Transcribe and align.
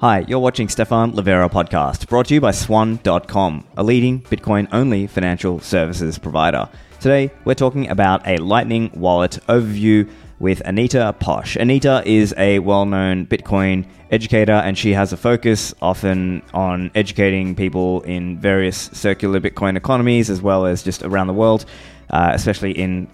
Hi, 0.00 0.24
you're 0.26 0.40
watching 0.40 0.68
Stephan 0.68 1.12
Livera 1.12 1.48
podcast, 1.48 2.08
brought 2.08 2.26
to 2.26 2.34
you 2.34 2.40
by 2.40 2.50
Swan.com, 2.50 3.64
a 3.76 3.84
leading 3.84 4.22
Bitcoin 4.22 4.66
only 4.72 5.06
financial 5.06 5.60
services 5.60 6.18
provider. 6.18 6.68
Today, 7.00 7.30
we're 7.44 7.54
talking 7.54 7.88
about 7.88 8.26
a 8.26 8.36
Lightning 8.38 8.90
Wallet 8.94 9.38
overview 9.48 10.10
with 10.40 10.60
Anita 10.62 11.14
Posch. 11.20 11.54
Anita 11.56 12.02
is 12.04 12.34
a 12.36 12.58
well 12.58 12.86
known 12.86 13.24
Bitcoin 13.26 13.86
educator 14.10 14.52
and 14.52 14.76
she 14.76 14.92
has 14.92 15.12
a 15.12 15.16
focus 15.16 15.72
often 15.80 16.42
on 16.52 16.90
educating 16.96 17.54
people 17.54 18.02
in 18.02 18.38
various 18.38 18.76
circular 18.92 19.40
Bitcoin 19.40 19.76
economies 19.76 20.28
as 20.28 20.42
well 20.42 20.66
as 20.66 20.82
just 20.82 21.04
around 21.04 21.28
the 21.28 21.32
world, 21.32 21.64
uh, 22.10 22.32
especially 22.34 22.72
in 22.72 23.08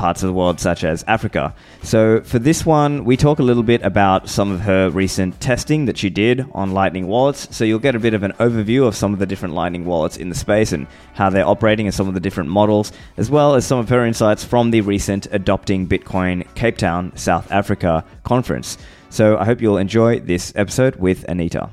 parts 0.00 0.22
of 0.22 0.28
the 0.28 0.32
world, 0.32 0.58
such 0.58 0.82
as 0.82 1.04
Africa. 1.06 1.54
So, 1.82 2.22
for 2.22 2.38
this 2.38 2.64
one, 2.64 3.04
we 3.04 3.18
talk 3.18 3.38
a 3.38 3.42
little 3.42 3.62
bit 3.62 3.82
about 3.82 4.30
some 4.30 4.50
of 4.50 4.60
her 4.60 4.88
recent 4.88 5.38
testing 5.42 5.84
that 5.84 5.98
she 5.98 6.08
did 6.08 6.46
on 6.52 6.70
Lightning 6.70 7.06
wallets. 7.06 7.54
So, 7.54 7.64
you'll 7.64 7.80
get 7.80 7.94
a 7.94 7.98
bit 7.98 8.14
of 8.14 8.22
an 8.22 8.32
overview 8.40 8.88
of 8.88 8.96
some 8.96 9.12
of 9.12 9.18
the 9.18 9.26
different 9.26 9.54
Lightning 9.54 9.84
wallets 9.84 10.16
in 10.16 10.30
the 10.30 10.34
space 10.34 10.72
and 10.72 10.86
how 11.12 11.28
they're 11.28 11.46
operating 11.46 11.86
and 11.86 11.94
some 11.94 12.08
of 12.08 12.14
the 12.14 12.20
different 12.20 12.48
models, 12.48 12.92
as 13.18 13.30
well 13.30 13.54
as 13.54 13.66
some 13.66 13.78
of 13.78 13.90
her 13.90 14.06
insights 14.06 14.42
from 14.42 14.70
the 14.70 14.80
recent 14.80 15.26
Adopting 15.32 15.86
Bitcoin 15.86 16.46
Cape 16.54 16.78
Town, 16.78 17.12
South 17.14 17.52
Africa 17.52 18.02
conference. 18.24 18.78
So, 19.10 19.36
I 19.36 19.44
hope 19.44 19.60
you'll 19.60 19.76
enjoy 19.76 20.20
this 20.20 20.50
episode 20.56 20.96
with 20.96 21.24
Anita. 21.28 21.70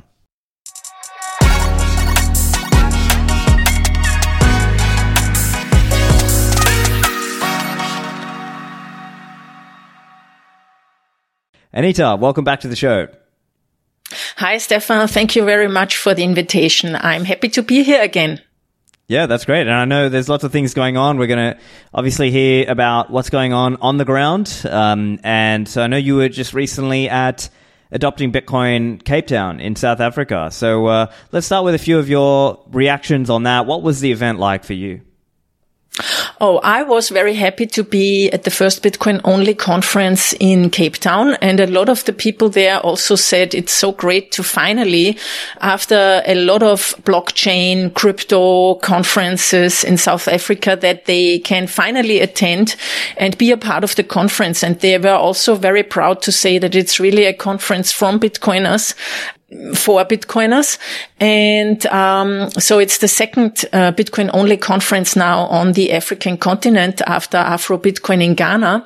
Anita, 11.78 12.18
welcome 12.20 12.44
back 12.44 12.62
to 12.62 12.68
the 12.68 12.76
show. 12.76 13.08
Hi, 14.38 14.58
Stephan. 14.58 15.08
Thank 15.08 15.36
you 15.36 15.46
very 15.46 15.68
much 15.68 15.96
for 15.96 16.16
the 16.16 16.24
invitation. 16.24 16.96
I'm 16.96 17.24
happy 17.24 17.50
to 17.50 17.62
be 17.62 17.84
here 17.84 18.02
again. 18.02 18.42
Yeah, 19.08 19.28
that's 19.28 19.46
great. 19.46 19.68
And 19.68 19.74
I 19.74 19.86
know 19.86 20.10
there's 20.10 20.28
lots 20.28 20.44
of 20.44 20.52
things 20.52 20.74
going 20.74 20.98
on. 20.98 21.20
We're 21.20 21.28
going 21.28 21.54
to 21.54 21.60
obviously 21.94 22.32
hear 22.32 22.68
about 22.68 23.12
what's 23.12 23.30
going 23.30 23.54
on 23.54 23.76
on 23.76 23.98
the 23.98 24.06
ground. 24.06 24.66
Um, 24.68 25.20
and 25.24 25.70
so 25.70 25.84
I 25.84 25.86
know 25.86 25.98
you 25.98 26.16
were 26.16 26.30
just 26.30 26.56
recently 26.56 27.10
at 27.10 27.48
Adopting 27.92 28.32
Bitcoin 28.32 29.04
Cape 29.06 29.28
Town 29.28 29.60
in 29.60 29.76
South 29.76 30.00
Africa. 30.00 30.50
So 30.52 30.88
uh, 30.88 31.12
let's 31.32 31.46
start 31.46 31.64
with 31.64 31.76
a 31.76 31.78
few 31.78 32.00
of 32.00 32.10
your 32.10 32.60
reactions 32.72 33.30
on 33.30 33.44
that. 33.44 33.68
What 33.68 33.84
was 33.84 34.00
the 34.00 34.12
event 34.12 34.40
like 34.40 34.64
for 34.64 34.74
you? 34.74 35.02
Oh, 36.40 36.60
I 36.64 36.84
was 36.84 37.10
very 37.10 37.34
happy 37.34 37.66
to 37.68 37.84
be 37.84 38.30
at 38.30 38.44
the 38.44 38.52
first 38.52 38.84
Bitcoin 38.84 39.20
only 39.24 39.56
conference 39.56 40.34
in 40.40 40.70
Cape 40.70 40.98
Town. 40.98 41.36
And 41.42 41.60
a 41.60 41.68
lot 41.68 41.90
of 41.90 42.06
the 42.06 42.14
people 42.14 42.50
there 42.50 42.80
also 42.80 43.16
said 43.16 43.56
it's 43.56 43.74
so 43.74 43.92
great 43.92 44.32
to 44.34 44.44
finally, 44.44 45.18
after 45.62 46.22
a 46.26 46.36
lot 46.36 46.62
of 46.62 46.94
blockchain, 47.04 47.94
crypto 47.94 48.76
conferences 48.76 49.84
in 49.84 49.98
South 49.98 50.28
Africa, 50.28 50.78
that 50.80 51.06
they 51.06 51.40
can 51.40 51.66
finally 51.68 52.20
attend 52.20 52.76
and 53.18 53.38
be 53.38 53.52
a 53.52 53.58
part 53.58 53.84
of 53.84 53.96
the 53.96 54.04
conference. 54.04 54.64
And 54.64 54.80
they 54.80 54.98
were 54.98 55.10
also 55.10 55.56
very 55.56 55.84
proud 55.84 56.22
to 56.24 56.32
say 56.32 56.60
that 56.60 56.76
it's 56.76 57.00
really 57.00 57.26
a 57.26 57.34
conference 57.34 57.92
from 57.92 58.20
Bitcoiners 58.20 58.94
for 59.76 60.04
Bitcoiners. 60.04 60.78
And 61.20 61.86
um, 61.88 62.50
so 62.52 62.80
it's 62.80 62.98
the 62.98 63.08
second 63.08 63.66
uh, 63.72 63.92
Bitcoin 63.94 64.30
only 64.34 64.58
conference 64.58 65.16
now 65.16 65.46
on 65.48 65.74
the 65.74 65.94
African 65.94 66.38
continent 66.38 67.02
after 67.08 67.38
Afro 67.38 67.78
Bitcoin 67.78 68.22
in 68.24 68.36
Ghana. 68.36 68.86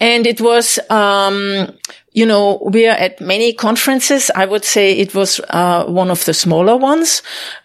And 0.00 0.26
it 0.26 0.40
was, 0.40 0.78
um, 0.88 1.68
you 2.12 2.24
know, 2.24 2.66
we 2.72 2.86
are 2.86 2.96
at 2.96 3.20
many 3.20 3.52
conferences. 3.52 4.30
I 4.34 4.46
would 4.46 4.64
say 4.64 4.92
it 4.98 5.14
was 5.14 5.40
uh, 5.50 5.84
one 5.84 6.10
of 6.10 6.24
the 6.24 6.32
smaller 6.32 6.76
ones, 6.76 7.22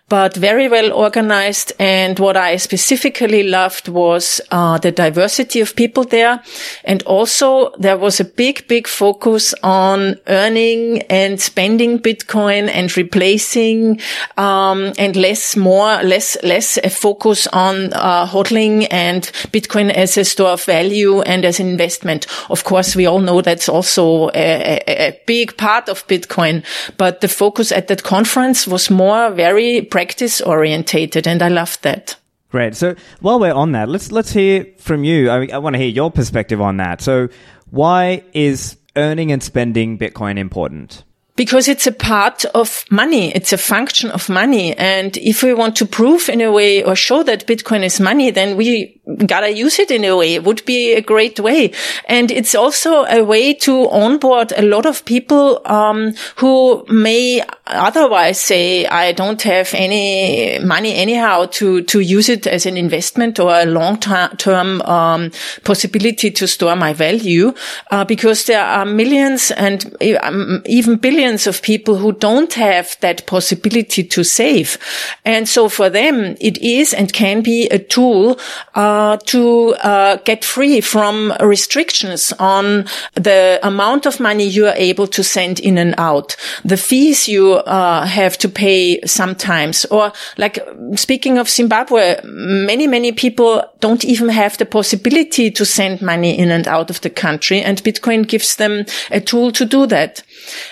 but 0.09 0.35
very 0.35 0.69
well 0.69 0.93
organized. 0.93 1.73
And 1.79 2.17
what 2.19 2.37
I 2.37 2.57
specifically 2.57 3.43
loved 3.43 3.89
was 3.89 4.39
uh, 4.51 4.77
the 4.77 4.91
diversity 4.91 5.59
of 5.59 5.75
people 5.75 6.03
there. 6.05 6.41
And 6.85 7.03
also 7.03 7.71
there 7.77 7.97
was 7.97 8.19
a 8.19 8.25
big, 8.25 8.67
big 8.67 8.87
focus 8.87 9.53
on 9.63 10.15
earning 10.27 11.01
and 11.03 11.41
spending 11.41 11.99
Bitcoin 11.99 12.69
and 12.69 12.95
replacing, 12.95 13.99
um, 14.37 14.93
and 14.97 15.15
less 15.15 15.57
more, 15.57 16.01
less, 16.03 16.37
less 16.43 16.77
a 16.83 16.89
focus 16.89 17.47
on 17.47 17.91
uh, 17.93 18.25
hodling 18.25 18.87
and 18.89 19.23
Bitcoin 19.51 19.89
as 19.89 20.17
a 20.17 20.23
store 20.23 20.51
of 20.51 20.63
value 20.63 21.21
and 21.21 21.43
as 21.43 21.59
an 21.59 21.67
investment. 21.67 22.27
Of 22.49 22.63
course, 22.63 22.95
we 22.95 23.05
all 23.05 23.19
know 23.19 23.41
that's 23.41 23.67
also 23.67 24.29
a, 24.29 24.81
a, 24.87 25.07
a 25.09 25.21
big 25.25 25.57
part 25.57 25.89
of 25.89 26.07
Bitcoin, 26.07 26.63
but 26.97 27.19
the 27.21 27.27
focus 27.27 27.71
at 27.71 27.87
that 27.87 28.03
conference 28.03 28.65
was 28.65 28.89
more 28.89 29.31
very 29.31 29.81
practice 29.97 30.41
orientated, 30.41 31.25
and 31.25 31.41
I 31.41 31.47
loved 31.47 31.81
that. 31.81 32.17
Great. 32.51 32.75
So 32.75 32.93
while 33.19 33.39
we're 33.39 33.51
on 33.51 33.71
that, 33.71 33.89
let's 33.89 34.11
let's 34.11 34.31
hear 34.31 34.67
from 34.77 35.03
you. 35.03 35.31
I, 35.31 35.47
I 35.51 35.57
want 35.57 35.73
to 35.73 35.79
hear 35.79 35.89
your 35.89 36.11
perspective 36.11 36.61
on 36.61 36.77
that. 36.77 37.01
So 37.01 37.29
why 37.71 38.23
is 38.31 38.77
earning 38.95 39.31
and 39.31 39.41
spending 39.41 39.97
Bitcoin 39.97 40.37
important? 40.37 41.03
because 41.35 41.67
it's 41.67 41.85
a 41.85 41.91
part 41.91 42.45
of 42.55 42.83
money. 42.89 43.31
It's 43.31 43.53
a 43.53 43.57
function 43.57 44.09
of 44.09 44.27
money. 44.27 44.75
And 44.75 45.15
if 45.17 45.43
we 45.43 45.53
want 45.53 45.75
to 45.75 45.85
prove 45.85 46.29
in 46.29 46.41
a 46.41 46.51
way 46.51 46.83
or 46.83 46.95
show 46.95 47.21
that 47.23 47.45
Bitcoin 47.45 47.83
is 47.83 47.99
money, 47.99 48.31
then 48.31 48.57
we 48.57 48.96
gotta 49.25 49.51
use 49.51 49.79
it 49.79 49.91
in 49.91 50.03
a 50.03 50.15
way. 50.15 50.35
It 50.35 50.43
would 50.43 50.65
be 50.65 50.93
a 50.93 51.01
great 51.01 51.39
way. 51.39 51.71
And 52.05 52.31
it's 52.31 52.55
also 52.55 53.05
a 53.05 53.23
way 53.23 53.53
to 53.53 53.89
onboard 53.89 54.51
a 54.55 54.61
lot 54.61 54.85
of 54.85 55.05
people, 55.05 55.61
um, 55.65 56.13
who 56.37 56.85
may 56.89 57.41
otherwise 57.65 58.39
say, 58.39 58.85
I 58.85 59.13
don't 59.13 59.41
have 59.43 59.73
any 59.73 60.59
money 60.59 60.93
anyhow 60.95 61.45
to, 61.51 61.83
to 61.83 61.99
use 61.99 62.29
it 62.29 62.47
as 62.47 62.65
an 62.65 62.77
investment 62.77 63.39
or 63.39 63.51
a 63.51 63.65
long 63.65 63.97
term, 63.99 64.81
um, 64.81 65.31
possibility 65.63 66.31
to 66.31 66.47
store 66.47 66.75
my 66.75 66.93
value, 66.93 67.53
uh, 67.91 68.03
because 68.05 68.45
there 68.45 68.63
are 68.63 68.85
millions 68.85 69.51
and 69.51 69.95
um, 70.21 70.61
even 70.65 70.97
billions 70.97 71.47
of 71.47 71.61
people 71.61 71.95
who 71.95 72.11
don't 72.11 72.53
have 72.53 72.97
that 73.01 73.25
possibility 73.25 74.03
to 74.03 74.23
save. 74.23 74.77
And 75.23 75.47
so 75.47 75.69
for 75.69 75.89
them, 75.89 76.35
it 76.41 76.57
is 76.57 76.93
and 76.93 77.11
can 77.13 77.41
be 77.41 77.67
a 77.69 77.79
tool 77.79 78.39
uh, 78.75 78.96
to 79.25 79.75
uh, 79.83 80.17
get 80.23 80.45
free 80.45 80.81
from 80.81 81.33
restrictions 81.39 82.33
on 82.39 82.85
the 83.15 83.59
amount 83.63 84.05
of 84.05 84.19
money 84.19 84.45
you 84.45 84.65
are 84.67 84.75
able 84.75 85.07
to 85.07 85.23
send 85.23 85.59
in 85.59 85.77
and 85.77 85.93
out, 85.97 86.35
the 86.63 86.77
fees 86.77 87.27
you 87.27 87.53
uh, 87.53 88.05
have 88.05 88.37
to 88.37 88.49
pay 88.49 88.99
sometimes, 89.05 89.85
or 89.85 90.11
like 90.37 90.59
speaking 90.95 91.37
of 91.37 91.49
Zimbabwe, 91.49 92.19
many, 92.23 92.87
many 92.87 93.11
people 93.11 93.63
don't 93.79 94.05
even 94.05 94.29
have 94.29 94.57
the 94.57 94.65
possibility 94.65 95.51
to 95.51 95.65
send 95.65 96.01
money 96.01 96.37
in 96.37 96.51
and 96.51 96.67
out 96.67 96.89
of 96.89 97.01
the 97.01 97.09
country. 97.09 97.61
And 97.61 97.83
Bitcoin 97.83 98.27
gives 98.27 98.55
them 98.55 98.85
a 99.11 99.19
tool 99.19 99.51
to 99.51 99.65
do 99.65 99.85
that. 99.87 100.23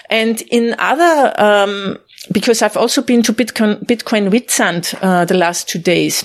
And 0.09 0.41
in 0.51 0.75
other, 0.79 1.33
um, 1.37 1.97
because 2.31 2.61
I've 2.61 2.77
also 2.77 3.01
been 3.01 3.21
to 3.23 3.33
Bitcoin, 3.33 3.85
Bitcoin 3.85 4.29
Witsand, 4.29 4.97
uh, 5.01 5.25
the 5.25 5.37
last 5.37 5.69
two 5.69 5.79
days. 5.79 6.23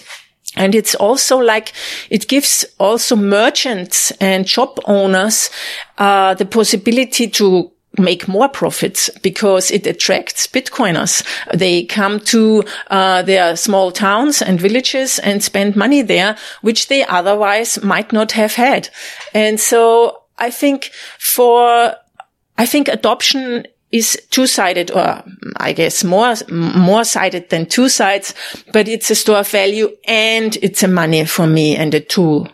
And 0.56 0.74
it's 0.74 0.94
also 0.94 1.38
like 1.38 1.72
it 2.10 2.26
gives 2.28 2.64
also 2.78 3.16
merchants 3.16 4.10
and 4.20 4.48
shop 4.48 4.78
owners 4.84 5.50
uh, 5.98 6.34
the 6.34 6.44
possibility 6.44 7.28
to 7.28 7.70
make 7.98 8.28
more 8.28 8.48
profits 8.48 9.10
because 9.22 9.70
it 9.70 9.86
attracts 9.86 10.46
Bitcoiners. 10.46 11.24
They 11.52 11.84
come 11.84 12.20
to 12.20 12.64
uh, 12.88 13.22
their 13.22 13.56
small 13.56 13.90
towns 13.90 14.42
and 14.42 14.60
villages 14.60 15.18
and 15.18 15.42
spend 15.42 15.76
money 15.76 16.02
there, 16.02 16.36
which 16.62 16.88
they 16.88 17.04
otherwise 17.04 17.82
might 17.82 18.12
not 18.12 18.32
have 18.32 18.54
had. 18.54 18.88
And 19.34 19.58
so 19.58 20.22
I 20.38 20.50
think 20.50 20.90
for 21.18 21.94
I 22.58 22.66
think 22.66 22.88
adoption 22.88 23.66
is 23.92 24.20
two-sided 24.30 24.90
or 24.90 25.02
mm, 25.02 25.24
I 25.56 25.72
guess 25.72 26.04
more, 26.04 26.34
more 26.50 27.04
sided 27.04 27.50
than 27.50 27.66
two 27.66 27.88
sides, 27.88 28.34
but 28.72 28.88
it's 28.88 29.10
a 29.10 29.14
store 29.14 29.38
of 29.38 29.48
value 29.48 29.90
and 30.04 30.56
it's 30.62 30.82
a 30.82 30.88
money 30.88 31.24
for 31.24 31.46
me 31.46 31.76
and 31.76 31.94
a 31.94 32.00
tool. 32.00 32.48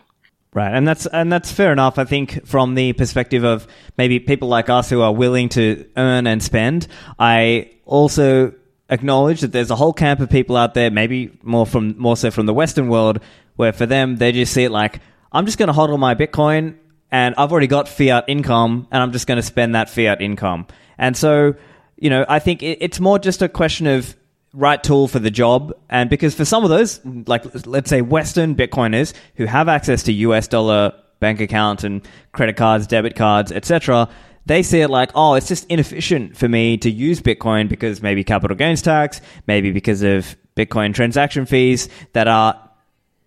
Right. 0.53 0.73
And 0.73 0.87
that's, 0.87 1.05
and 1.05 1.31
that's 1.31 1.51
fair 1.51 1.71
enough. 1.71 1.99
I 1.99 2.05
think 2.05 2.47
from 2.47 2.73
the 2.73 2.93
perspective 2.93 3.43
of 3.43 3.67
maybe 3.97 4.19
people 4.19 4.47
like 4.47 4.69
us 4.69 4.89
who 4.89 5.01
are 5.01 5.13
willing 5.13 5.49
to 5.49 5.87
earn 5.95 6.25
and 6.25 6.41
spend, 6.41 6.87
I 7.19 7.71
also 7.85 8.53
acknowledge 8.89 9.41
that 9.41 9.51
there's 9.51 9.69
a 9.69 9.75
whole 9.75 9.93
camp 9.93 10.19
of 10.19 10.31
people 10.31 10.57
out 10.57 10.73
there, 10.73 10.89
maybe 10.89 11.37
more 11.43 11.67
from, 11.67 11.95
more 11.99 12.17
so 12.17 12.31
from 12.31 12.47
the 12.47 12.53
Western 12.55 12.87
world, 12.87 13.19
where 13.55 13.73
for 13.73 13.85
them, 13.85 14.15
they 14.15 14.31
just 14.31 14.53
see 14.53 14.63
it 14.63 14.71
like, 14.71 14.99
I'm 15.31 15.45
just 15.45 15.59
going 15.59 15.67
to 15.67 15.73
hodl 15.73 15.99
my 15.99 16.15
Bitcoin 16.15 16.77
and 17.11 17.35
I've 17.37 17.51
already 17.51 17.67
got 17.67 17.87
fiat 17.87 18.25
income 18.27 18.87
and 18.91 19.03
I'm 19.03 19.11
just 19.11 19.27
going 19.27 19.35
to 19.35 19.43
spend 19.43 19.75
that 19.75 19.89
fiat 19.89 20.21
income. 20.21 20.65
And 20.97 21.15
so, 21.15 21.55
you 21.97 22.09
know, 22.09 22.25
I 22.27 22.39
think 22.39 22.63
it's 22.63 22.99
more 22.99 23.19
just 23.19 23.41
a 23.41 23.49
question 23.49 23.87
of 23.87 24.15
right 24.53 24.81
tool 24.83 25.07
for 25.07 25.19
the 25.19 25.31
job. 25.31 25.73
And 25.89 26.09
because 26.09 26.33
for 26.33 26.45
some 26.45 26.63
of 26.63 26.69
those, 26.69 26.99
like 27.27 27.43
let's 27.65 27.89
say 27.89 28.01
Western 28.01 28.55
Bitcoiners 28.55 29.13
who 29.35 29.45
have 29.45 29.67
access 29.67 30.03
to 30.03 30.13
US 30.13 30.47
dollar 30.47 30.93
bank 31.19 31.39
accounts 31.41 31.83
and 31.83 32.01
credit 32.31 32.57
cards, 32.57 32.87
debit 32.87 33.15
cards, 33.15 33.51
etc., 33.51 34.09
they 34.45 34.63
see 34.63 34.79
it 34.79 34.89
like, 34.89 35.11
oh, 35.13 35.33
it's 35.33 35.47
just 35.47 35.65
inefficient 35.65 36.37
for 36.37 36.47
me 36.47 36.77
to 36.77 36.89
use 36.89 37.21
Bitcoin 37.21 37.67
because 37.67 38.01
maybe 38.01 38.23
capital 38.23 38.55
gains 38.55 38.81
tax, 38.81 39.19
maybe 39.45 39.71
because 39.71 40.01
of 40.03 40.37
Bitcoin 40.55 40.93
transaction 40.93 41.45
fees 41.45 41.89
that 42.13 42.29
are 42.29 42.69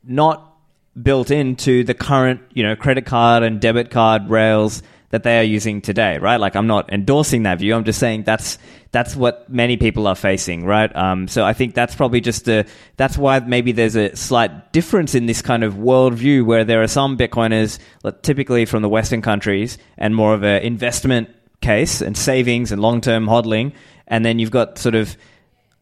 not 0.02 0.56
built 1.00 1.30
into 1.30 1.84
the 1.84 1.94
current, 1.94 2.40
you 2.54 2.62
know, 2.62 2.74
credit 2.74 3.04
card 3.04 3.42
and 3.42 3.60
debit 3.60 3.90
card 3.90 4.30
rails 4.30 4.82
that 5.10 5.24
they 5.24 5.38
are 5.38 5.44
using 5.44 5.80
today, 5.80 6.18
right? 6.18 6.38
Like 6.38 6.56
I'm 6.56 6.66
not 6.66 6.92
endorsing 6.92 7.42
that 7.42 7.58
view. 7.58 7.74
I'm 7.74 7.84
just 7.84 7.98
saying 7.98 8.22
that's 8.22 8.58
that's 8.92 9.14
what 9.14 9.48
many 9.48 9.76
people 9.76 10.06
are 10.06 10.14
facing, 10.14 10.64
right? 10.64 10.94
Um, 10.96 11.28
so 11.28 11.44
I 11.44 11.52
think 11.52 11.74
that's 11.74 11.94
probably 11.94 12.20
just 12.20 12.48
a 12.48 12.64
that's 12.96 13.18
why 13.18 13.40
maybe 13.40 13.72
there's 13.72 13.96
a 13.96 14.14
slight 14.16 14.72
difference 14.72 15.14
in 15.14 15.26
this 15.26 15.42
kind 15.42 15.64
of 15.64 15.74
worldview 15.74 16.44
where 16.44 16.64
there 16.64 16.82
are 16.82 16.88
some 16.88 17.16
Bitcoiners, 17.18 17.78
typically 18.22 18.64
from 18.64 18.82
the 18.82 18.88
Western 18.88 19.20
countries, 19.20 19.78
and 19.98 20.14
more 20.14 20.32
of 20.32 20.42
an 20.44 20.62
investment 20.62 21.28
case 21.60 22.00
and 22.00 22.16
savings 22.16 22.72
and 22.72 22.80
long 22.80 23.00
term 23.00 23.26
hodling, 23.26 23.72
and 24.06 24.24
then 24.24 24.38
you've 24.38 24.52
got 24.52 24.78
sort 24.78 24.94
of 24.94 25.16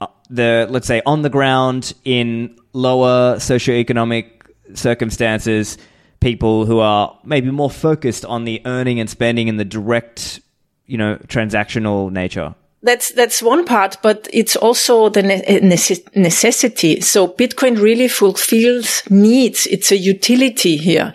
uh, 0.01 0.07
the 0.31 0.67
let's 0.71 0.87
say 0.87 1.03
on 1.05 1.21
the 1.21 1.31
ground 1.31 1.93
in 2.05 2.57
lower 2.73 3.37
socioeconomic 3.37 4.31
circumstances 4.75 5.77
people 6.21 6.67
who 6.67 6.81
are 6.81 7.17
maybe 7.25 7.51
more 7.51 7.71
focused 7.71 8.25
on 8.25 8.45
the 8.45 8.61
earning 8.65 9.01
and 9.01 9.09
spending 9.09 9.49
and 9.49 9.59
the 9.59 9.65
direct, 9.65 10.41
you 10.87 10.99
know, 10.99 11.17
transactional 11.29 12.11
nature. 12.11 12.55
That's 12.81 13.11
that's 13.11 13.43
one 13.43 13.65
part, 13.65 13.99
but 14.03 14.29
it's 14.33 14.55
also 14.55 15.09
the 15.09 15.25
eh, 15.51 15.59
necessity. 16.15 17.01
So 17.01 17.27
Bitcoin 17.27 17.83
really 17.83 18.07
fulfills 18.07 19.03
needs. 19.11 19.67
It's 19.67 19.91
a 19.91 19.97
utility 19.97 20.77
here, 20.77 21.13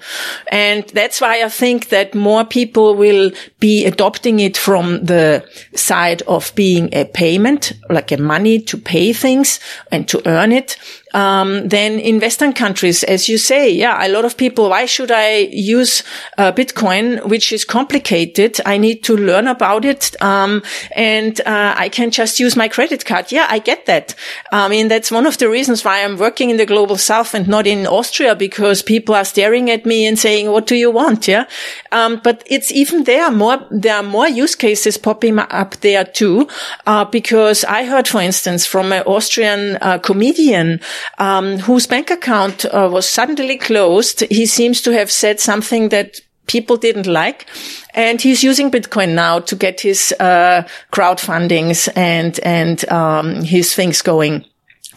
and 0.52 0.84
that's 0.90 1.22
why 1.22 1.42
I 1.42 1.48
think 1.48 1.88
that 1.88 2.16
more 2.16 2.44
people 2.44 2.96
will 2.96 3.32
be 3.62 3.86
adopting 3.86 4.42
it 4.42 4.58
from 4.58 5.06
the 5.06 5.48
side 5.74 6.22
of 6.24 6.54
being 6.54 6.94
a 6.94 7.06
payment, 7.06 7.72
like 7.90 8.12
a 8.12 8.18
money 8.18 8.60
to 8.60 8.78
pay 8.78 9.14
things 9.14 9.62
and 9.90 10.06
to 10.10 10.22
earn 10.28 10.52
it, 10.52 10.76
um, 11.14 11.68
then 11.68 12.00
in 12.00 12.20
Western 12.20 12.54
countries, 12.54 13.04
as 13.04 13.30
you 13.30 13.38
say, 13.38 13.70
yeah, 13.70 14.06
a 14.06 14.10
lot 14.10 14.26
of 14.26 14.38
people, 14.38 14.70
why 14.70 14.86
should 14.86 15.12
I 15.12 15.50
use 15.52 16.04
uh, 16.38 16.52
Bitcoin, 16.52 17.26
which 17.28 17.52
is 17.52 17.66
complicated? 17.66 18.60
I 18.66 18.78
need 18.78 19.04
to 19.04 19.16
learn 19.16 19.48
about 19.48 19.86
it. 19.86 20.20
Um, 20.22 20.64
and 20.96 21.40
uh, 21.42 21.76
I 21.78 21.90
can 21.90 22.12
just 22.12 22.40
use 22.40 22.56
my 22.56 22.68
credit 22.68 23.06
card. 23.06 23.32
Yeah, 23.32 23.48
I 23.50 23.60
get 23.60 23.86
that. 23.86 24.16
I 24.52 24.68
mean, 24.68 24.88
that's 24.88 25.12
one 25.12 25.26
of 25.26 25.38
the 25.38 25.50
reasons 25.50 25.86
why 25.86 26.04
I'm 26.04 26.18
working 26.18 26.50
in 26.50 26.58
the 26.58 26.66
global 26.66 26.98
south 26.98 27.34
and 27.34 27.48
not 27.48 27.68
in 27.68 27.86
Austria 27.86 28.36
because 28.36 28.82
people 28.82 29.16
are 29.16 29.26
staring 29.26 29.70
at 29.70 29.86
me 29.86 30.06
and 30.06 30.18
saying, 30.18 30.52
what 30.52 30.68
do 30.68 30.76
you 30.76 30.92
want? 30.92 31.28
Yeah. 31.28 31.46
Um, 31.92 32.22
but 32.24 32.44
it's 32.48 32.72
even 32.72 33.04
there 33.04 33.30
more, 33.32 33.66
there 33.70 33.96
are 33.96 34.04
more 34.04 34.28
use 34.28 34.56
cases 34.56 34.98
popping 34.98 35.38
up 35.40 35.76
there 35.78 36.04
too. 36.04 36.48
Uh, 36.86 37.06
because 37.06 37.64
I 37.64 37.86
heard, 37.86 38.08
for 38.08 38.22
instance, 38.22 38.66
from 38.66 38.92
an 38.92 39.04
Austrian 39.04 39.78
uh, 39.82 40.00
comedian, 40.00 40.80
um, 41.18 41.60
whose 41.60 41.88
bank 41.88 42.10
account 42.10 42.66
uh, 42.66 42.90
was 42.92 43.10
suddenly 43.10 43.58
closed. 43.58 44.22
He 44.30 44.46
seems 44.46 44.82
to 44.82 44.92
have 44.92 45.12
said 45.12 45.40
something 45.40 45.90
that 45.90 46.20
people 46.48 46.78
didn't 46.78 47.08
like. 47.08 47.48
And 47.94 48.22
he's 48.22 48.44
using 48.44 48.72
Bitcoin 48.72 49.14
now 49.14 49.40
to 49.40 49.56
get 49.56 49.82
his 49.82 50.14
uh, 50.20 50.68
crowdfundings 50.92 51.90
and 51.96 52.40
and 52.40 52.88
um, 52.90 53.44
his 53.44 53.74
things 53.74 54.02
going. 54.02 54.46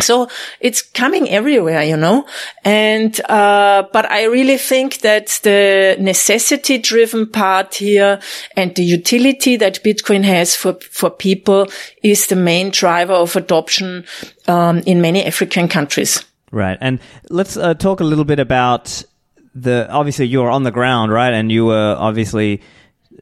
So 0.00 0.28
it's 0.60 0.82
coming 0.82 1.28
everywhere, 1.31 1.82
you 1.82 1.96
know, 1.96 2.26
and, 2.64 3.19
uh, 3.31 3.84
but 3.93 4.10
I 4.10 4.25
really 4.25 4.58
think 4.58 5.00
that 5.00 5.40
the 5.43 5.96
necessity 5.98 6.78
driven 6.78 7.26
part 7.26 7.76
here 7.76 8.20
and 8.56 8.75
the 8.75 8.84
utility 8.84 9.56
that 9.56 9.82
Bitcoin 9.82 10.22
has 10.25 10.54
for, 10.54 10.75
for 10.75 11.10
people 11.10 11.66
is 12.02 12.26
the 12.26 12.37
main 12.37 12.70
driver 12.70 13.14
of 13.14 13.37
adoption, 13.37 14.04
um, 14.48 14.78
in 14.87 15.00
many 15.00 15.25
African 15.25 15.69
countries. 15.69 16.25
Right. 16.52 16.78
And 16.81 17.00
let's 17.31 17.56
uh, 17.56 17.75
talk 17.75 18.00
a 18.00 18.04
little 18.04 18.25
bit 18.25 18.38
about 18.38 19.02
the, 19.54 19.90
obviously 19.90 20.26
you're 20.26 20.50
on 20.50 20.62
the 20.62 20.70
ground, 20.70 21.10
right? 21.10 21.32
And 21.32 21.50
you 21.50 21.66
were 21.66 21.96
obviously, 21.98 22.60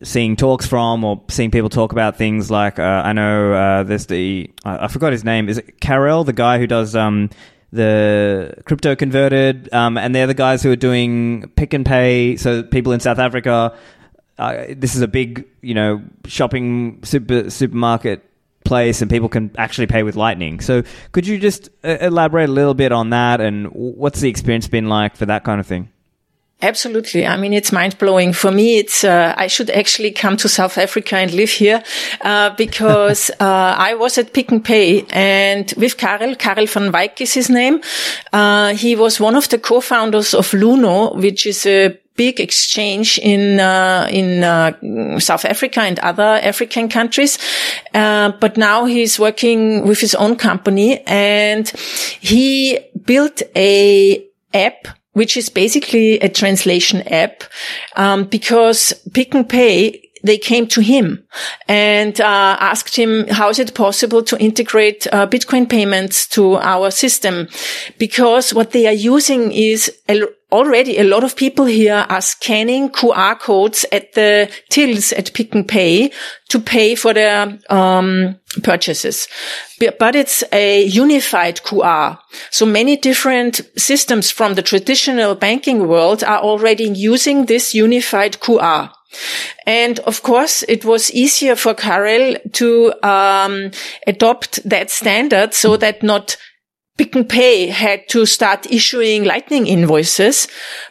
seeing 0.02 0.37
talks 0.37 0.67
from 0.67 1.05
or 1.05 1.23
seeing 1.29 1.50
people 1.50 1.69
talk 1.69 1.93
about 1.93 2.17
things 2.17 2.50
like 2.50 2.79
uh, 2.79 3.02
I 3.05 3.12
know 3.12 3.52
uh, 3.52 3.82
there's 3.85 4.06
the 4.06 4.50
I, 4.64 4.85
I, 4.85 4.88
forgot 4.88 5.12
his 5.12 5.25
name. 5.25 5.49
Is 5.49 5.58
it 5.58 5.81
Karel 5.81 6.25
the 6.25 6.32
guy 6.32 6.58
who 6.58 6.67
does 6.67 6.96
um, 6.96 7.31
the 7.73 8.55
crypto 8.64 8.96
converted 8.96 9.73
um, 9.73 9.96
and 9.99 10.14
they're 10.14 10.26
the 10.26 10.35
guys 10.35 10.62
who 10.62 10.70
are 10.73 10.76
doing 10.76 11.50
pick 11.56 11.75
and 11.75 11.85
pay 11.85 12.37
so 12.37 12.62
people 12.62 12.93
in 12.93 13.00
South 13.00 13.19
Africa 13.19 13.76
uh, 14.38 14.64
this 14.76 14.94
is 14.94 15.02
a 15.02 15.08
big 15.08 15.46
you 15.61 15.75
know 15.75 16.02
shopping 16.26 17.00
super 17.05 17.50
supermarket 17.50 18.25
place 18.64 19.02
and 19.02 19.11
people 19.11 19.29
can 19.29 19.50
actually 19.58 19.87
pay 19.87 20.02
with 20.02 20.17
lightning. 20.17 20.61
So 20.61 20.82
could 21.12 21.26
you 21.26 21.38
just 21.38 21.69
uh, 21.85 21.99
elaborate 22.00 22.49
a 22.49 22.52
little 22.52 22.75
bit 22.75 22.93
on 22.93 23.11
that 23.11 23.41
and 23.41 23.67
what's 23.69 24.20
the 24.20 24.29
experience 24.29 24.67
been 24.69 24.88
like 24.88 25.17
for 25.17 25.26
that 25.26 25.44
kind 25.44 25.61
of 25.61 25.67
thing 25.67 25.91
Absolutely. 26.62 27.26
I 27.26 27.36
mean, 27.36 27.52
it's 27.52 27.72
mind 27.72 27.98
blowing. 27.98 28.32
For 28.32 28.50
me, 28.50 28.78
it's, 28.78 29.04
uh, 29.04 29.34
I 29.36 29.48
should 29.48 29.68
actually 29.70 30.12
come 30.12 30.36
to 30.38 30.48
South 30.48 30.78
Africa 30.78 31.16
and 31.16 31.32
live 31.32 31.50
here, 31.50 31.82
uh, 32.22 32.50
because, 32.56 33.30
uh, 33.40 33.74
I 33.76 33.94
was 33.94 34.16
at 34.16 34.32
Pick 34.32 34.50
and 34.50 34.64
Pay 34.64 35.04
and 35.10 35.72
with 35.76 35.98
Karel, 35.98 36.34
Karel 36.36 36.66
van 36.66 36.90
Wyk 36.90 37.20
is 37.20 37.34
his 37.34 37.50
name. 37.50 37.82
Uh, 38.32 38.74
he 38.74 38.96
was 38.96 39.20
one 39.20 39.36
of 39.36 39.48
the 39.50 39.58
co-founders 39.58 40.32
of 40.32 40.50
Luno, 40.52 41.14
which 41.16 41.44
is 41.46 41.66
a 41.66 41.98
big 42.16 42.40
exchange 42.40 43.18
in 43.18 43.58
uh, 43.60 44.06
in 44.10 44.44
uh, 44.44 45.18
South 45.18 45.44
Africa 45.44 45.80
and 45.80 45.98
other 45.98 46.40
African 46.42 46.88
countries. 46.88 47.38
Uh, 47.92 48.32
but 48.40 48.56
now 48.56 48.84
he's 48.84 49.18
working 49.18 49.86
with 49.86 50.00
his 50.00 50.14
own 50.14 50.36
company, 50.36 51.00
and 51.06 51.68
he 52.20 52.78
built 53.04 53.42
a 53.56 54.24
app 54.52 54.88
which 55.14 55.37
is 55.37 55.49
basically 55.49 56.20
a 56.20 56.28
translation 56.28 57.00
app, 57.08 57.43
um, 57.96 58.25
because 58.25 58.93
Pick 59.12 59.34
and 59.34 59.49
Pay 59.49 60.11
they 60.24 60.38
came 60.38 60.66
to 60.66 60.80
him 60.80 61.22
and 61.68 62.20
uh, 62.20 62.56
asked 62.58 62.96
him 62.96 63.28
how 63.28 63.50
is 63.50 63.58
it 63.58 63.74
possible 63.74 64.22
to 64.22 64.38
integrate 64.38 65.06
uh, 65.12 65.26
bitcoin 65.26 65.68
payments 65.68 66.26
to 66.26 66.56
our 66.56 66.90
system? 66.90 67.46
Because 67.98 68.54
what 68.54 68.72
they 68.72 68.86
are 68.86 68.92
using 68.92 69.52
is 69.52 69.92
already 70.50 70.98
a 70.98 71.04
lot 71.04 71.24
of 71.24 71.36
people 71.36 71.66
here 71.66 72.06
are 72.08 72.20
scanning 72.20 72.88
qr 72.88 73.38
codes 73.40 73.84
at 73.90 74.12
the 74.12 74.48
tills 74.70 75.12
at 75.12 75.32
pick 75.34 75.52
and 75.54 75.66
pay 75.66 76.10
to 76.48 76.60
pay 76.60 76.94
for 76.94 77.12
their 77.12 77.58
um, 77.70 78.38
purchases. 78.62 79.26
But 79.98 80.14
it's 80.14 80.44
a 80.52 80.84
unified 80.84 81.56
qr 81.56 82.19
so 82.50 82.64
many 82.64 82.96
different 82.96 83.60
systems 83.76 84.31
from 84.31 84.54
the 84.54 84.62
traditional 84.62 85.34
banking 85.34 85.86
world 85.86 86.24
are 86.24 86.40
already 86.40 86.84
using 86.84 87.46
this 87.46 87.74
unified 87.74 88.34
qr 88.40 88.90
and 89.66 89.98
of 90.00 90.22
course, 90.22 90.62
it 90.68 90.84
was 90.84 91.10
easier 91.12 91.56
for 91.56 91.74
Karel 91.74 92.36
to 92.52 92.92
um, 93.02 93.70
adopt 94.06 94.62
that 94.68 94.90
standard 94.90 95.54
so 95.54 95.76
that 95.76 96.02
not 96.02 96.36
Pick 96.96 97.16
and 97.16 97.28
Pay 97.28 97.66
had 97.66 98.08
to 98.10 98.24
start 98.24 98.70
issuing 98.70 99.24
lightning 99.24 99.66
invoices, 99.66 100.46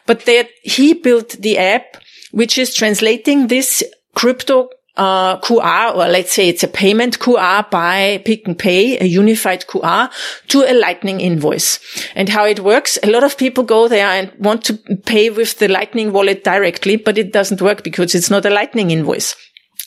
but 0.06 0.26
that 0.26 0.50
he 0.62 0.94
built 0.94 1.30
the 1.40 1.58
app, 1.58 1.98
which 2.32 2.58
is 2.58 2.76
translating 2.76 3.48
this 3.48 3.84
crypto 4.14 4.70
uh, 4.96 5.40
QR, 5.40 5.96
or 5.96 6.08
let's 6.08 6.32
say 6.32 6.50
it's 6.50 6.64
a 6.64 6.68
payment 6.68 7.20
QR 7.20 7.70
by 7.70 8.22
Pick 8.26 8.48
and 8.48 8.58
Pay, 8.58 9.00
a 9.00 9.06
unified 9.06 9.66
QR 9.68 10.12
to 10.50 10.62
a 10.62 10.74
lightning 10.74 11.20
invoice. 11.20 11.80
And 12.16 12.30
how 12.30 12.46
it 12.46 12.60
works, 12.60 13.00
a 13.02 13.10
lot 13.10 13.24
of 13.24 13.38
people 13.38 13.64
go 13.64 13.88
there 13.88 14.08
and 14.08 14.32
want 14.38 14.64
to 14.66 14.74
pay 15.06 15.30
with 15.30 15.58
the 15.60 15.68
lightning 15.68 16.12
wallet 16.12 16.44
directly, 16.44 16.96
but 16.96 17.18
it 17.18 17.34
doesn't 17.34 17.62
work 17.62 17.84
because 17.84 18.14
it's 18.14 18.30
not 18.30 18.46
a 18.46 18.52
lightning 18.52 18.92
invoice. 18.92 19.36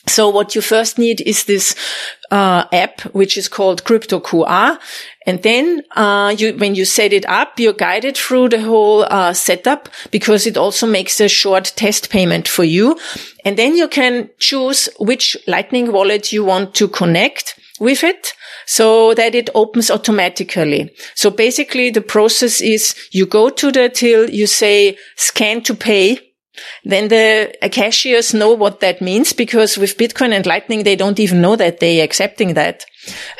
So 0.08 0.28
what 0.28 0.54
you 0.54 0.60
first 0.60 0.98
need 0.98 1.20
is 1.20 1.44
this 1.44 1.74
uh, 2.30 2.64
app, 2.72 3.00
which 3.12 3.36
is 3.36 3.48
called 3.48 3.84
Crypto 3.84 4.20
QR. 4.20 4.78
And 5.26 5.42
then, 5.42 5.82
uh, 5.96 6.34
you, 6.38 6.54
when 6.56 6.74
you 6.74 6.84
set 6.84 7.12
it 7.12 7.26
up, 7.26 7.58
you're 7.58 7.72
guided 7.72 8.16
through 8.16 8.50
the 8.50 8.62
whole, 8.62 9.04
uh, 9.10 9.32
setup 9.32 9.88
because 10.10 10.46
it 10.46 10.56
also 10.56 10.86
makes 10.86 11.20
a 11.20 11.28
short 11.28 11.72
test 11.76 12.10
payment 12.10 12.46
for 12.46 12.64
you. 12.64 12.98
And 13.44 13.58
then 13.58 13.76
you 13.76 13.88
can 13.88 14.30
choose 14.38 14.88
which 14.98 15.36
lightning 15.46 15.92
wallet 15.92 16.32
you 16.32 16.44
want 16.44 16.74
to 16.76 16.88
connect 16.88 17.58
with 17.80 18.04
it 18.04 18.32
so 18.66 19.14
that 19.14 19.34
it 19.34 19.50
opens 19.54 19.90
automatically. 19.90 20.90
So 21.14 21.30
basically 21.30 21.90
the 21.90 22.00
process 22.00 22.60
is 22.60 22.94
you 23.12 23.26
go 23.26 23.50
to 23.50 23.72
the 23.72 23.88
till, 23.88 24.30
you 24.30 24.46
say 24.46 24.96
scan 25.16 25.62
to 25.62 25.74
pay 25.74 26.18
then 26.84 27.08
the 27.08 27.52
cashiers 27.70 28.34
know 28.34 28.52
what 28.52 28.80
that 28.80 29.00
means 29.00 29.32
because 29.32 29.76
with 29.76 29.98
Bitcoin 29.98 30.32
and 30.32 30.46
Lightning, 30.46 30.82
they 30.84 30.96
don't 30.96 31.20
even 31.20 31.40
know 31.40 31.56
that 31.56 31.80
they're 31.80 32.04
accepting 32.04 32.54
that. 32.54 32.84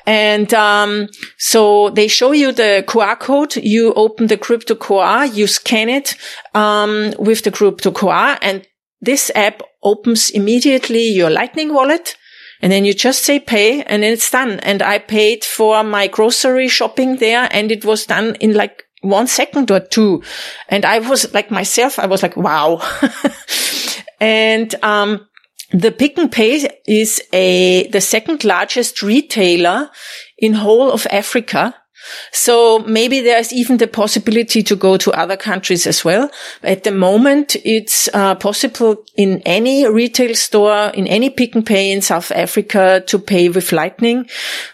And 0.06 0.52
um, 0.54 1.08
so 1.38 1.90
they 1.90 2.08
show 2.08 2.32
you 2.32 2.52
the 2.52 2.84
QR 2.86 3.18
code. 3.18 3.56
You 3.56 3.92
open 3.94 4.28
the 4.28 4.36
crypto 4.36 4.74
QR, 4.74 5.34
you 5.34 5.46
scan 5.46 5.88
it 5.88 6.14
um, 6.54 7.12
with 7.18 7.44
the 7.44 7.50
crypto 7.50 7.90
QR, 7.90 8.38
and 8.42 8.66
this 9.00 9.30
app 9.34 9.62
opens 9.82 10.30
immediately 10.30 11.08
your 11.08 11.30
lightning 11.30 11.72
wallet 11.72 12.16
and 12.62 12.72
then 12.72 12.84
you 12.84 12.94
just 12.94 13.24
say 13.24 13.38
pay 13.38 13.82
and 13.82 14.02
then 14.02 14.12
it's 14.12 14.30
done. 14.30 14.60
And 14.60 14.82
I 14.82 14.98
paid 14.98 15.44
for 15.44 15.82
my 15.84 16.06
grocery 16.06 16.68
shopping 16.68 17.16
there 17.16 17.48
and 17.50 17.70
it 17.70 17.84
was 17.84 18.06
done 18.06 18.34
in 18.36 18.54
like 18.54 18.84
one 19.08 19.26
second 19.26 19.70
or 19.70 19.80
two. 19.80 20.22
And 20.68 20.84
I 20.84 20.98
was 20.98 21.32
like 21.32 21.50
myself, 21.50 21.98
I 21.98 22.06
was 22.06 22.22
like, 22.22 22.36
wow. 22.36 22.82
and, 24.20 24.74
um, 24.82 25.26
the 25.72 25.90
Pick 25.90 26.16
and 26.16 26.30
Pay 26.30 26.68
is 26.86 27.20
a, 27.32 27.88
the 27.88 28.00
second 28.00 28.44
largest 28.44 29.02
retailer 29.02 29.90
in 30.38 30.52
whole 30.52 30.92
of 30.92 31.06
Africa. 31.10 31.74
So 32.32 32.80
maybe 32.80 33.20
there's 33.20 33.52
even 33.52 33.78
the 33.78 33.86
possibility 33.86 34.62
to 34.62 34.76
go 34.76 34.96
to 34.96 35.10
other 35.12 35.36
countries 35.36 35.86
as 35.86 36.04
well. 36.04 36.30
At 36.62 36.84
the 36.84 36.92
moment, 36.92 37.56
it's 37.64 38.08
uh, 38.12 38.34
possible 38.34 39.04
in 39.16 39.42
any 39.44 39.86
retail 39.88 40.34
store, 40.34 40.90
in 40.94 41.06
any 41.06 41.30
Pick 41.30 41.54
and 41.54 41.66
Pay 41.66 41.92
in 41.92 42.02
South 42.02 42.30
Africa 42.32 43.02
to 43.06 43.18
pay 43.18 43.48
with 43.48 43.72
Lightning, 43.72 44.26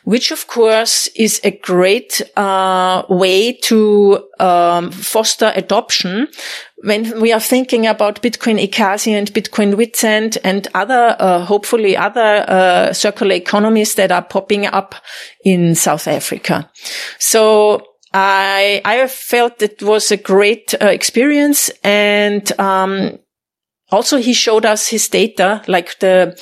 which 0.04 0.30
of 0.30 0.46
course 0.46 1.08
is 1.14 1.40
a 1.44 1.50
great 1.50 2.20
uh, 2.36 3.02
way 3.08 3.52
to 3.52 4.28
um, 4.38 4.90
foster 4.90 5.52
adoption 5.54 6.28
when 6.78 7.20
we 7.20 7.32
are 7.32 7.40
thinking 7.40 7.86
about 7.86 8.22
Bitcoin 8.22 8.60
Ekasi 8.60 9.12
and 9.12 9.32
Bitcoin 9.32 9.74
Witsand 9.74 10.36
and 10.42 10.66
other, 10.74 11.16
uh, 11.18 11.44
hopefully 11.44 11.96
other 11.96 12.44
uh, 12.48 12.92
circular 12.92 13.34
economies 13.34 13.94
that 13.94 14.10
are 14.10 14.22
popping 14.22 14.66
up 14.66 14.94
in 15.44 15.74
South 15.74 16.08
Africa. 16.08 16.70
So 17.18 17.82
I 18.12 18.82
I 18.84 19.06
felt 19.06 19.62
it 19.62 19.82
was 19.82 20.10
a 20.10 20.16
great 20.16 20.74
uh, 20.80 20.86
experience 20.86 21.70
and 21.82 22.50
um, 22.60 23.18
also 23.90 24.16
he 24.16 24.32
showed 24.32 24.64
us 24.64 24.88
his 24.88 25.08
data 25.08 25.62
like 25.68 25.98
the 26.00 26.36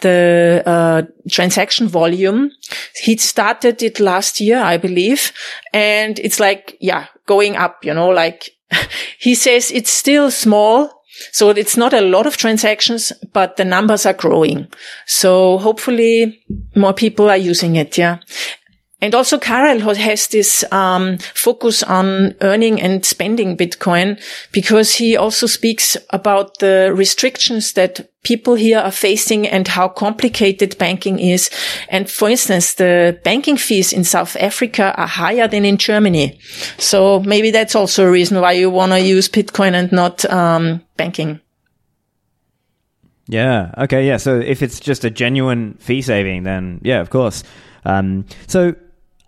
the 0.00 0.62
uh, 0.64 1.02
transaction 1.28 1.88
volume 1.88 2.50
he 2.94 3.16
started 3.16 3.82
it 3.82 4.00
last 4.00 4.40
year 4.40 4.58
i 4.58 4.76
believe 4.76 5.32
and 5.72 6.18
it's 6.20 6.38
like 6.38 6.76
yeah 6.80 7.06
going 7.26 7.56
up 7.56 7.84
you 7.84 7.94
know 7.94 8.08
like 8.08 8.50
he 9.18 9.34
says 9.34 9.70
it's 9.70 9.90
still 9.90 10.30
small. 10.30 10.90
So 11.32 11.50
it's 11.50 11.76
not 11.76 11.92
a 11.92 12.00
lot 12.00 12.26
of 12.26 12.38
transactions, 12.38 13.12
but 13.34 13.56
the 13.56 13.64
numbers 13.64 14.06
are 14.06 14.14
growing. 14.14 14.68
So 15.06 15.58
hopefully 15.58 16.40
more 16.74 16.94
people 16.94 17.28
are 17.28 17.36
using 17.36 17.76
it. 17.76 17.98
Yeah. 17.98 18.20
And 19.02 19.14
also 19.14 19.38
Karel 19.38 19.80
has 19.94 20.28
this 20.28 20.64
um, 20.72 21.18
focus 21.18 21.82
on 21.82 22.34
earning 22.42 22.80
and 22.80 23.04
spending 23.04 23.56
Bitcoin 23.56 24.20
because 24.52 24.94
he 24.94 25.16
also 25.16 25.46
speaks 25.46 25.96
about 26.10 26.58
the 26.58 26.92
restrictions 26.94 27.72
that 27.72 28.10
people 28.22 28.54
here 28.54 28.78
are 28.78 28.90
facing 28.90 29.48
and 29.48 29.66
how 29.66 29.88
complicated 29.88 30.76
banking 30.76 31.18
is. 31.18 31.48
And 31.88 32.10
for 32.10 32.28
instance, 32.28 32.74
the 32.74 33.18
banking 33.24 33.56
fees 33.56 33.92
in 33.92 34.04
South 34.04 34.36
Africa 34.36 34.94
are 34.96 35.06
higher 35.06 35.48
than 35.48 35.64
in 35.64 35.78
Germany. 35.78 36.38
So 36.76 37.20
maybe 37.20 37.50
that's 37.50 37.74
also 37.74 38.06
a 38.06 38.10
reason 38.10 38.40
why 38.40 38.52
you 38.52 38.68
want 38.68 38.92
to 38.92 39.00
use 39.00 39.28
Bitcoin 39.28 39.72
and 39.72 39.90
not 39.92 40.30
um, 40.30 40.84
banking. 40.98 41.40
Yeah. 43.28 43.72
Okay. 43.78 44.06
Yeah. 44.06 44.18
So 44.18 44.40
if 44.40 44.60
it's 44.60 44.80
just 44.80 45.04
a 45.04 45.10
genuine 45.10 45.74
fee 45.74 46.02
saving, 46.02 46.42
then 46.42 46.80
yeah, 46.82 47.00
of 47.00 47.10
course. 47.10 47.44
Um, 47.84 48.26
so 48.46 48.74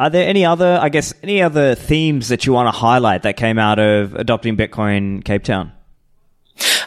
are 0.02 0.10
there 0.10 0.28
any 0.28 0.44
other, 0.44 0.80
I 0.82 0.88
guess, 0.88 1.14
any 1.22 1.40
other 1.40 1.76
themes 1.76 2.26
that 2.26 2.44
you 2.44 2.52
want 2.52 2.66
to 2.66 2.76
highlight 2.76 3.22
that 3.22 3.36
came 3.36 3.56
out 3.56 3.78
of 3.78 4.16
adopting 4.16 4.56
Bitcoin 4.56 5.24
Cape 5.24 5.44
Town? 5.44 5.70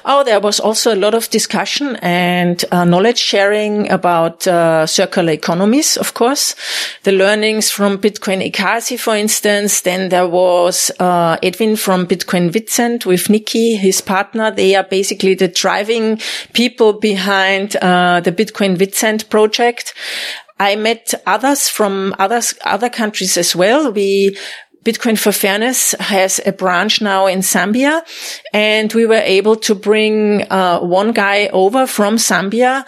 Oh, 0.04 0.24
there 0.26 0.42
was 0.42 0.60
also 0.60 0.94
a 0.94 1.00
lot 1.00 1.14
of 1.14 1.30
discussion 1.30 1.96
and 2.02 2.64
uh, 2.72 2.84
knowledge 2.84 3.18
sharing 3.18 3.90
about 3.90 4.46
uh, 4.46 4.86
circular 4.86 5.32
economies, 5.32 5.96
of 5.96 6.14
course. 6.14 6.56
The 7.04 7.14
learnings 7.14 7.72
from 7.72 7.98
Bitcoin 7.98 8.46
Ekasi, 8.46 9.00
for 9.00 9.16
instance. 9.16 9.82
Then 9.82 10.10
there 10.10 10.28
was 10.28 10.92
uh, 11.00 11.38
Edwin 11.42 11.78
from 11.78 12.06
Bitcoin 12.06 12.52
Witsand 12.52 13.06
with 13.06 13.30
Nikki, 13.30 13.76
his 13.78 14.02
partner. 14.02 14.52
They 14.52 14.76
are 14.76 14.84
basically 14.84 15.36
the 15.36 15.48
driving 15.48 16.20
people 16.52 16.94
behind 16.94 17.78
uh, 17.78 18.20
the 18.20 18.34
Bitcoin 18.34 18.78
Witsand 18.78 19.30
project. 19.30 19.94
I 20.60 20.76
met 20.76 21.14
others 21.26 21.70
from 21.70 22.16
others, 22.18 22.54
other 22.64 22.90
countries 22.90 23.38
as 23.38 23.56
well. 23.56 23.92
We, 23.92 24.38
Bitcoin 24.86 25.18
for 25.18 25.32
Fairness 25.32 25.94
has 26.00 26.40
a 26.46 26.52
branch 26.52 27.02
now 27.02 27.26
in 27.26 27.40
Zambia 27.40 28.04
and 28.54 28.94
we 28.94 29.06
were 29.06 29.16
able 29.16 29.56
to 29.58 29.74
bring 29.74 30.44
uh, 30.52 30.80
one 30.80 31.12
guy 31.12 31.48
over 31.48 31.88
from 31.88 32.18
Zambia 32.18 32.86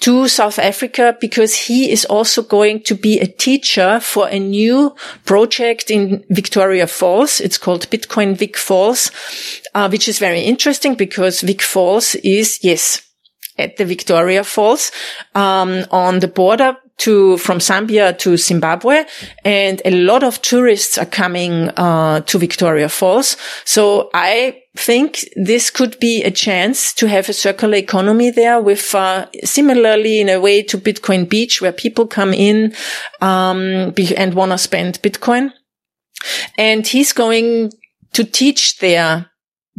to 0.00 0.26
South 0.26 0.58
Africa 0.58 1.16
because 1.20 1.54
he 1.54 1.90
is 1.90 2.04
also 2.06 2.42
going 2.42 2.82
to 2.84 2.94
be 2.94 3.20
a 3.20 3.26
teacher 3.26 4.00
for 4.00 4.28
a 4.28 4.38
new 4.38 4.94
project 5.24 5.90
in 5.90 6.24
Victoria 6.30 6.86
Falls. 6.86 7.40
It's 7.40 7.58
called 7.58 7.90
Bitcoin 7.90 8.36
Vic 8.36 8.56
Falls, 8.56 9.10
uh, 9.74 9.88
which 9.88 10.08
is 10.08 10.18
very 10.18 10.40
interesting 10.40 10.94
because 10.94 11.42
Vic 11.42 11.62
Falls 11.62 12.14
is, 12.16 12.58
yes, 12.62 13.02
at 13.56 13.76
the 13.76 13.84
Victoria 13.84 14.42
Falls, 14.42 14.90
um, 15.34 15.84
on 15.90 16.18
the 16.20 16.28
border 16.28 16.76
to 16.98 17.36
from 17.38 17.58
Zambia 17.58 18.16
to 18.18 18.36
Zimbabwe, 18.36 19.04
and 19.44 19.82
a 19.84 19.90
lot 19.90 20.22
of 20.22 20.40
tourists 20.42 20.96
are 20.98 21.06
coming 21.06 21.68
uh, 21.70 22.20
to 22.20 22.38
Victoria 22.38 22.88
Falls. 22.88 23.36
So 23.64 24.10
I 24.14 24.62
think 24.76 25.28
this 25.36 25.70
could 25.70 25.98
be 26.00 26.22
a 26.22 26.30
chance 26.30 26.92
to 26.94 27.06
have 27.06 27.28
a 27.28 27.32
circular 27.32 27.76
economy 27.76 28.30
there 28.30 28.60
with 28.60 28.94
uh, 28.94 29.26
similarly 29.44 30.20
in 30.20 30.28
a 30.28 30.40
way 30.40 30.62
to 30.62 30.78
Bitcoin 30.78 31.28
Beach 31.28 31.60
where 31.60 31.72
people 31.72 32.06
come 32.06 32.32
in 32.32 32.74
um, 33.20 33.92
and 34.16 34.34
want 34.34 34.52
to 34.52 34.58
spend 34.58 35.00
Bitcoin. 35.02 35.52
And 36.56 36.86
he's 36.86 37.12
going 37.12 37.72
to 38.12 38.24
teach 38.24 38.78
there 38.78 39.30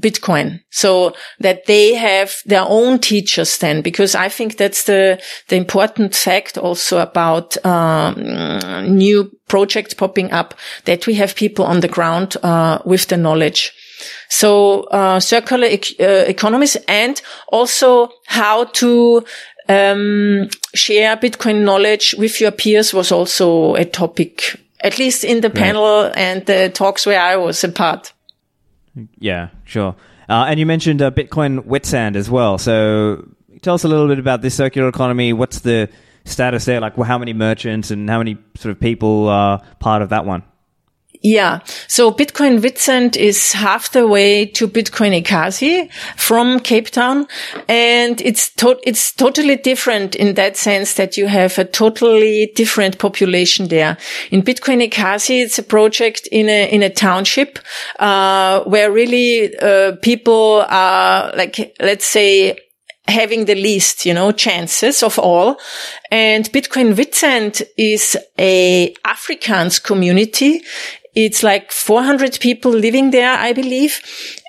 Bitcoin 0.01 0.59
so 0.69 1.13
that 1.39 1.65
they 1.67 1.93
have 1.93 2.41
their 2.45 2.65
own 2.67 2.99
teachers 2.99 3.57
then, 3.59 3.81
because 3.81 4.13
I 4.13 4.29
think 4.29 4.57
that's 4.57 4.83
the, 4.83 5.21
the 5.47 5.55
important 5.55 6.15
fact 6.15 6.57
also 6.57 6.99
about, 6.99 7.63
um, 7.65 8.97
new 8.97 9.31
projects 9.47 9.93
popping 9.93 10.31
up 10.31 10.53
that 10.83 11.07
we 11.07 11.13
have 11.15 11.35
people 11.35 11.65
on 11.65 11.79
the 11.79 11.87
ground, 11.87 12.35
uh, 12.43 12.79
with 12.85 13.07
the 13.07 13.17
knowledge. 13.17 13.71
So, 14.29 14.81
uh, 14.91 15.19
circular 15.21 15.67
e- 15.67 15.95
uh, 15.99 16.25
economies 16.27 16.75
and 16.87 17.21
also 17.47 18.09
how 18.25 18.65
to, 18.65 19.23
um, 19.69 20.49
share 20.73 21.15
Bitcoin 21.15 21.63
knowledge 21.63 22.15
with 22.17 22.41
your 22.41 22.51
peers 22.51 22.93
was 22.93 23.11
also 23.11 23.75
a 23.75 23.85
topic, 23.85 24.59
at 24.83 24.99
least 24.99 25.23
in 25.23 25.41
the 25.41 25.49
panel 25.49 26.11
and 26.15 26.45
the 26.45 26.69
talks 26.69 27.05
where 27.05 27.21
I 27.21 27.37
was 27.37 27.63
a 27.63 27.69
part. 27.69 28.11
Yeah, 29.19 29.49
sure. 29.63 29.95
Uh, 30.27 30.45
and 30.47 30.59
you 30.59 30.65
mentioned 30.65 31.01
uh, 31.01 31.11
Bitcoin 31.11 31.65
Witsand 31.65 32.15
as 32.15 32.29
well. 32.29 32.57
So 32.57 33.27
tell 33.61 33.75
us 33.75 33.83
a 33.83 33.87
little 33.87 34.07
bit 34.07 34.19
about 34.19 34.41
this 34.41 34.55
circular 34.55 34.87
economy. 34.87 35.33
What's 35.33 35.59
the 35.59 35.89
status 36.23 36.65
there? 36.65 36.79
Like, 36.79 36.97
well, 36.97 37.07
how 37.07 37.17
many 37.17 37.33
merchants 37.33 37.91
and 37.91 38.09
how 38.09 38.17
many 38.17 38.37
sort 38.55 38.71
of 38.71 38.79
people 38.79 39.27
are 39.27 39.61
part 39.79 40.01
of 40.01 40.09
that 40.09 40.25
one? 40.25 40.43
Yeah. 41.27 41.61
So 41.87 42.11
Bitcoin 42.11 42.59
Witsand 42.59 43.17
is 43.17 43.53
half 43.53 43.91
the 43.93 44.07
way 44.07 44.45
to 44.45 44.67
Bitcoin 44.67 45.19
Ekasi 45.19 45.91
from 46.17 46.59
Cape 46.59 46.91
Town. 46.91 47.25
And 47.67 48.21
it's 48.21 48.51
to- 48.57 48.79
it's 48.83 49.11
totally 49.11 49.55
different 49.55 50.15
in 50.15 50.35
that 50.35 50.55
sense 50.55 50.93
that 50.93 51.17
you 51.17 51.25
have 51.25 51.57
a 51.57 51.65
totally 51.65 52.51
different 52.53 52.99
population 52.99 53.69
there. 53.69 53.97
In 54.29 54.43
Bitcoin 54.43 54.87
Ekasi, 54.87 55.41
it's 55.41 55.57
a 55.57 55.63
project 55.63 56.27
in 56.31 56.47
a, 56.47 56.69
in 56.69 56.83
a 56.83 56.91
township, 56.91 57.57
uh, 57.99 58.59
where 58.65 58.91
really, 58.91 59.57
uh, 59.57 59.93
people 60.03 60.63
are 60.69 61.33
like, 61.35 61.75
let's 61.79 62.05
say, 62.05 62.55
having 63.07 63.45
the 63.45 63.55
least, 63.55 64.05
you 64.05 64.13
know, 64.13 64.31
chances 64.31 65.01
of 65.01 65.17
all. 65.17 65.59
And 66.11 66.45
Bitcoin 66.51 66.93
Witsand 66.93 67.63
is 67.77 68.15
a 68.37 68.93
Afrikaans 69.05 69.83
community 69.83 70.61
it's 71.15 71.43
like 71.43 71.71
400 71.71 72.39
people 72.39 72.71
living 72.71 73.11
there, 73.11 73.33
I 73.37 73.53
believe. 73.53 74.01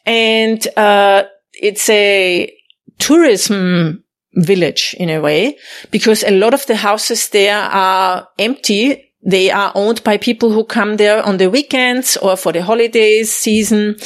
And, 0.04 0.66
uh, 0.76 1.24
it's 1.54 1.88
a 1.88 2.52
tourism 2.98 4.04
village 4.34 4.94
in 4.98 5.08
a 5.08 5.20
way 5.20 5.56
because 5.90 6.22
a 6.24 6.30
lot 6.30 6.52
of 6.52 6.66
the 6.66 6.76
houses 6.76 7.30
there 7.30 7.58
are 7.58 8.28
empty. 8.38 9.02
They 9.24 9.50
are 9.50 9.72
owned 9.74 10.04
by 10.04 10.18
people 10.18 10.52
who 10.52 10.64
come 10.64 10.98
there 10.98 11.22
on 11.24 11.38
the 11.38 11.50
weekends 11.50 12.16
or 12.18 12.36
for 12.36 12.52
the 12.52 12.62
holidays 12.62 13.32
season. 13.32 13.96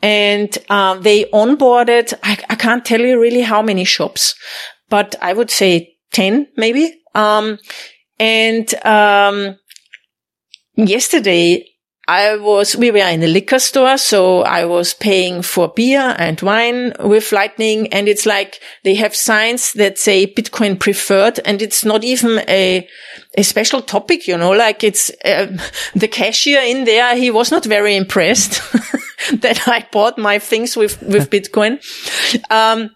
And, 0.00 0.56
uh, 0.70 0.94
they 0.98 1.24
onboarded, 1.26 2.14
I, 2.22 2.38
I 2.48 2.54
can't 2.54 2.84
tell 2.84 3.00
you 3.00 3.20
really 3.20 3.42
how 3.42 3.60
many 3.62 3.84
shops, 3.84 4.34
but 4.88 5.14
I 5.20 5.32
would 5.32 5.50
say 5.50 5.96
10 6.12 6.48
maybe. 6.56 7.02
Um, 7.14 7.58
and, 8.18 8.72
um, 8.84 9.56
yesterday 10.76 11.71
I 12.08 12.36
was, 12.36 12.74
we 12.74 12.90
were 12.90 12.98
in 12.98 13.22
a 13.22 13.28
liquor 13.28 13.60
store, 13.60 13.96
so 13.96 14.42
I 14.42 14.64
was 14.64 14.92
paying 14.92 15.40
for 15.40 15.68
beer 15.68 16.16
and 16.18 16.40
wine 16.40 16.92
with 16.98 17.30
Lightning. 17.30 17.92
And 17.92 18.08
it's 18.08 18.26
like 18.26 18.60
they 18.82 18.94
have 18.96 19.14
signs 19.14 19.72
that 19.74 19.98
say 19.98 20.26
Bitcoin 20.26 20.80
preferred. 20.80 21.38
And 21.44 21.62
it's 21.62 21.84
not 21.84 22.02
even 22.02 22.40
a, 22.48 22.88
a 23.38 23.42
special 23.44 23.82
topic, 23.82 24.26
you 24.26 24.36
know, 24.36 24.50
like 24.50 24.82
it's 24.82 25.12
uh, 25.24 25.56
the 25.94 26.08
cashier 26.08 26.60
in 26.60 26.84
there. 26.84 27.16
He 27.16 27.30
was 27.30 27.52
not 27.52 27.64
very 27.64 27.94
impressed 27.94 28.60
that 29.32 29.68
I 29.68 29.86
bought 29.92 30.18
my 30.18 30.40
things 30.40 30.76
with, 30.76 31.00
with 31.02 31.30
Bitcoin. 31.30 31.80
Um, 32.50 32.90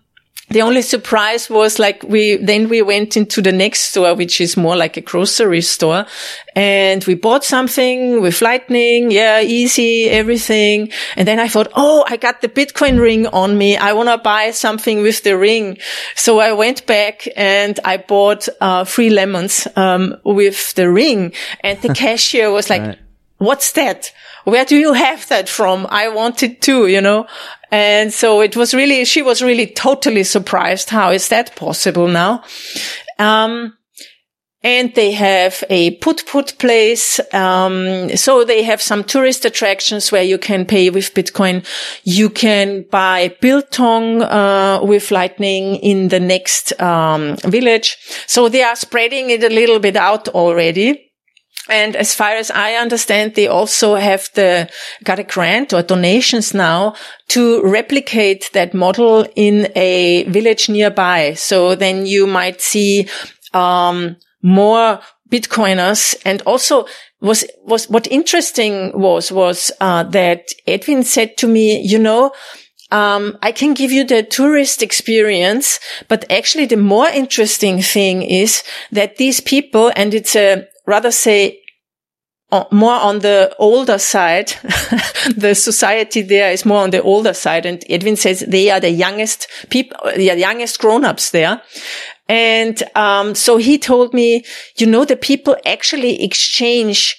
the 0.49 0.63
only 0.63 0.83
surprise 0.83 1.51
was 1.51 1.79
like 1.79 2.05
we, 2.05 2.37
then 2.37 2.69
we 2.69 2.81
went 2.81 3.17
into 3.17 3.43
the 3.43 3.51
next 3.51 3.81
store, 3.81 4.15
which 4.15 4.41
is 4.41 4.57
more 4.57 4.77
like 4.77 4.97
a 4.97 5.01
grocery 5.01 5.61
store 5.61 6.07
and 6.55 7.05
we 7.05 7.15
bought 7.15 7.45
something 7.45 8.21
with 8.21 8.41
lightning. 8.41 9.11
Yeah. 9.11 9.41
Easy, 9.41 10.09
everything. 10.09 10.93
And 11.17 11.27
then 11.27 11.41
I 11.41 11.49
thought, 11.49 11.73
Oh, 11.75 12.05
I 12.09 12.17
got 12.17 12.43
the 12.43 12.49
Bitcoin 12.49 13.01
ring 13.01 13.27
on 13.27 13.59
me. 13.59 13.77
I 13.77 13.93
want 13.93 14.09
to 14.09 14.19
buy 14.19 14.53
something 14.53 15.03
with 15.03 15.25
the 15.25 15.37
ring. 15.37 15.79
So 16.15 16.39
I 16.39 16.53
went 16.53 16.87
back 16.87 17.27
and 17.37 17.79
I 17.85 17.97
bought, 17.97 18.49
uh, 18.61 18.85
three 18.85 19.11
lemons, 19.11 19.67
um, 19.75 20.17
with 20.25 20.75
the 20.75 20.89
ring 20.89 21.33
and 21.61 21.81
the 21.83 21.93
cashier 21.95 22.53
was 22.53 22.71
like, 22.71 22.83
right. 22.83 22.99
What's 23.39 23.73
that? 23.73 24.13
Where 24.45 24.65
do 24.65 24.77
you 24.77 24.95
have 24.95 25.29
that 25.29 25.49
from? 25.49 25.87
I 25.91 26.09
want 26.09 26.43
it 26.43 26.63
too, 26.63 26.87
you 26.87 27.03
know? 27.03 27.27
And 27.71 28.13
so 28.13 28.41
it 28.41 28.57
was 28.57 28.75
really, 28.75 29.05
she 29.05 29.23
was 29.23 29.43
really 29.43 29.67
totally 29.67 30.25
surprised. 30.25 30.91
How 30.91 31.11
is 31.11 31.29
that 31.29 31.57
possible 31.57 32.09
now? 32.09 32.45
Um, 33.19 33.77
and 34.63 34.93
they 34.95 35.13
have 35.13 35.63
a 35.71 35.93
put 35.99 36.27
put 36.27 36.59
place. 36.59 37.21
Um, 37.33 38.17
so 38.17 38.45
they 38.45 38.65
have 38.65 38.83
some 38.83 39.05
tourist 39.05 39.45
attractions 39.45 40.11
where 40.11 40.25
you 40.25 40.39
can 40.39 40.65
pay 40.65 40.91
with 40.91 41.15
Bitcoin. 41.15 41.65
You 42.03 42.31
can 42.31 42.85
buy 42.91 43.37
biltong, 43.41 44.23
uh, 44.23 44.81
with 44.83 45.13
lightning 45.13 45.77
in 45.77 46.09
the 46.09 46.19
next, 46.19 46.79
um, 46.81 47.37
village. 47.45 47.97
So 48.27 48.49
they 48.49 48.63
are 48.65 48.77
spreading 48.77 49.31
it 49.31 49.45
a 49.45 49.51
little 49.51 49.79
bit 49.79 49.95
out 49.95 50.29
already. 50.29 51.06
And 51.69 51.97
as 51.97 52.15
far 52.15 52.31
as 52.31 52.51
I 52.51 52.75
understand, 52.75 53.35
they 53.35 53.49
also 53.49 53.97
have 53.97 54.31
the, 54.35 54.69
got 55.03 55.19
a 55.19 55.25
grant 55.25 55.73
or 55.73 55.83
donations 55.83 56.55
now 56.55 56.95
to 57.29 57.63
replicate 57.63 58.51
that 58.53 58.75
model 58.75 59.27
in 59.35 59.73
a 59.75 60.25
village 60.25 60.69
nearby. 60.69 61.35
So 61.35 61.75
then 61.75 62.07
you 62.07 62.27
might 62.27 62.61
see, 62.61 63.09
um, 63.53 64.17
more 64.43 65.01
Bitcoiners 65.31 66.15
and 66.25 66.41
also 66.43 66.87
was, 67.21 67.45
was, 67.65 67.89
what 67.89 68.07
interesting 68.07 68.93
was, 68.95 69.33
was, 69.33 69.73
uh, 69.81 70.05
that 70.05 70.51
Edwin 70.67 71.03
said 71.03 71.37
to 71.39 71.49
me, 71.49 71.81
you 71.81 71.99
know, 71.99 72.33
um, 72.93 73.37
I 73.43 73.51
can 73.51 73.75
give 73.75 73.91
you 73.91 74.05
the 74.05 74.23
tourist 74.23 74.83
experience, 74.83 75.81
but 76.07 76.31
actually 76.31 76.67
the 76.67 76.77
more 76.77 77.09
interesting 77.09 77.83
thing 77.83 78.23
is 78.23 78.63
that 78.93 79.17
these 79.17 79.41
people, 79.41 79.91
and 79.97 80.15
it's 80.15 80.37
a, 80.37 80.69
rather 80.87 81.11
say 81.11 81.61
more 82.71 82.95
on 82.95 83.21
the 83.21 83.55
older 83.59 83.99
side. 83.99 84.49
the 85.37 85.55
society 85.55 86.23
there 86.23 86.53
is 86.53 86.65
more 86.65 86.83
on 86.83 86.91
the 86.91 87.03
older 87.03 87.35
side. 87.35 87.67
And 87.67 87.85
Edwin 87.89 88.17
says 88.17 88.41
they 88.41 88.71
are 88.71 88.81
the 88.81 88.91
youngest 88.91 89.49
people, 89.71 89.99
the 90.15 90.37
youngest 90.37 90.79
grown-ups 90.79 91.31
there. 91.31 91.61
And, 92.29 92.83
um, 92.95 93.35
so 93.35 93.57
he 93.57 93.79
told 93.79 94.13
me, 94.13 94.45
you 94.77 94.87
know, 94.87 95.05
the 95.05 95.17
people 95.17 95.57
actually 95.65 96.23
exchange 96.23 97.17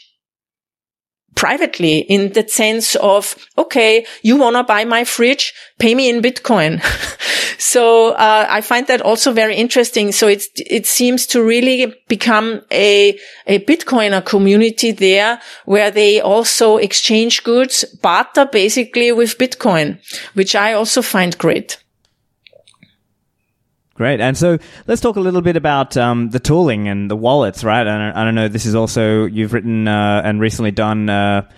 privately 1.38 2.00
in 2.00 2.34
the 2.34 2.46
sense 2.48 2.96
of, 2.96 3.36
okay, 3.58 4.06
you 4.24 4.36
want 4.36 4.56
to 4.58 4.64
buy 4.64 4.84
my 4.84 5.06
fridge? 5.06 5.54
Pay 5.78 5.96
me 5.96 6.10
in 6.10 6.22
Bitcoin. 6.22 6.84
so, 7.60 8.10
uh, 8.14 8.48
I 8.50 8.62
find 8.62 8.88
that 8.88 9.02
also 9.02 9.32
very 9.32 9.56
interesting. 9.56 10.12
So 10.12 10.28
it, 10.28 10.44
it 10.56 10.86
seems 10.88 11.28
to 11.28 11.42
really 11.42 11.94
become 12.08 12.62
a, 12.72 13.18
a 13.46 13.60
Bitcoiner 13.60 14.26
community 14.26 14.92
there 14.92 15.40
where 15.66 15.92
they 15.92 16.20
also 16.20 16.78
exchange 16.78 17.44
goods, 17.44 17.86
barter 18.02 18.46
basically 18.46 19.12
with 19.12 19.38
Bitcoin, 19.38 20.00
which 20.34 20.56
I 20.56 20.74
also 20.74 21.02
find 21.02 21.38
great. 21.38 21.78
Great. 23.98 24.22
And 24.22 24.38
so 24.38 24.60
let's 24.86 25.02
talk 25.02 25.16
a 25.16 25.20
little 25.20 25.42
bit 25.42 25.58
about 25.58 25.98
um, 25.98 26.30
the 26.30 26.40
tooling 26.40 26.88
and 26.88 27.10
the 27.10 27.16
wallets, 27.16 27.64
right? 27.64 27.86
And 27.86 28.16
I, 28.16 28.24
don't 28.24 28.36
know, 28.36 28.48
this 28.48 28.68
is 28.68 28.76
also, 28.76 29.26
you've 29.26 29.54
written 29.54 29.88
uh, 29.88 30.22
and 30.24 30.40
recently 30.40 30.70
done, 30.70 31.10
uh, 31.10 31.50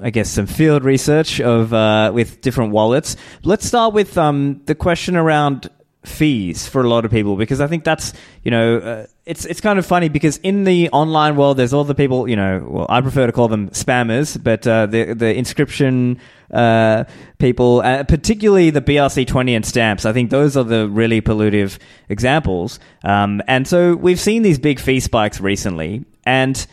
I 0.00 0.08
guess, 0.08 0.30
some 0.30 0.46
field 0.46 0.82
research 0.82 1.42
of 1.42 1.74
uh, 1.74 2.10
with 2.14 2.40
different 2.40 2.72
wallets. 2.72 3.18
Let's 3.42 3.66
start 3.66 3.92
with 3.92 4.16
um, 4.16 4.62
the 4.64 4.74
question 4.74 5.14
around 5.14 5.68
fees 6.04 6.68
for 6.68 6.82
a 6.82 6.88
lot 6.88 7.04
of 7.04 7.10
people 7.10 7.36
because 7.36 7.60
I 7.60 7.66
think 7.66 7.82
that's 7.82 8.12
you 8.42 8.50
know 8.50 8.78
uh, 8.78 9.06
it's 9.24 9.46
it's 9.46 9.60
kind 9.60 9.78
of 9.78 9.86
funny 9.86 10.08
because 10.08 10.36
in 10.38 10.64
the 10.64 10.90
online 10.90 11.36
world 11.36 11.56
there's 11.56 11.72
all 11.72 11.84
the 11.84 11.94
people 11.94 12.28
you 12.28 12.36
know 12.36 12.66
well 12.68 12.86
I 12.88 13.00
prefer 13.00 13.26
to 13.26 13.32
call 13.32 13.48
them 13.48 13.70
spammers 13.70 14.40
but 14.42 14.66
uh, 14.66 14.86
the 14.86 15.14
the 15.14 15.34
inscription 15.34 16.20
uh, 16.50 17.04
people 17.38 17.80
uh, 17.80 18.04
particularly 18.04 18.70
the 18.70 18.82
BRC20 18.82 19.56
and 19.56 19.64
stamps 19.64 20.04
I 20.04 20.12
think 20.12 20.30
those 20.30 20.56
are 20.56 20.64
the 20.64 20.88
really 20.88 21.22
pollutive 21.22 21.78
examples. 22.08 22.78
Um, 23.02 23.40
and 23.48 23.66
so 23.66 23.96
we've 23.96 24.20
seen 24.20 24.42
these 24.42 24.58
big 24.58 24.78
fee 24.78 25.00
spikes 25.00 25.40
recently 25.40 26.04
and 26.26 26.66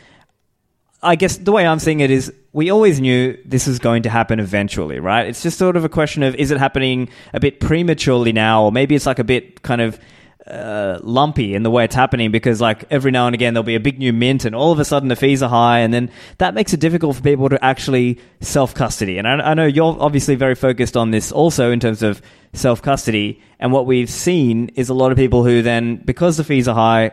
I 1.01 1.15
guess 1.15 1.37
the 1.37 1.51
way 1.51 1.65
I'm 1.65 1.79
seeing 1.79 2.01
it 2.01 2.11
is 2.11 2.33
we 2.53 2.69
always 2.69 2.99
knew 2.99 3.37
this 3.45 3.67
was 3.67 3.79
going 3.79 4.03
to 4.03 4.09
happen 4.09 4.39
eventually, 4.39 4.99
right? 4.99 5.27
It's 5.27 5.41
just 5.41 5.57
sort 5.57 5.77
of 5.77 5.85
a 5.85 5.89
question 5.89 6.23
of 6.23 6.35
is 6.35 6.51
it 6.51 6.57
happening 6.57 7.09
a 7.33 7.39
bit 7.39 7.59
prematurely 7.59 8.33
now, 8.33 8.63
or 8.63 8.71
maybe 8.71 8.95
it's 8.95 9.05
like 9.05 9.19
a 9.19 9.23
bit 9.23 9.61
kind 9.61 9.79
of 9.81 9.99
uh, 10.47 10.99
lumpy 11.03 11.53
in 11.53 11.63
the 11.63 11.69
way 11.69 11.85
it's 11.85 11.95
happening 11.95 12.31
because 12.31 12.59
like 12.59 12.83
every 12.89 13.11
now 13.11 13.27
and 13.27 13.35
again 13.35 13.53
there'll 13.53 13.63
be 13.63 13.75
a 13.75 13.79
big 13.79 13.99
new 13.99 14.11
mint 14.11 14.43
and 14.43 14.55
all 14.55 14.71
of 14.71 14.79
a 14.79 14.85
sudden 14.85 15.07
the 15.07 15.15
fees 15.15 15.43
are 15.43 15.49
high 15.49 15.79
and 15.79 15.93
then 15.93 16.09
that 16.39 16.55
makes 16.55 16.73
it 16.73 16.79
difficult 16.79 17.15
for 17.15 17.21
people 17.21 17.47
to 17.47 17.63
actually 17.63 18.19
self 18.41 18.73
custody. 18.73 19.17
And 19.17 19.27
I, 19.27 19.51
I 19.51 19.53
know 19.53 19.65
you're 19.65 19.95
obviously 19.99 20.35
very 20.35 20.55
focused 20.55 20.97
on 20.97 21.11
this 21.11 21.31
also 21.31 21.71
in 21.71 21.79
terms 21.79 22.03
of 22.03 22.21
self 22.53 22.81
custody. 22.81 23.41
And 23.59 23.71
what 23.71 23.85
we've 23.85 24.09
seen 24.09 24.69
is 24.69 24.89
a 24.89 24.93
lot 24.93 25.11
of 25.11 25.17
people 25.17 25.43
who 25.45 25.61
then, 25.61 25.97
because 25.97 26.37
the 26.37 26.43
fees 26.43 26.67
are 26.67 26.75
high, 26.75 27.11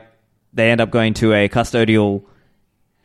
they 0.52 0.70
end 0.70 0.80
up 0.80 0.90
going 0.90 1.14
to 1.14 1.32
a 1.34 1.48
custodial 1.48 2.24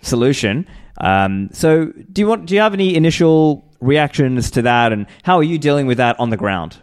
solution. 0.01 0.65
Um, 0.99 1.49
so, 1.51 1.85
do 2.11 2.21
you 2.21 2.27
want? 2.27 2.45
Do 2.45 2.55
you 2.55 2.61
have 2.61 2.73
any 2.73 2.95
initial 2.95 3.65
reactions 3.81 4.51
to 4.51 4.61
that, 4.63 4.93
and 4.93 5.07
how 5.23 5.37
are 5.37 5.43
you 5.43 5.57
dealing 5.57 5.87
with 5.87 5.97
that 5.97 6.19
on 6.19 6.29
the 6.29 6.37
ground? 6.37 6.77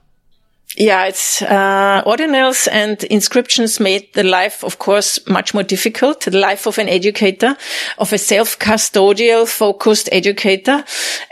Yeah, 0.77 1.07
it's 1.07 1.43
uh, 1.43 2.03
ordinals 2.07 2.69
and 2.71 3.03
inscriptions 3.05 3.81
made 3.81 4.09
the 4.15 4.23
life, 4.23 4.63
of 4.63 4.79
course, 4.79 5.19
much 5.27 5.53
more 5.53 5.65
difficult. 5.65 6.21
The 6.21 6.39
life 6.39 6.67
of 6.67 6.79
an 6.79 6.89
educator, 6.89 7.57
of 7.99 8.13
a 8.13 8.19
self-custodial 8.19 9.49
focused 9.49 10.09
educator. 10.13 10.85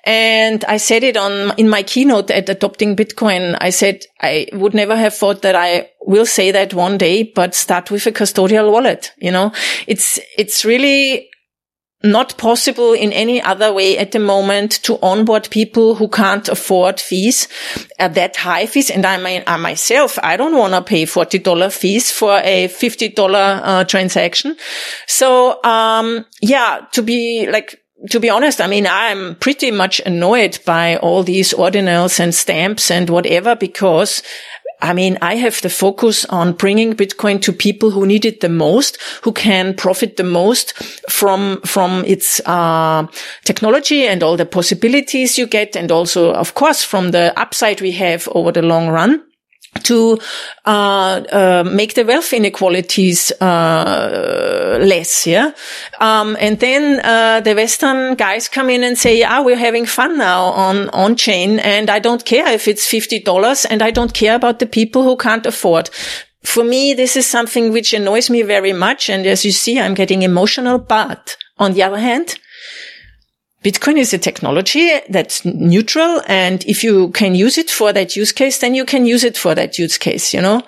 And 0.05 0.65
I 0.65 0.79
said 0.79 1.05
it 1.05 1.17
on 1.17 1.55
in 1.57 1.69
my 1.69 1.85
keynote 1.85 2.33
at 2.33 2.49
adopting 2.49 2.97
Bitcoin. 2.97 3.57
I 3.61 3.71
said 3.71 4.05
I 4.21 4.49
would 4.55 4.75
never 4.75 4.97
have 4.97 5.15
thought 5.15 5.43
that 5.43 5.55
I 5.55 5.89
will 6.01 6.27
say 6.27 6.51
that 6.51 6.75
one 6.75 6.99
day, 6.99 7.23
but 7.23 7.55
start 7.55 7.93
with 7.93 8.07
a 8.07 8.13
custodial 8.13 8.73
wallet. 8.73 9.13
You 9.19 9.31
know, 9.31 9.53
it's 9.87 10.19
it's 10.37 10.65
really 10.65 11.28
not 12.03 12.39
possible 12.39 12.93
in 12.93 13.13
any 13.13 13.43
other 13.43 13.73
way 13.73 13.99
at 13.99 14.13
the 14.13 14.21
moment 14.21 14.71
to 14.85 14.99
onboard 15.03 15.49
people 15.51 15.97
who 15.97 16.09
can't 16.09 16.49
afford 16.49 17.01
fees 17.01 17.49
at 17.99 18.15
that 18.15 18.37
high 18.37 18.67
fees. 18.67 18.89
And 18.89 19.05
I 19.05 19.19
mean, 19.19 19.43
I 19.47 19.57
myself, 19.57 20.19
I 20.23 20.37
don't 20.37 20.57
want 20.57 20.75
to 20.75 20.83
pay 20.83 21.05
$40 21.05 21.73
fees 21.73 22.13
for 22.13 22.39
a 22.45 22.69
$50 22.69 23.35
uh, 23.35 23.85
transaction. 23.85 24.57
So, 25.07 25.63
um, 25.65 26.25
yeah, 26.41 26.87
to 26.93 27.03
be 27.03 27.49
like, 27.51 27.83
to 28.11 28.21
be 28.21 28.31
honest, 28.31 28.61
I 28.61 28.69
mean, 28.69 28.87
I'm 28.87 29.35
pretty 29.35 29.73
much 29.73 30.01
annoyed 30.07 30.61
by 30.65 30.99
all 30.99 31.25
these 31.25 31.53
ordinals 31.53 32.21
and 32.21 32.33
stamps 32.33 32.93
and 32.93 33.11
whatever 33.11 33.57
because 33.57 34.23
I 34.81 34.93
mean, 34.93 35.19
I 35.21 35.37
have 35.37 35.61
the 35.61 35.71
focus 35.71 36.25
on 36.27 36.53
bringing 36.53 36.95
Bitcoin 36.95 37.43
to 37.43 37.53
people 37.53 37.91
who 37.91 38.07
need 38.07 38.25
it 38.25 38.41
the 38.41 38.49
most, 38.49 38.99
who 39.23 39.33
can 39.33 39.75
profit 39.75 40.17
the 40.17 40.25
most 40.25 40.75
from, 41.11 41.61
from 41.63 42.05
its, 42.05 42.41
uh, 42.47 43.07
technology 43.45 44.07
and 44.07 44.23
all 44.23 44.37
the 44.37 44.47
possibilities 44.47 45.37
you 45.37 45.47
get. 45.47 45.75
And 45.75 45.91
also, 45.91 46.33
of 46.33 46.55
course, 46.55 46.83
from 46.85 47.11
the 47.11 47.39
upside 47.39 47.81
we 47.81 47.93
have 47.93 48.29
over 48.33 48.53
the 48.53 48.63
long 48.63 48.89
run 48.89 49.23
to 49.85 50.19
uh, 50.65 51.23
uh, 51.33 51.65
make 51.71 51.95
the 51.95 52.05
wealth 52.05 52.33
inequalities 52.33 53.33
uh, 53.41 54.79
less, 54.81 55.27
yeah. 55.27 55.53
Um, 56.01 56.37
and 56.41 56.59
then 56.61 57.01
uh, 57.05 57.41
the 57.41 57.55
Western 57.55 58.15
guys 58.15 58.49
come 58.49 58.71
in 58.71 58.85
and 58.85 58.97
say, 58.97 59.23
"Ah, 59.23 59.43
we're 59.43 59.57
having 59.57 59.87
fun 59.87 60.19
now 60.19 60.45
on 60.45 60.89
on 60.91 61.17
chain, 61.17 61.59
and 61.61 61.91
I 61.91 61.99
don't 61.99 62.25
care 62.25 62.49
if 62.49 62.69
it's 62.69 62.87
fifty 62.87 63.21
dollars, 63.21 63.65
and 63.65 63.83
I 63.83 63.91
don't 63.91 64.15
care 64.15 64.35
about 64.35 64.59
the 64.59 64.67
people 64.67 65.03
who 65.03 65.17
can't 65.17 65.47
afford." 65.47 65.91
For 66.45 66.65
me, 66.65 66.95
this 66.95 67.17
is 67.17 67.27
something 67.27 67.73
which 67.73 67.93
annoys 67.93 68.31
me 68.31 68.43
very 68.43 68.73
much, 68.73 69.11
and 69.11 69.27
as 69.27 69.45
you 69.45 69.53
see, 69.53 69.79
I'm 69.79 69.95
getting 69.95 70.23
emotional. 70.23 70.79
But 70.79 71.37
on 71.59 71.73
the 71.73 71.83
other 71.83 71.99
hand, 71.99 72.39
Bitcoin 73.65 73.99
is 73.99 74.15
a 74.15 74.19
technology 74.19 74.89
that's 75.09 75.45
neutral. 75.45 76.23
And 76.29 76.65
if 76.67 76.85
you 76.85 77.11
can 77.11 77.35
use 77.35 77.59
it 77.59 77.69
for 77.69 77.93
that 77.93 78.15
use 78.15 78.31
case, 78.31 78.59
then 78.59 78.77
you 78.77 78.85
can 78.85 79.05
use 79.05 79.25
it 79.25 79.37
for 79.37 79.55
that 79.57 79.79
use 79.79 79.99
case, 79.99 80.33
you 80.33 80.41
know? 80.41 80.63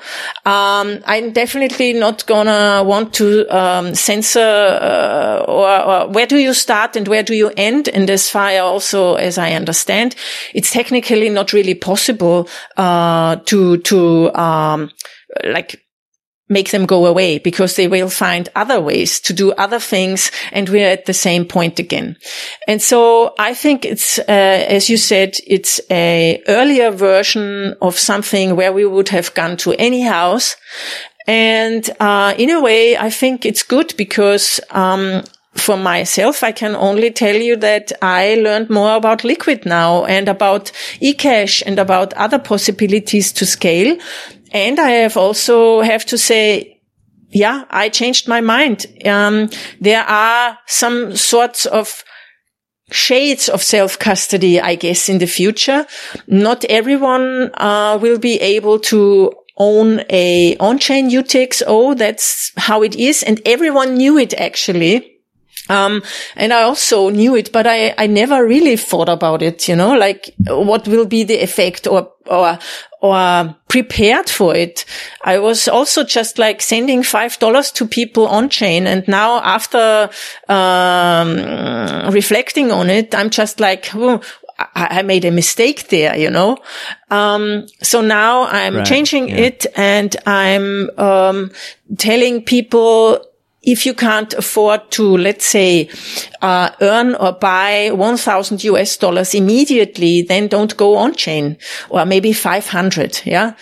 Um, 0.44 1.00
I'm 1.06 1.32
definitely 1.32 1.92
not 1.92 2.26
gonna 2.26 2.82
want 2.84 3.14
to, 3.14 3.46
um, 3.56 3.94
censor, 3.94 4.40
uh, 4.40 5.44
or, 5.46 5.68
or, 5.68 6.08
where 6.08 6.26
do 6.26 6.36
you 6.36 6.52
start 6.52 6.96
and 6.96 7.06
where 7.06 7.22
do 7.22 7.34
you 7.34 7.52
end? 7.56 7.88
And 7.88 8.10
as 8.10 8.28
far 8.28 8.58
also 8.58 9.14
as 9.14 9.38
I 9.38 9.52
understand, 9.52 10.16
it's 10.52 10.72
technically 10.72 11.28
not 11.28 11.52
really 11.52 11.74
possible, 11.74 12.48
uh, 12.76 13.36
to, 13.36 13.76
to, 13.78 14.34
um, 14.34 14.90
like, 15.44 15.80
make 16.50 16.70
them 16.70 16.84
go 16.84 17.06
away 17.06 17.38
because 17.38 17.76
they 17.76 17.88
will 17.88 18.10
find 18.10 18.48
other 18.54 18.80
ways 18.80 19.20
to 19.20 19.32
do 19.32 19.52
other 19.52 19.78
things. 19.78 20.30
And 20.52 20.68
we're 20.68 20.90
at 20.90 21.06
the 21.06 21.14
same 21.14 21.46
point 21.46 21.78
again. 21.78 22.16
And 22.68 22.82
so 22.82 23.34
I 23.38 23.54
think 23.54 23.84
it's, 23.84 24.18
uh, 24.18 24.22
as 24.28 24.90
you 24.90 24.96
said, 24.96 25.36
it's 25.46 25.80
a 25.90 26.42
earlier 26.48 26.90
version 26.90 27.74
of 27.80 27.98
something 27.98 28.56
where 28.56 28.72
we 28.72 28.84
would 28.84 29.08
have 29.10 29.32
gone 29.34 29.56
to 29.58 29.72
any 29.74 30.02
house. 30.02 30.56
And, 31.26 31.88
uh, 32.00 32.34
in 32.36 32.50
a 32.50 32.60
way, 32.60 32.96
I 32.98 33.10
think 33.10 33.46
it's 33.46 33.62
good 33.62 33.94
because, 33.96 34.60
um, 34.70 35.22
for 35.54 35.76
myself, 35.76 36.42
I 36.42 36.52
can 36.52 36.74
only 36.74 37.10
tell 37.10 37.34
you 37.34 37.56
that 37.56 37.92
I 38.00 38.36
learned 38.36 38.70
more 38.70 38.96
about 38.96 39.24
Liquid 39.24 39.66
now 39.66 40.04
and 40.04 40.28
about 40.28 40.72
eCash 41.02 41.62
and 41.66 41.78
about 41.78 42.14
other 42.14 42.38
possibilities 42.38 43.32
to 43.32 43.46
scale 43.46 43.96
and 44.52 44.78
I 44.78 44.90
have 44.90 45.16
also 45.16 45.80
have 45.80 46.04
to 46.06 46.18
say, 46.18 46.80
yeah, 47.30 47.64
I 47.70 47.88
changed 47.88 48.28
my 48.28 48.40
mind. 48.40 48.86
Um, 49.04 49.50
there 49.80 50.02
are 50.02 50.58
some 50.66 51.16
sorts 51.16 51.66
of 51.66 52.02
shades 52.90 53.48
of 53.48 53.62
self-custody, 53.62 54.60
I 54.60 54.74
guess, 54.74 55.08
in 55.08 55.18
the 55.18 55.26
future. 55.26 55.86
Not 56.26 56.64
everyone 56.64 57.50
uh, 57.54 57.98
will 58.00 58.18
be 58.18 58.40
able 58.40 58.80
to 58.80 59.32
own 59.56 60.02
a 60.10 60.56
on-chain 60.58 61.10
UTXO. 61.10 61.96
That's 61.96 62.52
how 62.56 62.82
it 62.82 62.96
is. 62.96 63.22
And 63.22 63.40
everyone 63.46 63.96
knew 63.96 64.18
it 64.18 64.34
actually. 64.34 65.19
Um, 65.70 66.02
and 66.34 66.52
I 66.52 66.62
also 66.62 67.10
knew 67.10 67.36
it, 67.36 67.52
but 67.52 67.66
I, 67.66 67.94
I 67.96 68.08
never 68.08 68.44
really 68.44 68.76
thought 68.76 69.08
about 69.08 69.40
it, 69.40 69.68
you 69.68 69.76
know, 69.76 69.96
like 69.96 70.34
what 70.48 70.88
will 70.88 71.06
be 71.06 71.22
the 71.22 71.38
effect 71.38 71.86
or, 71.86 72.12
or, 72.26 72.58
or 73.00 73.56
prepared 73.68 74.28
for 74.28 74.54
it. 74.56 74.84
I 75.22 75.38
was 75.38 75.68
also 75.68 76.02
just 76.02 76.38
like 76.38 76.60
sending 76.60 77.04
five 77.04 77.38
dollars 77.38 77.70
to 77.72 77.86
people 77.86 78.26
on 78.26 78.48
chain. 78.48 78.88
And 78.88 79.06
now 79.06 79.40
after, 79.42 80.10
um, 80.48 81.36
reflecting 82.12 82.72
on 82.72 82.90
it, 82.90 83.14
I'm 83.14 83.30
just 83.30 83.60
like, 83.60 83.94
oh, 83.94 84.20
I 84.74 85.02
made 85.02 85.24
a 85.24 85.30
mistake 85.30 85.88
there, 85.88 86.16
you 86.18 86.30
know. 86.30 86.58
Um, 87.10 87.66
so 87.80 88.02
now 88.02 88.44
I'm 88.44 88.76
right, 88.76 88.86
changing 88.86 89.28
yeah. 89.28 89.36
it 89.36 89.66
and 89.76 90.14
I'm 90.26 90.90
um, 90.98 91.50
telling 91.96 92.44
people 92.44 93.24
if 93.62 93.84
you 93.84 93.92
can't 93.92 94.32
afford 94.34 94.90
to, 94.92 95.16
let's 95.18 95.44
say, 95.44 95.90
uh, 96.40 96.70
earn 96.80 97.14
or 97.16 97.32
buy 97.32 97.90
1000 97.92 98.64
US 98.64 98.96
dollars 98.96 99.34
immediately, 99.34 100.22
then 100.22 100.48
don't 100.48 100.76
go 100.76 100.96
on 100.96 101.14
chain 101.14 101.58
or 101.90 102.06
maybe 102.06 102.32
500. 102.32 103.22
Yeah. 103.24 103.54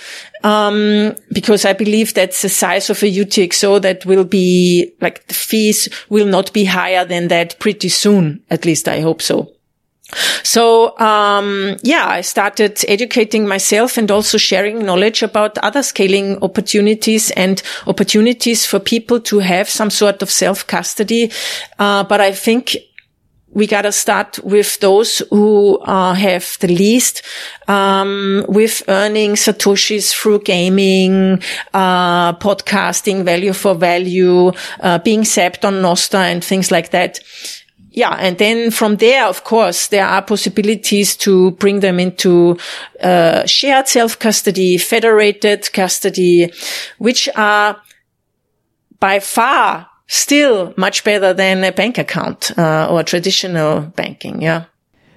Um, 0.44 1.16
because 1.32 1.64
I 1.64 1.72
believe 1.72 2.14
that's 2.14 2.42
the 2.42 2.48
size 2.48 2.90
of 2.90 3.02
a 3.02 3.06
UTXO 3.06 3.82
that 3.82 4.06
will 4.06 4.24
be 4.24 4.92
like 5.00 5.26
the 5.26 5.34
fees 5.34 5.88
will 6.08 6.26
not 6.26 6.52
be 6.52 6.64
higher 6.64 7.04
than 7.04 7.26
that 7.28 7.58
pretty 7.58 7.88
soon. 7.88 8.40
At 8.50 8.64
least 8.64 8.86
I 8.86 9.00
hope 9.00 9.20
so. 9.20 9.52
So, 10.42 10.98
um, 10.98 11.76
yeah, 11.82 12.06
I 12.08 12.22
started 12.22 12.82
educating 12.88 13.46
myself 13.46 13.98
and 13.98 14.10
also 14.10 14.38
sharing 14.38 14.84
knowledge 14.84 15.22
about 15.22 15.58
other 15.58 15.82
scaling 15.82 16.38
opportunities 16.42 17.30
and 17.32 17.62
opportunities 17.86 18.64
for 18.64 18.78
people 18.78 19.20
to 19.20 19.40
have 19.40 19.68
some 19.68 19.90
sort 19.90 20.22
of 20.22 20.30
self 20.30 20.66
custody. 20.66 21.30
Uh, 21.78 22.04
but 22.04 22.20
I 22.20 22.32
think 22.32 22.76
we 23.50 23.66
gotta 23.66 23.92
start 23.92 24.38
with 24.44 24.78
those 24.80 25.22
who 25.30 25.78
uh, 25.78 26.14
have 26.14 26.56
the 26.60 26.68
least, 26.68 27.22
um, 27.66 28.44
with 28.48 28.82
earning 28.88 29.32
satoshis 29.32 30.12
through 30.12 30.40
gaming, 30.40 31.42
uh, 31.74 32.34
podcasting, 32.34 33.24
value 33.24 33.52
for 33.52 33.74
value, 33.74 34.52
uh, 34.80 34.98
being 34.98 35.22
zapped 35.22 35.66
on 35.66 35.74
Nostr 35.82 36.18
and 36.18 36.44
things 36.44 36.70
like 36.70 36.90
that 36.90 37.20
yeah, 37.98 38.14
and 38.20 38.38
then 38.38 38.70
from 38.70 38.96
there, 38.96 39.26
of 39.26 39.42
course, 39.42 39.88
there 39.88 40.06
are 40.06 40.22
possibilities 40.22 41.16
to 41.16 41.50
bring 41.52 41.80
them 41.80 41.98
into 41.98 42.56
uh, 43.02 43.44
shared 43.44 43.88
self 43.88 44.16
custody, 44.20 44.78
federated 44.78 45.72
custody, 45.72 46.52
which 46.98 47.28
are 47.34 47.82
by 49.00 49.18
far 49.18 49.88
still 50.06 50.72
much 50.76 51.02
better 51.02 51.34
than 51.34 51.64
a 51.64 51.72
bank 51.72 51.98
account 51.98 52.56
uh, 52.56 52.86
or 52.88 53.02
traditional 53.02 53.80
banking. 53.80 54.40
Yeah. 54.42 54.66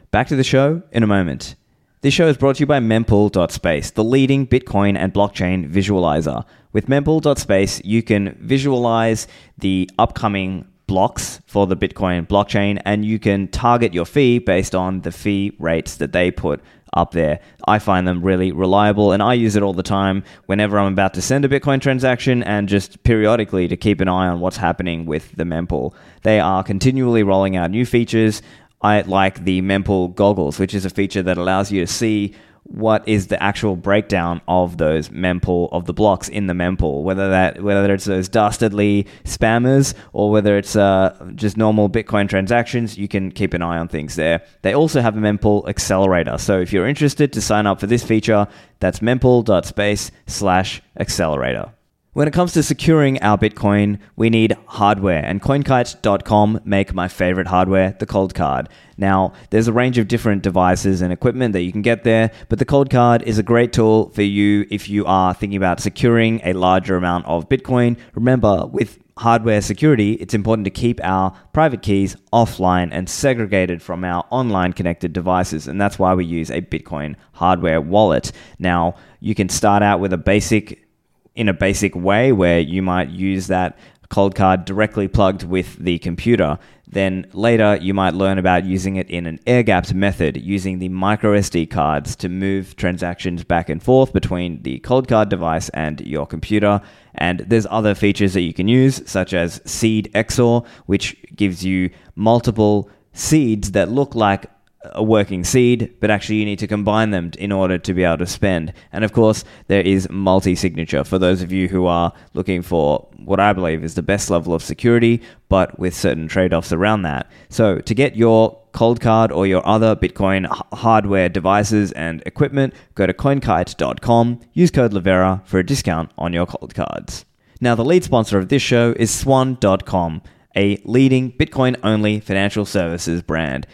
Back 0.09 0.27
to 0.29 0.35
the 0.35 0.43
show 0.43 0.81
in 0.91 1.03
a 1.03 1.07
moment. 1.07 1.55
This 2.01 2.15
show 2.15 2.27
is 2.27 2.35
brought 2.35 2.55
to 2.55 2.61
you 2.61 2.65
by 2.65 2.79
Mempool.space, 2.79 3.91
the 3.91 4.03
leading 4.03 4.47
Bitcoin 4.47 4.97
and 4.97 5.13
blockchain 5.13 5.69
visualizer. 5.71 6.43
With 6.73 6.87
Mempool.space, 6.87 7.85
you 7.85 8.01
can 8.01 8.35
visualize 8.41 9.27
the 9.59 9.87
upcoming 9.99 10.65
blocks 10.91 11.39
for 11.45 11.67
the 11.67 11.77
Bitcoin 11.77 12.27
blockchain, 12.27 12.81
and 12.83 13.05
you 13.05 13.17
can 13.17 13.47
target 13.47 13.93
your 13.93 14.03
fee 14.03 14.39
based 14.39 14.75
on 14.75 14.99
the 15.03 15.11
fee 15.13 15.55
rates 15.57 15.95
that 15.95 16.11
they 16.11 16.29
put 16.29 16.61
up 16.91 17.11
there. 17.13 17.39
I 17.65 17.79
find 17.79 18.05
them 18.05 18.21
really 18.21 18.51
reliable 18.51 19.13
and 19.13 19.23
I 19.23 19.35
use 19.35 19.55
it 19.55 19.63
all 19.63 19.73
the 19.73 19.83
time 19.83 20.25
whenever 20.47 20.77
I'm 20.77 20.91
about 20.91 21.13
to 21.13 21.21
send 21.21 21.45
a 21.45 21.47
Bitcoin 21.47 21.79
transaction 21.79 22.43
and 22.43 22.67
just 22.67 23.01
periodically 23.03 23.69
to 23.69 23.77
keep 23.77 24.01
an 24.01 24.09
eye 24.09 24.27
on 24.27 24.41
what's 24.41 24.57
happening 24.57 25.05
with 25.05 25.31
the 25.37 25.45
mempool. 25.45 25.93
They 26.23 26.41
are 26.41 26.61
continually 26.61 27.23
rolling 27.23 27.55
out 27.55 27.71
new 27.71 27.85
features. 27.85 28.41
I 28.81 28.99
like 28.99 29.45
the 29.45 29.61
mempool 29.61 30.13
goggles, 30.13 30.59
which 30.59 30.73
is 30.73 30.83
a 30.83 30.89
feature 30.89 31.23
that 31.23 31.37
allows 31.37 31.71
you 31.71 31.79
to 31.79 31.87
see 31.87 32.35
what 32.63 33.07
is 33.07 33.27
the 33.27 33.41
actual 33.41 33.75
breakdown 33.75 34.41
of 34.47 34.77
those 34.77 35.09
mempool 35.09 35.69
of 35.71 35.85
the 35.85 35.93
blocks 35.93 36.29
in 36.29 36.47
the 36.47 36.53
mempool? 36.53 37.03
Whether 37.03 37.29
that 37.29 37.61
whether 37.61 37.93
it's 37.93 38.05
those 38.05 38.29
dastardly 38.29 39.07
spammers 39.23 39.93
or 40.13 40.31
whether 40.31 40.57
it's 40.57 40.75
uh, 40.75 41.31
just 41.35 41.57
normal 41.57 41.89
bitcoin 41.89 42.29
transactions 42.29 42.97
you 42.97 43.07
can 43.07 43.31
keep 43.31 43.53
an 43.53 43.61
eye 43.61 43.77
on 43.77 43.87
things 43.87 44.15
there. 44.15 44.43
They 44.61 44.73
also 44.73 45.01
have 45.01 45.17
a 45.17 45.19
mempool 45.19 45.67
accelerator. 45.67 46.37
So 46.37 46.59
if 46.59 46.71
you're 46.71 46.87
interested 46.87 47.33
to 47.33 47.41
sign 47.41 47.67
up 47.67 47.79
for 47.79 47.87
this 47.87 48.03
feature 48.03 48.47
that's 48.79 48.99
mempool.space 48.99 50.11
slash 50.27 50.81
accelerator 50.97 51.73
when 52.13 52.27
it 52.27 52.33
comes 52.33 52.51
to 52.51 52.61
securing 52.61 53.21
our 53.21 53.37
Bitcoin, 53.37 53.97
we 54.17 54.29
need 54.29 54.57
hardware, 54.65 55.23
and 55.23 55.41
CoinKite.com 55.41 56.59
make 56.65 56.93
my 56.93 57.07
favorite 57.07 57.47
hardware, 57.47 57.95
the 57.99 58.05
Coldcard. 58.05 58.67
Now, 58.97 59.31
there's 59.49 59.69
a 59.69 59.73
range 59.73 59.97
of 59.97 60.09
different 60.09 60.43
devices 60.43 61.01
and 61.01 61.13
equipment 61.13 61.53
that 61.53 61.61
you 61.61 61.71
can 61.71 61.81
get 61.81 62.03
there, 62.03 62.31
but 62.49 62.59
the 62.59 62.65
Coldcard 62.65 63.23
is 63.23 63.37
a 63.37 63.43
great 63.43 63.71
tool 63.71 64.09
for 64.09 64.23
you 64.23 64.65
if 64.69 64.89
you 64.89 65.05
are 65.05 65.33
thinking 65.33 65.55
about 65.55 65.79
securing 65.79 66.41
a 66.43 66.51
larger 66.51 66.97
amount 66.97 67.27
of 67.27 67.47
Bitcoin. 67.47 67.97
Remember, 68.13 68.65
with 68.65 68.99
hardware 69.17 69.61
security, 69.61 70.13
it's 70.13 70.33
important 70.33 70.65
to 70.65 70.71
keep 70.71 70.99
our 71.03 71.31
private 71.53 71.81
keys 71.81 72.17
offline 72.33 72.89
and 72.91 73.07
segregated 73.07 73.81
from 73.81 74.03
our 74.03 74.25
online 74.31 74.73
connected 74.73 75.13
devices, 75.13 75.65
and 75.65 75.79
that's 75.79 75.97
why 75.97 76.13
we 76.13 76.25
use 76.25 76.51
a 76.51 76.61
Bitcoin 76.61 77.15
hardware 77.31 77.79
wallet. 77.79 78.33
Now, 78.59 78.95
you 79.21 79.33
can 79.33 79.47
start 79.47 79.81
out 79.81 80.01
with 80.01 80.11
a 80.11 80.17
basic 80.17 80.90
in 81.35 81.49
a 81.49 81.53
basic 81.53 81.95
way 81.95 82.31
where 82.31 82.59
you 82.59 82.81
might 82.81 83.09
use 83.09 83.47
that 83.47 83.77
Coldcard 84.11 84.65
directly 84.65 85.07
plugged 85.07 85.43
with 85.43 85.77
the 85.77 85.97
computer. 85.99 86.59
Then 86.85 87.25
later, 87.31 87.77
you 87.77 87.93
might 87.93 88.13
learn 88.13 88.37
about 88.37 88.65
using 88.65 88.97
it 88.97 89.09
in 89.09 89.25
an 89.25 89.39
air 89.47 89.63
gapped 89.63 89.93
method, 89.93 90.35
using 90.35 90.79
the 90.79 90.89
micro 90.89 91.37
SD 91.37 91.69
cards 91.69 92.17
to 92.17 92.27
move 92.27 92.75
transactions 92.75 93.45
back 93.45 93.69
and 93.69 93.81
forth 93.81 94.11
between 94.11 94.61
the 94.63 94.81
Coldcard 94.81 95.29
device 95.29 95.69
and 95.69 96.01
your 96.01 96.27
computer. 96.27 96.81
And 97.15 97.39
there's 97.39 97.65
other 97.69 97.95
features 97.95 98.33
that 98.33 98.41
you 98.41 98.53
can 98.53 98.67
use, 98.67 99.01
such 99.09 99.33
as 99.33 99.61
Seed 99.63 100.11
XOR, 100.13 100.65
which 100.87 101.15
gives 101.33 101.63
you 101.63 101.89
multiple 102.15 102.89
seeds 103.13 103.71
that 103.71 103.89
look 103.89 104.13
like 104.13 104.47
a 104.83 105.03
working 105.03 105.43
seed, 105.43 105.93
but 105.99 106.09
actually 106.09 106.37
you 106.37 106.45
need 106.45 106.59
to 106.59 106.67
combine 106.67 107.11
them 107.11 107.31
in 107.37 107.51
order 107.51 107.77
to 107.77 107.93
be 107.93 108.03
able 108.03 108.17
to 108.17 108.25
spend. 108.25 108.73
And 108.91 109.03
of 109.03 109.13
course, 109.13 109.43
there 109.67 109.81
is 109.81 110.09
multi 110.09 110.55
signature 110.55 111.03
for 111.03 111.19
those 111.19 111.41
of 111.41 111.51
you 111.51 111.67
who 111.67 111.85
are 111.85 112.13
looking 112.33 112.61
for 112.61 113.07
what 113.17 113.39
I 113.39 113.53
believe 113.53 113.83
is 113.83 113.95
the 113.95 114.01
best 114.01 114.29
level 114.29 114.53
of 114.53 114.63
security, 114.63 115.21
but 115.49 115.77
with 115.77 115.95
certain 115.95 116.27
trade 116.27 116.53
offs 116.53 116.71
around 116.71 117.03
that. 117.03 117.29
So, 117.49 117.79
to 117.79 117.93
get 117.93 118.15
your 118.15 118.57
Coldcard 118.73 119.35
or 119.35 119.45
your 119.45 119.65
other 119.67 119.95
Bitcoin 119.95 120.45
h- 120.45 120.79
hardware 120.79 121.29
devices 121.29 121.91
and 121.91 122.23
equipment, 122.25 122.73
go 122.95 123.05
to 123.05 123.13
coinkite.com, 123.13 124.39
use 124.53 124.71
code 124.71 124.93
Livera 124.93 125.45
for 125.45 125.59
a 125.59 125.65
discount 125.65 126.11
on 126.17 126.33
your 126.33 126.45
Coldcards. 126.45 127.25
Now, 127.59 127.75
the 127.75 127.85
lead 127.85 128.03
sponsor 128.03 128.39
of 128.39 128.49
this 128.49 128.61
show 128.61 128.95
is 128.97 129.11
swan.com, 129.11 130.23
a 130.55 130.81
leading 130.83 131.31
Bitcoin 131.31 131.75
only 131.83 132.19
financial 132.19 132.65
services 132.65 133.21
brand. 133.21 133.67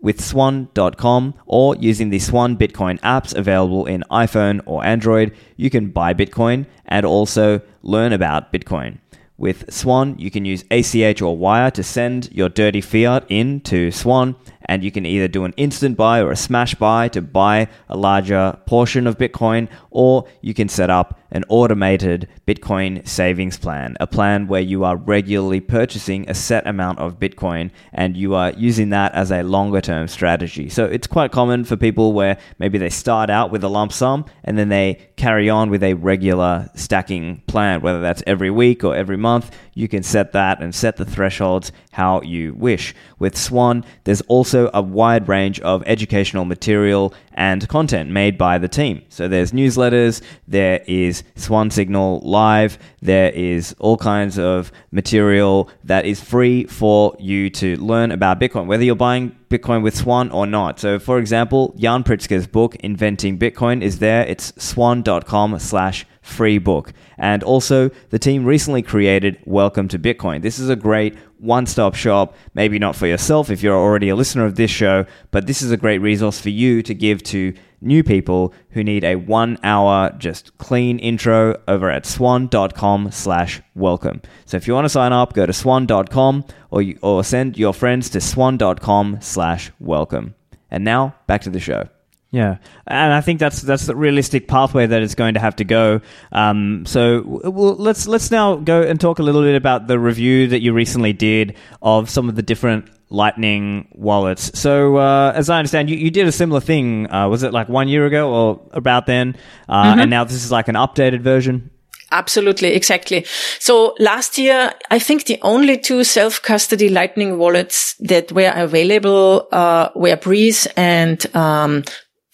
With 0.00 0.20
swan.com 0.20 1.34
or 1.46 1.76
using 1.76 2.10
the 2.10 2.18
Swan 2.18 2.56
Bitcoin 2.56 2.98
apps 3.00 3.34
available 3.34 3.86
in 3.86 4.04
iPhone 4.10 4.60
or 4.66 4.84
Android, 4.84 5.34
you 5.56 5.70
can 5.70 5.90
buy 5.90 6.14
Bitcoin 6.14 6.66
and 6.86 7.04
also 7.06 7.60
learn 7.82 8.12
about 8.12 8.52
Bitcoin. 8.52 8.98
With 9.36 9.72
Swan, 9.72 10.16
you 10.18 10.30
can 10.30 10.44
use 10.44 10.64
ACH 10.70 11.22
or 11.22 11.36
Wire 11.36 11.70
to 11.70 11.82
send 11.82 12.30
your 12.30 12.50
dirty 12.50 12.82
fiat 12.82 13.24
in 13.30 13.60
to 13.62 13.90
Swan, 13.90 14.36
and 14.66 14.84
you 14.84 14.90
can 14.90 15.06
either 15.06 15.28
do 15.28 15.44
an 15.44 15.54
instant 15.56 15.96
buy 15.96 16.20
or 16.20 16.30
a 16.30 16.36
smash 16.36 16.74
buy 16.74 17.08
to 17.08 17.22
buy 17.22 17.68
a 17.88 17.96
larger 17.96 18.58
portion 18.66 19.06
of 19.06 19.18
Bitcoin, 19.18 19.68
or 19.90 20.26
you 20.40 20.54
can 20.54 20.68
set 20.68 20.90
up 20.90 21.18
an 21.32 21.44
automated 21.48 22.28
Bitcoin 22.46 23.06
savings 23.06 23.56
plan, 23.56 23.96
a 24.00 24.06
plan 24.06 24.48
where 24.48 24.60
you 24.60 24.84
are 24.84 24.96
regularly 24.96 25.60
purchasing 25.60 26.28
a 26.28 26.34
set 26.34 26.66
amount 26.66 26.98
of 26.98 27.18
Bitcoin 27.18 27.70
and 27.92 28.16
you 28.16 28.34
are 28.34 28.50
using 28.52 28.90
that 28.90 29.14
as 29.14 29.30
a 29.30 29.42
longer 29.42 29.80
term 29.80 30.08
strategy. 30.08 30.68
So 30.68 30.84
it's 30.84 31.06
quite 31.06 31.30
common 31.30 31.64
for 31.64 31.76
people 31.76 32.12
where 32.12 32.38
maybe 32.58 32.78
they 32.78 32.90
start 32.90 33.30
out 33.30 33.50
with 33.50 33.62
a 33.62 33.68
lump 33.68 33.92
sum 33.92 34.24
and 34.44 34.58
then 34.58 34.68
they 34.68 34.98
carry 35.16 35.48
on 35.48 35.70
with 35.70 35.82
a 35.82 35.94
regular 35.94 36.68
stacking 36.74 37.42
plan, 37.46 37.80
whether 37.80 38.00
that's 38.00 38.22
every 38.26 38.50
week 38.50 38.82
or 38.82 38.96
every 38.96 39.16
month. 39.16 39.56
You 39.80 39.88
can 39.88 40.02
set 40.02 40.32
that 40.32 40.60
and 40.62 40.74
set 40.74 40.98
the 40.98 41.06
thresholds 41.06 41.72
how 41.92 42.20
you 42.20 42.52
wish. 42.52 42.94
With 43.18 43.34
Swan, 43.34 43.82
there's 44.04 44.20
also 44.22 44.70
a 44.74 44.82
wide 44.82 45.26
range 45.26 45.58
of 45.60 45.82
educational 45.86 46.44
material 46.44 47.14
and 47.32 47.66
content 47.66 48.10
made 48.10 48.36
by 48.36 48.58
the 48.58 48.68
team. 48.68 49.00
So 49.08 49.26
there's 49.26 49.52
newsletters, 49.52 50.20
there 50.46 50.84
is 50.86 51.22
Swan 51.34 51.70
Signal 51.70 52.20
Live, 52.20 52.78
there 53.00 53.30
is 53.30 53.74
all 53.78 53.96
kinds 53.96 54.38
of 54.38 54.70
material 54.90 55.70
that 55.84 56.04
is 56.04 56.20
free 56.20 56.64
for 56.66 57.16
you 57.18 57.48
to 57.48 57.76
learn 57.76 58.12
about 58.12 58.38
Bitcoin, 58.38 58.66
whether 58.66 58.84
you're 58.84 58.94
buying 58.94 59.34
Bitcoin 59.48 59.82
with 59.82 59.96
Swan 59.96 60.30
or 60.30 60.46
not. 60.46 60.78
So 60.78 60.98
for 60.98 61.18
example, 61.18 61.72
Yan 61.78 62.04
Pritzker's 62.04 62.46
book, 62.46 62.76
Inventing 62.76 63.38
Bitcoin, 63.38 63.80
is 63.80 63.98
there. 63.98 64.26
It's 64.26 64.52
swan.com 64.62 65.58
slash 65.58 66.04
free 66.30 66.58
book. 66.58 66.92
And 67.18 67.42
also, 67.42 67.90
the 68.10 68.18
team 68.18 68.44
recently 68.44 68.82
created 68.82 69.38
Welcome 69.44 69.88
to 69.88 69.98
Bitcoin. 69.98 70.42
This 70.42 70.58
is 70.58 70.68
a 70.68 70.76
great 70.76 71.16
one 71.38 71.66
stop 71.66 71.94
shop, 71.94 72.34
maybe 72.54 72.78
not 72.78 72.96
for 72.96 73.06
yourself 73.06 73.50
if 73.50 73.62
you're 73.62 73.76
already 73.76 74.08
a 74.08 74.16
listener 74.16 74.44
of 74.44 74.56
this 74.56 74.70
show, 74.70 75.06
but 75.30 75.46
this 75.46 75.62
is 75.62 75.70
a 75.70 75.76
great 75.76 75.98
resource 75.98 76.40
for 76.40 76.50
you 76.50 76.82
to 76.82 76.94
give 76.94 77.22
to 77.24 77.54
new 77.80 78.02
people 78.02 78.52
who 78.70 78.84
need 78.84 79.04
a 79.04 79.16
one 79.16 79.58
hour 79.62 80.14
just 80.18 80.56
clean 80.58 80.98
intro 80.98 81.56
over 81.66 81.90
at 81.90 82.04
swan.com 82.06 83.10
slash 83.10 83.62
welcome. 83.74 84.20
So 84.44 84.56
if 84.56 84.68
you 84.68 84.74
want 84.74 84.84
to 84.84 84.90
sign 84.90 85.12
up, 85.12 85.32
go 85.32 85.46
to 85.46 85.52
swan.com 85.52 86.44
or, 86.70 86.82
you, 86.82 86.98
or 87.02 87.24
send 87.24 87.56
your 87.56 87.72
friends 87.72 88.10
to 88.10 88.20
swan.com 88.20 89.18
slash 89.20 89.72
welcome. 89.80 90.34
And 90.70 90.84
now 90.84 91.14
back 91.26 91.40
to 91.42 91.50
the 91.50 91.60
show. 91.60 91.88
Yeah, 92.32 92.58
and 92.86 93.12
I 93.12 93.22
think 93.22 93.40
that's 93.40 93.60
that's 93.60 93.86
the 93.86 93.96
realistic 93.96 94.46
pathway 94.46 94.86
that 94.86 95.02
it's 95.02 95.16
going 95.16 95.34
to 95.34 95.40
have 95.40 95.56
to 95.56 95.64
go. 95.64 96.00
Um, 96.30 96.86
so 96.86 97.22
well, 97.26 97.74
let's 97.74 98.06
let's 98.06 98.30
now 98.30 98.54
go 98.54 98.82
and 98.82 99.00
talk 99.00 99.18
a 99.18 99.24
little 99.24 99.42
bit 99.42 99.56
about 99.56 99.88
the 99.88 99.98
review 99.98 100.46
that 100.46 100.60
you 100.60 100.72
recently 100.72 101.12
did 101.12 101.56
of 101.82 102.08
some 102.08 102.28
of 102.28 102.36
the 102.36 102.42
different 102.42 102.88
Lightning 103.12 103.88
wallets. 103.90 104.56
So, 104.56 104.98
uh, 104.98 105.32
as 105.34 105.50
I 105.50 105.58
understand, 105.58 105.90
you, 105.90 105.96
you 105.96 106.12
did 106.12 106.28
a 106.28 106.32
similar 106.32 106.60
thing. 106.60 107.10
Uh, 107.10 107.28
was 107.28 107.42
it 107.42 107.52
like 107.52 107.68
one 107.68 107.88
year 107.88 108.06
ago 108.06 108.32
or 108.32 108.60
about 108.72 109.06
then? 109.06 109.36
Uh, 109.68 109.82
mm-hmm. 109.82 110.00
And 110.00 110.10
now 110.10 110.22
this 110.22 110.44
is 110.44 110.52
like 110.52 110.68
an 110.68 110.76
updated 110.76 111.22
version. 111.22 111.70
Absolutely, 112.12 112.68
exactly. 112.68 113.24
So 113.58 113.94
last 113.98 114.38
year, 114.38 114.72
I 114.90 115.00
think 115.00 115.26
the 115.26 115.38
only 115.42 115.78
two 115.78 116.04
self-custody 116.04 116.88
Lightning 116.88 117.38
wallets 117.38 117.94
that 118.00 118.30
were 118.32 118.52
available 118.54 119.48
uh, 119.50 119.90
were 119.94 120.16
Breez 120.16 120.68
and 120.76 121.24
um, 121.34 121.84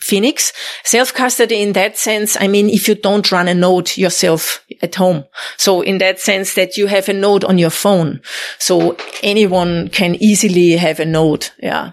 Phoenix. 0.06 0.52
Self-custody 0.84 1.60
in 1.60 1.72
that 1.72 1.98
sense, 1.98 2.36
I 2.40 2.48
mean, 2.48 2.68
if 2.70 2.88
you 2.88 2.94
don't 2.94 3.30
run 3.32 3.48
a 3.48 3.54
node 3.54 3.96
yourself 3.96 4.64
at 4.82 4.94
home. 4.94 5.24
So 5.56 5.82
in 5.82 5.98
that 5.98 6.20
sense 6.20 6.54
that 6.54 6.76
you 6.76 6.86
have 6.86 7.08
a 7.08 7.12
node 7.12 7.44
on 7.44 7.58
your 7.58 7.70
phone. 7.70 8.20
So 8.58 8.96
anyone 9.22 9.88
can 9.88 10.14
easily 10.16 10.76
have 10.76 11.00
a 11.00 11.04
node. 11.04 11.48
Yeah. 11.58 11.92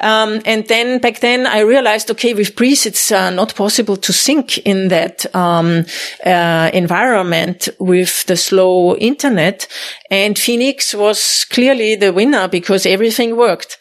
Um, 0.00 0.40
and 0.44 0.66
then 0.68 1.00
back 1.00 1.20
then 1.20 1.46
I 1.46 1.60
realized, 1.60 2.10
okay, 2.10 2.34
with 2.34 2.54
Breez, 2.56 2.86
it's 2.86 3.10
uh, 3.10 3.30
not 3.30 3.54
possible 3.54 3.96
to 3.96 4.12
sync 4.12 4.58
in 4.58 4.88
that, 4.88 5.26
um, 5.34 5.84
uh, 6.24 6.70
environment 6.72 7.68
with 7.78 8.26
the 8.26 8.36
slow 8.36 8.96
internet. 8.96 9.66
And 10.10 10.38
Phoenix 10.38 10.94
was 10.94 11.46
clearly 11.50 11.96
the 11.96 12.12
winner 12.12 12.48
because 12.48 12.86
everything 12.86 13.36
worked. 13.36 13.78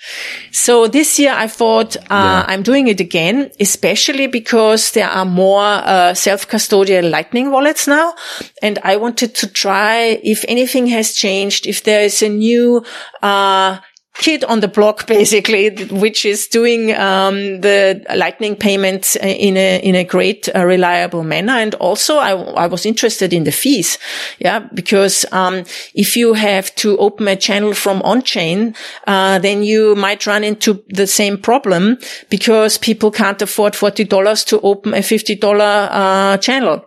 So 0.52 0.88
this 0.88 1.20
year 1.20 1.34
I 1.34 1.48
thought, 1.48 1.96
uh, 1.96 2.02
yeah. 2.10 2.46
I'm 2.48 2.64
doing 2.64 2.88
it 2.88 3.00
again 3.00 3.52
especially 3.74 4.28
because 4.28 4.92
there 4.92 5.10
are 5.10 5.26
more 5.26 5.64
uh, 5.64 6.14
self-custodial 6.14 7.10
lightning 7.10 7.50
wallets 7.50 7.88
now. 7.88 8.14
And 8.62 8.78
i 8.84 8.96
wanted 8.98 9.34
to 9.36 9.48
try 9.48 10.20
if 10.34 10.46
anything 10.48 10.88
has 10.88 11.14
changed 11.14 11.66
if 11.68 11.84
there 11.84 12.04
is 12.10 12.22
a 12.22 12.30
new 12.30 12.86
uh, 13.22 13.80
kid 14.16 14.44
on 14.44 14.60
the 14.60 14.68
block, 14.68 15.08
basically, 15.08 15.70
which 15.86 16.26
is 16.26 16.48
doing 16.48 16.94
um, 16.96 17.62
the 17.62 18.04
lightning 18.16 18.56
payments 18.56 19.16
in 19.16 19.58
a 19.58 19.80
in 19.80 19.96
a 19.96 20.04
great, 20.04 20.50
uh, 20.56 20.66
reliable 20.66 21.24
manner. 21.24 21.54
And 21.54 21.76
also, 21.76 22.18
I, 22.18 22.32
I 22.32 22.68
was 22.68 22.86
interested 22.86 23.34
in 23.34 23.44
the 23.44 23.52
fees, 23.52 23.98
yeah, 24.40 24.60
because 24.74 25.26
um, 25.32 25.64
if 25.94 26.16
you 26.16 26.34
have 26.34 26.74
to 26.76 26.98
open 26.98 27.28
a 27.28 27.36
channel 27.36 27.74
from 27.74 28.02
on 28.04 28.22
chain, 28.22 28.76
uh, 29.08 29.40
then 29.40 29.64
you 29.64 29.96
might 29.96 30.26
run 30.28 30.44
into 30.44 30.84
the 30.90 31.08
same 31.08 31.38
problem 31.38 31.98
because 32.30 32.78
people 32.78 33.12
can't 33.12 33.42
afford 33.42 33.76
forty 33.76 34.04
dollars 34.04 34.44
to 34.46 34.60
open 34.62 34.94
a 34.94 35.02
fifty 35.02 35.36
dollar 35.36 35.90
uh, 35.92 36.38
channel. 36.38 36.86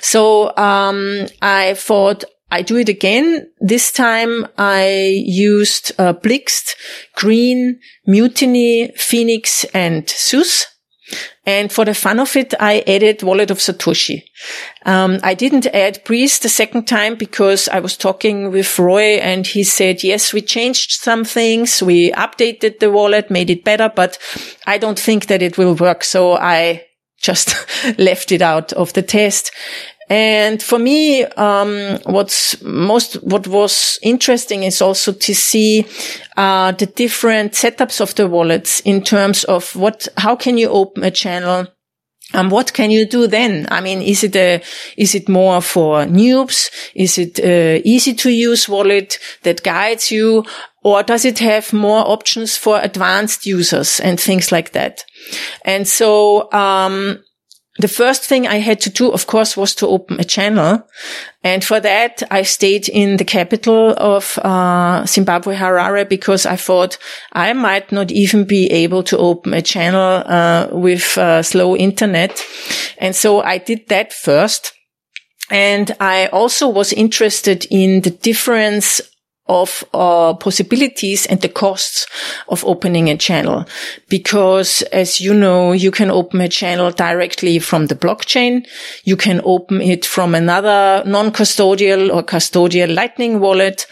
So 0.00 0.56
um, 0.56 1.26
I 1.42 1.74
thought 1.74 2.24
I 2.54 2.62
do 2.62 2.76
it 2.76 2.88
again. 2.88 3.50
This 3.58 3.90
time 3.90 4.46
I 4.56 5.24
used 5.26 5.90
uh, 5.98 6.12
Blixt, 6.12 6.76
Green, 7.16 7.80
Mutiny, 8.06 8.92
Phoenix, 8.96 9.64
and 9.74 10.08
Zeus. 10.08 10.66
And 11.44 11.72
for 11.72 11.84
the 11.84 11.94
fun 11.94 12.20
of 12.20 12.36
it, 12.36 12.54
I 12.60 12.84
added 12.86 13.24
Wallet 13.24 13.50
of 13.50 13.58
Satoshi. 13.58 14.22
Um, 14.86 15.18
I 15.24 15.34
didn't 15.34 15.66
add 15.66 16.04
Breez 16.04 16.40
the 16.40 16.48
second 16.48 16.86
time 16.86 17.16
because 17.16 17.68
I 17.68 17.80
was 17.80 17.96
talking 17.96 18.52
with 18.52 18.78
Roy 18.78 19.18
and 19.18 19.44
he 19.44 19.64
said, 19.64 20.04
yes, 20.04 20.32
we 20.32 20.40
changed 20.40 20.92
some 20.92 21.24
things. 21.24 21.82
We 21.82 22.12
updated 22.12 22.78
the 22.78 22.92
wallet, 22.92 23.32
made 23.32 23.50
it 23.50 23.64
better, 23.64 23.92
but 23.94 24.16
I 24.64 24.78
don't 24.78 24.98
think 24.98 25.26
that 25.26 25.42
it 25.42 25.58
will 25.58 25.74
work. 25.74 26.04
So 26.04 26.34
I 26.34 26.84
just 27.20 27.54
left 27.98 28.30
it 28.30 28.42
out 28.42 28.72
of 28.74 28.92
the 28.92 29.02
test. 29.02 29.50
And 30.08 30.62
for 30.62 30.78
me, 30.78 31.24
um, 31.24 31.98
what's 32.04 32.60
most, 32.62 33.14
what 33.22 33.46
was 33.46 33.98
interesting 34.02 34.62
is 34.62 34.82
also 34.82 35.12
to 35.12 35.34
see, 35.34 35.86
uh, 36.36 36.72
the 36.72 36.86
different 36.86 37.52
setups 37.52 38.00
of 38.00 38.14
the 38.14 38.28
wallets 38.28 38.80
in 38.80 39.02
terms 39.02 39.44
of 39.44 39.74
what, 39.76 40.08
how 40.18 40.36
can 40.36 40.58
you 40.58 40.68
open 40.68 41.04
a 41.04 41.10
channel? 41.10 41.66
And 42.32 42.46
um, 42.46 42.50
what 42.50 42.72
can 42.72 42.90
you 42.90 43.06
do 43.06 43.28
then? 43.28 43.68
I 43.70 43.80
mean, 43.80 44.02
is 44.02 44.24
it 44.24 44.34
a, 44.34 44.60
is 44.96 45.14
it 45.14 45.28
more 45.28 45.60
for 45.60 46.04
noobs? 46.04 46.68
Is 46.94 47.16
it 47.16 47.38
a 47.38 47.80
easy 47.84 48.12
to 48.14 48.30
use 48.30 48.68
wallet 48.68 49.18
that 49.42 49.62
guides 49.62 50.10
you? 50.10 50.44
Or 50.82 51.04
does 51.04 51.24
it 51.24 51.38
have 51.38 51.72
more 51.72 52.02
options 52.06 52.56
for 52.56 52.80
advanced 52.80 53.46
users 53.46 54.00
and 54.00 54.18
things 54.18 54.50
like 54.50 54.72
that? 54.72 55.04
And 55.64 55.86
so, 55.86 56.52
um, 56.52 57.22
the 57.78 57.88
first 57.88 58.22
thing 58.22 58.46
I 58.46 58.58
had 58.58 58.80
to 58.82 58.90
do, 58.90 59.10
of 59.10 59.26
course, 59.26 59.56
was 59.56 59.74
to 59.76 59.88
open 59.88 60.20
a 60.20 60.24
channel. 60.24 60.86
And 61.42 61.64
for 61.64 61.80
that, 61.80 62.22
I 62.30 62.42
stayed 62.42 62.88
in 62.88 63.16
the 63.16 63.24
capital 63.24 63.94
of 63.96 64.38
uh, 64.38 65.04
Zimbabwe, 65.06 65.56
Harare, 65.56 66.08
because 66.08 66.46
I 66.46 66.56
thought 66.56 66.98
I 67.32 67.52
might 67.52 67.90
not 67.90 68.12
even 68.12 68.44
be 68.44 68.70
able 68.70 69.02
to 69.04 69.18
open 69.18 69.54
a 69.54 69.62
channel 69.62 70.22
uh, 70.24 70.68
with 70.70 71.18
uh, 71.18 71.42
slow 71.42 71.76
internet. 71.76 72.40
And 72.98 73.14
so 73.16 73.42
I 73.42 73.58
did 73.58 73.88
that 73.88 74.12
first. 74.12 74.72
And 75.50 75.94
I 75.98 76.26
also 76.28 76.68
was 76.68 76.92
interested 76.92 77.66
in 77.70 78.02
the 78.02 78.10
difference 78.10 79.00
of 79.46 79.84
uh, 79.92 80.34
possibilities 80.34 81.26
and 81.26 81.40
the 81.40 81.48
costs 81.48 82.06
of 82.48 82.64
opening 82.64 83.10
a 83.10 83.16
channel. 83.16 83.66
Because 84.08 84.82
as 84.92 85.20
you 85.20 85.34
know, 85.34 85.72
you 85.72 85.90
can 85.90 86.10
open 86.10 86.40
a 86.40 86.48
channel 86.48 86.90
directly 86.90 87.58
from 87.58 87.86
the 87.86 87.94
blockchain. 87.94 88.66
You 89.04 89.16
can 89.16 89.40
open 89.44 89.80
it 89.80 90.06
from 90.06 90.34
another 90.34 91.02
non-custodial 91.06 92.14
or 92.14 92.22
custodial 92.22 92.94
lightning 92.94 93.40
wallet. 93.40 93.86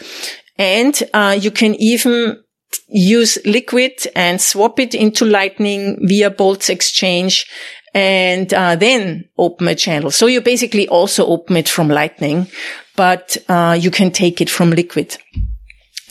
And 0.57 1.01
uh, 1.13 1.37
you 1.39 1.51
can 1.51 1.75
even 1.75 2.43
use 2.87 3.37
liquid 3.45 3.93
and 4.15 4.41
swap 4.41 4.79
it 4.79 4.95
into 4.95 5.25
lightning 5.25 5.99
via 6.07 6.31
Boltz 6.31 6.69
exchange 6.69 7.45
and 7.93 8.51
uh, 8.53 8.75
then 8.75 9.29
open 9.37 9.67
a 9.67 9.75
channel. 9.75 10.09
So 10.09 10.25
you 10.25 10.41
basically 10.41 10.87
also 10.87 11.25
open 11.27 11.57
it 11.57 11.69
from 11.69 11.89
lightning, 11.89 12.47
but 12.95 13.37
uh, 13.49 13.77
you 13.79 13.91
can 13.91 14.11
take 14.11 14.41
it 14.41 14.49
from 14.49 14.71
liquid. 14.71 15.17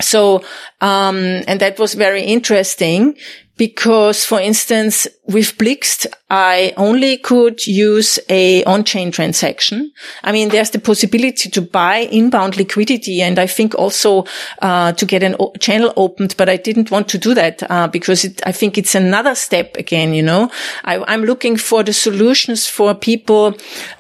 So, 0.01 0.43
um, 0.81 1.43
and 1.47 1.61
that 1.61 1.79
was 1.79 1.95
very 1.95 2.23
interesting 2.23 3.17
because, 3.57 4.25
for 4.25 4.41
instance, 4.41 5.07
with 5.33 5.57
Blixt, 5.59 6.07
I 6.31 6.73
only 6.77 7.19
could 7.19 7.67
use 7.67 8.19
a 8.29 8.65
on-chain 8.65 9.13
transaction. 9.13 9.93
I 10.23 10.33
mean, 10.33 10.49
there's 10.49 10.71
the 10.71 10.79
possibility 10.79 11.51
to 11.51 11.61
buy 11.61 12.09
inbound 12.11 12.57
liquidity 12.57 13.21
and 13.21 13.39
I 13.39 13.47
think 13.47 13.75
also, 13.75 14.25
uh, 14.61 14.93
to 14.93 15.07
get 15.07 15.23
an 15.23 15.37
o- 15.39 15.53
channel 15.61 15.93
opened, 15.97 16.35
but 16.39 16.49
I 16.49 16.57
didn't 16.57 16.91
want 16.91 17.09
to 17.09 17.19
do 17.19 17.35
that, 17.35 17.63
uh, 17.71 17.89
because 17.89 18.25
it, 18.25 18.41
I 18.47 18.53
think 18.53 18.79
it's 18.79 18.95
another 18.95 19.35
step 19.35 19.77
again, 19.77 20.15
you 20.15 20.23
know, 20.23 20.51
I, 20.85 21.03
I'm 21.07 21.25
looking 21.25 21.57
for 21.57 21.83
the 21.83 21.93
solutions 21.93 22.67
for 22.67 22.95
people, 22.95 23.55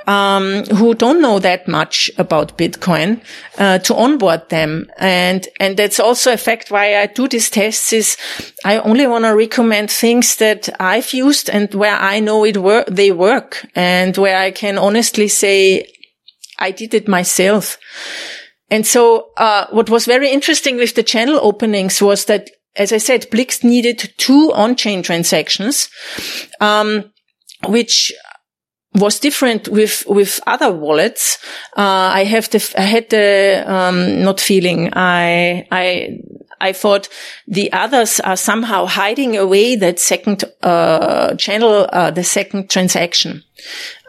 um, 0.06 0.64
who 0.64 0.94
don't 0.94 1.20
know 1.20 1.38
that 1.38 1.68
much 1.68 2.10
about 2.18 2.56
Bitcoin, 2.56 3.20
uh, 3.58 3.78
to 3.80 3.94
onboard 3.94 4.48
them. 4.48 4.90
And, 4.98 5.46
and 5.60 5.76
that's 5.76 6.00
also 6.00 6.32
a 6.32 6.36
fact 6.38 6.70
why 6.70 6.96
I 6.96 7.06
do 7.06 7.28
these 7.28 7.50
tests 7.50 7.92
is 7.92 8.16
I 8.64 8.78
only 8.78 9.06
want 9.06 9.24
to 9.24 9.36
recommend 9.36 9.90
things 9.90 10.36
that 10.36 10.68
I've 10.80 11.12
used 11.26 11.50
and 11.50 11.74
where 11.74 11.98
I 12.14 12.20
know 12.20 12.44
it 12.44 12.56
work, 12.56 12.86
they 12.90 13.12
work 13.12 13.66
and 13.74 14.16
where 14.16 14.38
I 14.38 14.50
can 14.50 14.78
honestly 14.78 15.28
say 15.28 15.86
I 16.58 16.70
did 16.70 16.94
it 16.94 17.08
myself. 17.08 17.78
And 18.70 18.86
so, 18.86 19.30
uh, 19.36 19.66
what 19.70 19.90
was 19.90 20.06
very 20.06 20.30
interesting 20.30 20.76
with 20.76 20.94
the 20.94 21.02
channel 21.02 21.38
openings 21.42 22.00
was 22.00 22.24
that, 22.24 22.48
as 22.74 22.92
I 22.92 22.98
said, 22.98 23.30
Blixt 23.30 23.64
needed 23.64 24.14
two 24.16 24.50
on-chain 24.54 25.02
transactions, 25.02 25.90
um, 26.60 27.12
which 27.68 28.12
was 28.94 29.20
different 29.20 29.68
with 29.68 30.04
with 30.06 30.40
other 30.46 30.72
wallets. 30.72 31.38
Uh, 31.76 32.12
I 32.20 32.24
have 32.24 32.48
the 32.50 32.74
I 32.78 32.82
had 32.82 33.10
the 33.10 33.64
um, 33.66 34.22
not 34.22 34.40
feeling. 34.40 34.90
I 34.94 35.66
I 35.70 36.18
I 36.62 36.72
thought 36.72 37.08
the 37.46 37.70
others 37.72 38.20
are 38.20 38.36
somehow 38.36 38.86
hiding 38.86 39.36
away 39.36 39.76
that 39.76 39.98
second 39.98 40.44
uh, 40.62 41.34
channel, 41.34 41.88
uh, 41.92 42.10
the 42.12 42.24
second 42.24 42.70
transaction. 42.70 43.42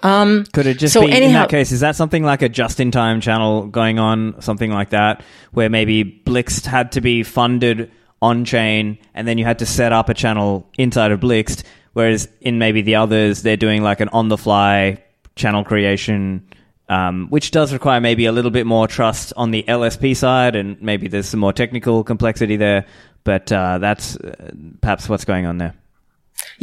Um, 0.04 0.46
Could 0.54 0.68
it 0.68 0.78
just 0.78 0.94
so 0.94 1.02
be 1.02 1.12
anyhow, 1.12 1.28
in 1.28 1.34
that 1.34 1.50
case? 1.50 1.72
Is 1.72 1.80
that 1.80 1.96
something 1.96 2.24
like 2.24 2.42
a 2.42 2.50
just-in-time 2.50 3.22
channel 3.22 3.68
going 3.68 4.00
on, 4.00 4.40
something 4.42 4.72
like 4.72 4.92
that, 4.92 5.24
where 5.52 5.70
maybe 5.70 6.22
Blixt 6.26 6.66
had 6.66 6.92
to 6.94 7.02
be 7.02 7.24
funded 7.24 7.92
on 8.22 8.46
chain, 8.46 8.98
and 9.14 9.28
then 9.28 9.38
you 9.38 9.46
had 9.46 9.60
to 9.60 9.66
set 9.66 9.92
up 9.92 10.10
a 10.10 10.14
channel 10.14 10.70
inside 10.78 11.12
of 11.12 11.20
Blixt? 11.20 11.64
Whereas 11.94 12.28
in 12.42 12.58
maybe 12.58 12.82
the 12.82 12.96
others, 12.96 13.42
they're 13.42 13.58
doing 13.58 13.84
like 13.84 14.00
an 14.00 14.10
on 14.10 14.30
the 14.30 14.38
fly 14.38 15.04
channel 15.36 15.64
creation, 15.64 16.48
um, 16.90 17.28
which 17.30 17.52
does 17.52 17.74
require 17.74 18.02
maybe 18.02 18.26
a 18.26 18.32
little 18.32 18.52
bit 18.52 18.66
more 18.66 18.88
trust 18.88 19.34
on 19.38 19.52
the 19.52 19.64
LSP 19.64 20.16
side, 20.16 20.56
and 20.56 20.82
maybe 20.82 21.08
there's 21.08 21.28
some 21.28 21.40
more 21.40 21.54
technical 21.54 22.04
complexity 22.04 22.56
there. 22.56 22.86
But 23.24 23.52
uh, 23.52 23.78
that's 23.78 24.18
uh, 24.18 24.52
perhaps 24.82 25.08
what's 25.08 25.26
going 25.26 25.46
on 25.46 25.58
there. 25.58 25.74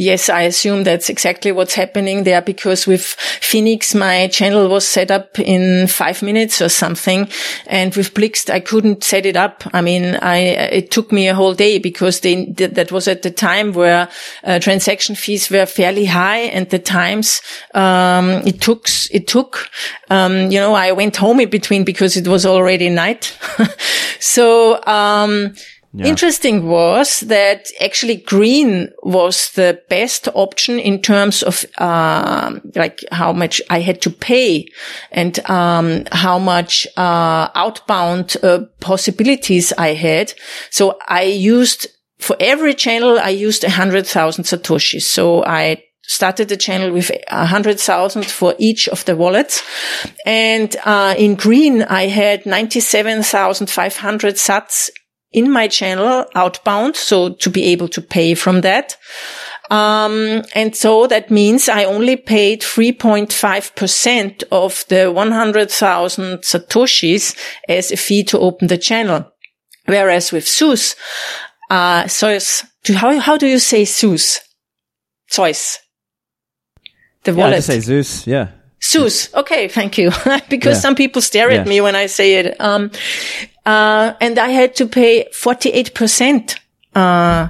Yes, 0.01 0.29
I 0.29 0.41
assume 0.41 0.83
that's 0.83 1.11
exactly 1.11 1.51
what's 1.51 1.75
happening 1.75 2.23
there 2.23 2.41
because 2.41 2.87
with 2.87 3.03
Phoenix, 3.03 3.93
my 3.93 4.29
channel 4.29 4.67
was 4.67 4.87
set 4.87 5.11
up 5.11 5.37
in 5.37 5.85
five 5.85 6.23
minutes 6.23 6.59
or 6.59 6.69
something. 6.69 7.29
And 7.67 7.93
with 7.93 8.15
Blixt, 8.15 8.49
I 8.49 8.61
couldn't 8.61 9.03
set 9.03 9.27
it 9.27 9.37
up. 9.37 9.63
I 9.73 9.81
mean, 9.81 10.15
I, 10.15 10.37
it 10.37 10.89
took 10.89 11.11
me 11.11 11.27
a 11.27 11.35
whole 11.35 11.53
day 11.53 11.77
because 11.77 12.21
they, 12.21 12.45
that 12.45 12.91
was 12.91 13.07
at 13.07 13.21
the 13.21 13.29
time 13.29 13.73
where 13.73 14.09
uh, 14.43 14.57
transaction 14.57 15.13
fees 15.13 15.51
were 15.51 15.67
fairly 15.67 16.05
high 16.05 16.49
and 16.49 16.67
the 16.71 16.79
times, 16.79 17.39
um, 17.75 18.41
it 18.43 18.59
took, 18.59 18.87
it 19.11 19.27
took, 19.27 19.69
um, 20.09 20.49
you 20.49 20.59
know, 20.59 20.73
I 20.73 20.93
went 20.93 21.15
home 21.17 21.39
in 21.41 21.51
between 21.51 21.83
because 21.83 22.17
it 22.17 22.27
was 22.27 22.43
already 22.43 22.89
night. 22.89 23.37
so, 24.19 24.83
um, 24.87 25.53
yeah. 25.93 26.05
Interesting 26.05 26.67
was 26.67 27.19
that 27.21 27.67
actually 27.81 28.15
green 28.15 28.91
was 29.03 29.51
the 29.51 29.81
best 29.89 30.29
option 30.33 30.79
in 30.79 31.01
terms 31.01 31.43
of 31.43 31.65
uh, 31.79 32.59
like 32.75 33.01
how 33.11 33.33
much 33.33 33.61
I 33.69 33.81
had 33.81 34.01
to 34.03 34.09
pay 34.09 34.67
and 35.11 35.37
um, 35.49 36.05
how 36.13 36.39
much 36.39 36.87
uh, 36.95 37.49
outbound 37.55 38.37
uh, 38.41 38.67
possibilities 38.79 39.73
I 39.77 39.89
had. 39.89 40.33
So 40.69 40.97
I 41.09 41.23
used 41.23 41.87
for 42.19 42.37
every 42.39 42.73
channel 42.73 43.19
I 43.19 43.29
used 43.29 43.65
a 43.65 43.69
hundred 43.69 44.07
thousand 44.07 44.45
satoshis. 44.45 45.01
So 45.01 45.43
I 45.43 45.83
started 46.03 46.47
the 46.47 46.57
channel 46.57 46.91
with 46.91 47.11
a 47.27 47.45
hundred 47.45 47.79
thousand 47.79 48.25
for 48.25 48.55
each 48.57 48.87
of 48.87 49.03
the 49.05 49.15
wallets. 49.17 49.61
And, 50.25 50.75
uh, 50.85 51.15
in 51.17 51.35
green, 51.35 51.83
I 51.83 52.07
had 52.07 52.45
97,500 52.45 54.35
sats 54.35 54.89
in 55.31 55.49
my 55.49 55.67
channel 55.67 56.25
outbound. 56.35 56.95
So 56.95 57.29
to 57.29 57.49
be 57.49 57.63
able 57.65 57.87
to 57.89 58.01
pay 58.01 58.35
from 58.35 58.61
that. 58.61 58.97
Um, 59.69 60.43
and 60.53 60.75
so 60.75 61.07
that 61.07 61.31
means 61.31 61.69
I 61.69 61.85
only 61.85 62.17
paid 62.17 62.61
3.5% 62.61 64.43
of 64.51 64.85
the 64.89 65.09
100,000 65.11 66.39
Satoshis 66.39 67.37
as 67.69 67.91
a 67.91 67.97
fee 67.97 68.23
to 68.25 68.39
open 68.39 68.67
the 68.67 68.77
channel. 68.77 69.31
Whereas 69.85 70.33
with 70.33 70.47
Zeus, 70.47 70.95
uh, 71.69 72.05
Zeus, 72.07 72.63
how, 72.85 73.17
how 73.19 73.37
do 73.37 73.47
you 73.47 73.59
say 73.59 73.85
Zeus? 73.85 74.41
Zeus. 75.31 75.79
The 77.23 77.33
wallet. 77.33 77.51
Yeah, 77.51 77.57
I 77.57 77.59
say 77.59 77.79
Zeus. 77.79 78.27
Yeah. 78.27 78.49
Zeus. 78.83 79.33
Okay. 79.33 79.69
Thank 79.69 79.97
you. 79.97 80.09
because 80.49 80.77
yeah. 80.77 80.81
some 80.81 80.95
people 80.95 81.21
stare 81.21 81.49
at 81.51 81.67
me 81.67 81.79
when 81.81 81.95
I 81.95 82.07
say 82.07 82.35
it. 82.35 82.59
Um, 82.59 82.91
uh, 83.65 84.13
and 84.19 84.39
I 84.39 84.49
had 84.49 84.75
to 84.75 84.87
pay 84.87 85.27
48%, 85.31 86.57
uh, 86.95 87.49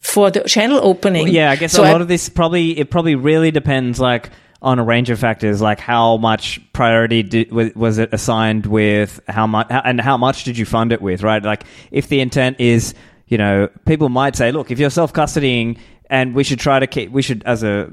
for 0.00 0.30
the 0.30 0.40
channel 0.40 0.80
opening. 0.82 1.24
Well, 1.24 1.32
yeah, 1.32 1.50
I 1.50 1.56
guess 1.56 1.72
so 1.72 1.82
a 1.82 1.84
lot 1.84 2.00
I, 2.00 2.02
of 2.02 2.08
this 2.08 2.28
probably, 2.28 2.78
it 2.78 2.90
probably 2.90 3.14
really 3.14 3.50
depends 3.50 4.00
like 4.00 4.30
on 4.62 4.78
a 4.78 4.84
range 4.84 5.10
of 5.10 5.18
factors, 5.18 5.60
like 5.60 5.78
how 5.78 6.16
much 6.16 6.60
priority 6.72 7.22
did, 7.22 7.52
was 7.52 7.98
it 7.98 8.12
assigned 8.12 8.66
with 8.66 9.20
how 9.28 9.46
much, 9.46 9.66
and 9.70 10.00
how 10.00 10.16
much 10.16 10.44
did 10.44 10.58
you 10.58 10.64
fund 10.64 10.92
it 10.92 11.02
with, 11.02 11.22
right? 11.22 11.42
Like 11.42 11.64
if 11.90 12.08
the 12.08 12.20
intent 12.20 12.58
is, 12.58 12.94
you 13.26 13.38
know, 13.38 13.68
people 13.86 14.08
might 14.08 14.34
say, 14.34 14.50
look, 14.50 14.70
if 14.70 14.78
you're 14.78 14.90
self 14.90 15.12
custodying 15.12 15.78
and 16.08 16.34
we 16.34 16.42
should 16.42 16.58
try 16.58 16.78
to 16.78 16.86
keep, 16.86 17.10
we 17.10 17.22
should, 17.22 17.42
as 17.44 17.62
a 17.62 17.90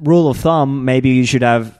rule 0.00 0.28
of 0.28 0.38
thumb, 0.38 0.84
maybe 0.84 1.10
you 1.10 1.26
should 1.26 1.42
have 1.42 1.78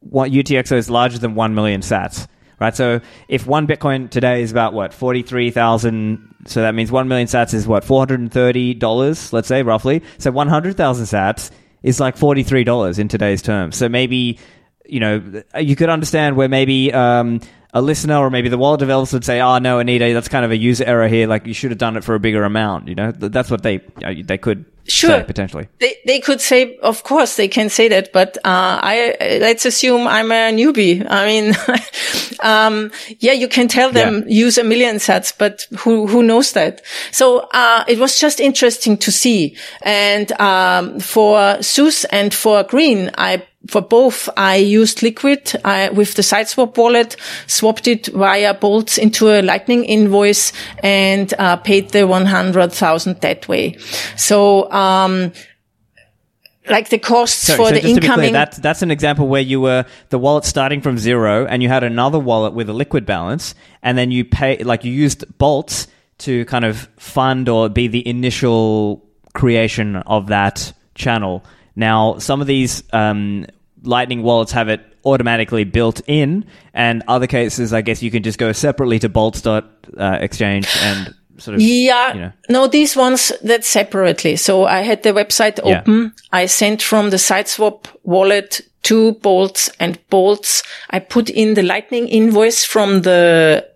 what 0.00 0.30
UTXO 0.30 0.76
is 0.76 0.88
larger 0.88 1.18
than 1.18 1.34
1 1.34 1.54
million 1.54 1.80
sats 1.80 2.26
right? 2.62 2.74
So 2.74 3.00
if 3.28 3.46
one 3.46 3.66
Bitcoin 3.66 4.08
today 4.08 4.42
is 4.42 4.50
about 4.50 4.72
what 4.72 4.94
forty 4.94 5.22
three 5.22 5.50
thousand, 5.50 6.34
so 6.46 6.62
that 6.62 6.74
means 6.74 6.90
one 6.90 7.08
million 7.08 7.26
Sats 7.26 7.52
is 7.52 7.66
what 7.66 7.84
four 7.84 8.00
hundred 8.00 8.20
and 8.20 8.32
thirty 8.32 8.72
dollars, 8.72 9.32
let's 9.32 9.48
say 9.48 9.62
roughly. 9.62 10.02
So 10.18 10.30
one 10.30 10.48
hundred 10.48 10.76
thousand 10.76 11.06
Sats 11.06 11.50
is 11.82 12.00
like 12.00 12.16
forty 12.16 12.42
three 12.42 12.64
dollars 12.64 12.98
in 12.98 13.08
today's 13.08 13.42
terms. 13.42 13.76
So 13.76 13.88
maybe 13.88 14.38
you 14.86 15.00
know 15.00 15.42
you 15.58 15.76
could 15.76 15.90
understand 15.90 16.36
where 16.36 16.48
maybe. 16.48 16.92
Um, 16.92 17.40
a 17.74 17.80
listener 17.80 18.18
or 18.18 18.28
maybe 18.28 18.50
the 18.50 18.58
wallet 18.58 18.80
developers 18.80 19.14
would 19.14 19.24
say, 19.24 19.40
"Oh 19.40 19.56
no, 19.56 19.78
Anita, 19.78 20.12
that's 20.12 20.28
kind 20.28 20.44
of 20.44 20.50
a 20.50 20.56
user 20.58 20.84
error 20.84 21.08
here. 21.08 21.26
Like 21.26 21.46
you 21.46 21.54
should 21.54 21.70
have 21.70 21.78
done 21.78 21.96
it 21.96 22.04
for 22.04 22.14
a 22.14 22.20
bigger 22.20 22.44
amount." 22.44 22.88
You 22.88 22.94
know, 22.94 23.12
that's 23.12 23.50
what 23.50 23.62
they 23.62 23.80
uh, 24.04 24.12
they 24.22 24.36
could 24.36 24.66
sure. 24.86 25.10
Say, 25.10 25.24
potentially. 25.24 25.68
They 25.78 25.94
they 26.06 26.20
could 26.20 26.40
say 26.40 26.76
of 26.78 27.02
course 27.04 27.36
they 27.36 27.48
can 27.48 27.68
say 27.68 27.88
that 27.88 28.12
but 28.12 28.36
uh, 28.38 28.78
i 28.82 29.16
let's 29.40 29.64
assume 29.64 30.06
i'm 30.06 30.30
a 30.32 30.52
newbie. 30.52 31.06
I 31.08 31.26
mean 31.26 31.54
um, 32.40 32.90
yeah 33.20 33.32
you 33.32 33.48
can 33.48 33.68
tell 33.68 33.90
them 33.90 34.24
yeah. 34.26 34.44
use 34.44 34.58
a 34.58 34.64
million 34.64 34.98
sets 34.98 35.32
but 35.32 35.66
who 35.78 36.06
who 36.06 36.22
knows 36.22 36.52
that? 36.52 36.82
So 37.10 37.48
uh, 37.52 37.84
it 37.88 37.98
was 37.98 38.18
just 38.18 38.40
interesting 38.40 38.96
to 38.98 39.12
see. 39.12 39.56
And 39.82 40.32
um, 40.40 41.00
for 41.00 41.62
Zeus 41.62 42.04
and 42.06 42.34
for 42.34 42.62
green 42.64 43.10
i 43.16 43.42
for 43.68 43.80
both, 43.80 44.28
I 44.36 44.56
used 44.56 45.02
Liquid 45.02 45.52
I, 45.64 45.90
with 45.90 46.14
the 46.14 46.22
SideSwap 46.22 46.76
wallet, 46.76 47.16
swapped 47.46 47.86
it 47.86 48.06
via 48.08 48.54
Boltz 48.54 48.98
into 48.98 49.28
a 49.28 49.42
Lightning 49.42 49.84
invoice, 49.84 50.52
and 50.82 51.32
uh, 51.38 51.56
paid 51.56 51.90
the 51.90 52.06
100,000 52.06 53.20
that 53.20 53.48
way. 53.48 53.76
So, 54.16 54.70
um, 54.72 55.32
like 56.68 56.88
the 56.90 56.98
costs 56.98 57.46
Sorry, 57.46 57.56
for 57.56 57.68
so 57.68 57.74
the 57.74 57.88
incoming. 57.88 58.30
Clear, 58.30 58.32
that's 58.32 58.58
that's 58.58 58.82
an 58.82 58.90
example 58.90 59.26
where 59.26 59.40
you 59.40 59.60
were 59.60 59.84
the 60.10 60.18
wallet 60.18 60.44
starting 60.44 60.80
from 60.80 60.96
zero, 60.96 61.44
and 61.46 61.62
you 61.62 61.68
had 61.68 61.82
another 61.82 62.18
wallet 62.18 62.52
with 62.52 62.68
a 62.68 62.72
liquid 62.72 63.04
balance, 63.04 63.54
and 63.82 63.98
then 63.98 64.10
you 64.10 64.24
pay 64.24 64.62
like 64.62 64.84
you 64.84 64.92
used 64.92 65.24
Boltz 65.38 65.88
to 66.18 66.44
kind 66.44 66.64
of 66.64 66.88
fund 66.98 67.48
or 67.48 67.68
be 67.68 67.88
the 67.88 68.06
initial 68.06 69.04
creation 69.34 69.96
of 69.96 70.28
that 70.28 70.72
channel. 70.94 71.44
Now, 71.76 72.18
some 72.18 72.40
of 72.40 72.46
these 72.46 72.82
um, 72.92 73.46
Lightning 73.82 74.22
wallets 74.22 74.52
have 74.52 74.68
it 74.68 74.80
automatically 75.04 75.64
built 75.64 76.00
in, 76.06 76.44
and 76.72 77.02
other 77.08 77.26
cases, 77.26 77.72
I 77.72 77.80
guess 77.82 78.02
you 78.02 78.10
can 78.10 78.22
just 78.22 78.38
go 78.38 78.52
separately 78.52 78.98
to 79.00 79.08
boltz.exchange 79.08 80.66
uh, 80.66 80.78
and 80.82 81.14
sort 81.38 81.56
of. 81.56 81.60
Yeah. 81.60 82.14
You 82.14 82.20
know. 82.20 82.32
No, 82.48 82.66
these 82.66 82.96
ones 82.96 83.32
that 83.42 83.64
separately. 83.64 84.36
So 84.36 84.64
I 84.64 84.80
had 84.80 85.02
the 85.02 85.10
website 85.12 85.58
open. 85.62 86.02
Yeah. 86.02 86.10
I 86.32 86.46
sent 86.46 86.82
from 86.82 87.10
the 87.10 87.16
SideSwap 87.16 87.86
wallet 88.04 88.60
to 88.84 89.14
Boltz 89.14 89.70
and 89.78 89.98
Boltz. 90.08 90.64
I 90.90 90.98
put 90.98 91.30
in 91.30 91.54
the 91.54 91.62
Lightning 91.62 92.08
invoice 92.08 92.64
from 92.64 93.02
the 93.02 93.68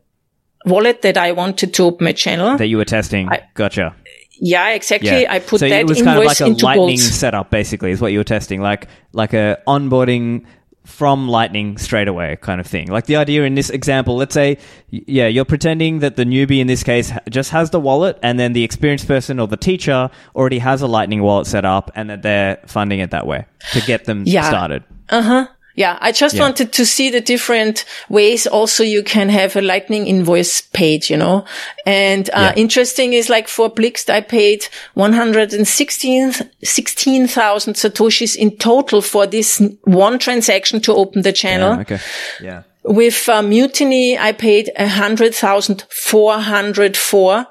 wallet 0.64 1.02
that 1.02 1.16
I 1.16 1.32
wanted 1.32 1.74
to 1.74 1.84
open 1.84 2.06
a 2.06 2.12
channel. 2.12 2.56
That 2.56 2.66
you 2.66 2.76
were 2.76 2.84
testing. 2.84 3.28
I, 3.28 3.42
gotcha. 3.54 3.94
Yeah, 4.38 4.70
exactly. 4.70 5.22
Yeah. 5.22 5.32
I 5.32 5.38
put 5.38 5.60
so 5.60 5.68
that 5.68 5.80
it 5.80 5.86
was 5.86 6.02
kind 6.02 6.18
of 6.18 6.24
like 6.24 6.40
a 6.40 6.46
lightning 6.46 6.98
setup 6.98 7.50
basically 7.50 7.90
is 7.90 8.00
what 8.00 8.12
you 8.12 8.18
were 8.18 8.24
testing. 8.24 8.60
Like 8.60 8.88
like 9.12 9.32
a 9.32 9.60
onboarding 9.66 10.44
from 10.86 11.28
Lightning 11.28 11.76
straight 11.78 12.06
away 12.06 12.38
kind 12.40 12.60
of 12.60 12.66
thing. 12.66 12.86
Like 12.86 13.06
the 13.06 13.16
idea 13.16 13.42
in 13.42 13.54
this 13.54 13.70
example, 13.70 14.16
let's 14.16 14.32
say, 14.34 14.58
yeah, 14.88 15.26
you're 15.26 15.44
pretending 15.44 15.98
that 15.98 16.16
the 16.16 16.24
newbie 16.24 16.60
in 16.60 16.68
this 16.68 16.84
case 16.84 17.12
just 17.28 17.50
has 17.50 17.70
the 17.70 17.80
wallet 17.80 18.18
and 18.22 18.38
then 18.38 18.52
the 18.52 18.62
experienced 18.62 19.08
person 19.08 19.40
or 19.40 19.48
the 19.48 19.56
teacher 19.56 20.08
already 20.34 20.60
has 20.60 20.82
a 20.82 20.86
Lightning 20.86 21.22
wallet 21.22 21.46
set 21.48 21.64
up 21.64 21.90
and 21.96 22.08
that 22.08 22.22
they're 22.22 22.60
funding 22.66 23.00
it 23.00 23.10
that 23.10 23.26
way 23.26 23.46
to 23.72 23.80
get 23.80 24.04
them 24.04 24.22
yeah. 24.26 24.48
started. 24.48 24.84
Uh 25.08 25.22
huh. 25.22 25.46
Yeah, 25.76 25.96
I 26.00 26.10
just 26.10 26.34
yeah. 26.36 26.42
wanted 26.42 26.72
to 26.72 26.86
see 26.86 27.10
the 27.10 27.20
different 27.20 27.84
ways 28.08 28.46
also 28.46 28.82
you 28.82 29.02
can 29.02 29.28
have 29.28 29.56
a 29.56 29.60
lightning 29.60 30.06
invoice 30.06 30.62
paid, 30.62 31.10
you 31.10 31.18
know. 31.18 31.44
And 31.84 32.30
uh, 32.30 32.54
yeah. 32.56 32.60
interesting 32.60 33.12
is 33.12 33.28
like 33.28 33.46
for 33.46 33.70
Blixt, 33.70 34.08
I 34.08 34.22
paid 34.22 34.66
116,000 34.94 36.50
16, 36.62 37.26
Satoshis 37.26 38.36
in 38.36 38.56
total 38.56 39.02
for 39.02 39.26
this 39.26 39.62
one 39.84 40.18
transaction 40.18 40.80
to 40.80 40.94
open 40.94 41.20
the 41.20 41.32
channel. 41.32 41.74
Yeah, 41.74 41.80
okay. 41.80 41.98
Yeah. 42.40 42.62
With 42.82 43.28
uh, 43.28 43.42
Mutiny, 43.42 44.18
I 44.18 44.32
paid 44.32 44.70
100,404 44.78 47.46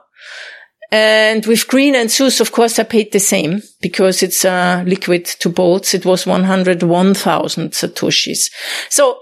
and 0.92 1.46
with 1.46 1.68
green 1.68 1.96
and 1.96 2.12
Zeus, 2.12 2.40
of 2.40 2.52
course, 2.52 2.80
I 2.80 2.84
paid 2.84 3.12
the 3.12 3.20
same 3.20 3.62
because 3.82 4.22
it's 4.22 4.46
uh, 4.46 4.84
liquid 4.86 5.26
to 5.26 5.50
Boltz. 5.50 5.94
It 5.94 6.06
was 6.06 6.26
101,000 6.26 7.72
satoshis. 7.72 8.52
So 8.90 9.20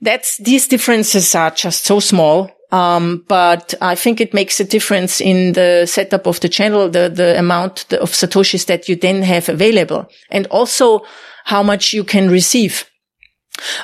that's 0.00 0.36
these 0.38 0.66
differences 0.68 1.34
are 1.34 1.50
just 1.50 1.84
so 1.84 2.00
small. 2.00 2.50
Um, 2.72 3.24
but 3.28 3.74
I 3.82 3.94
think 3.94 4.20
it 4.20 4.32
makes 4.32 4.58
a 4.58 4.64
difference 4.64 5.20
in 5.20 5.52
the 5.52 5.84
setup 5.86 6.26
of 6.26 6.40
the 6.40 6.48
channel, 6.48 6.88
the, 6.88 7.10
the 7.10 7.38
amount 7.38 7.92
of 7.92 8.10
satoshis 8.10 8.64
that 8.66 8.88
you 8.88 8.96
then 8.96 9.22
have 9.22 9.50
available 9.50 10.08
and 10.30 10.46
also 10.46 11.04
how 11.44 11.62
much 11.62 11.92
you 11.92 12.02
can 12.02 12.30
receive. 12.30 12.88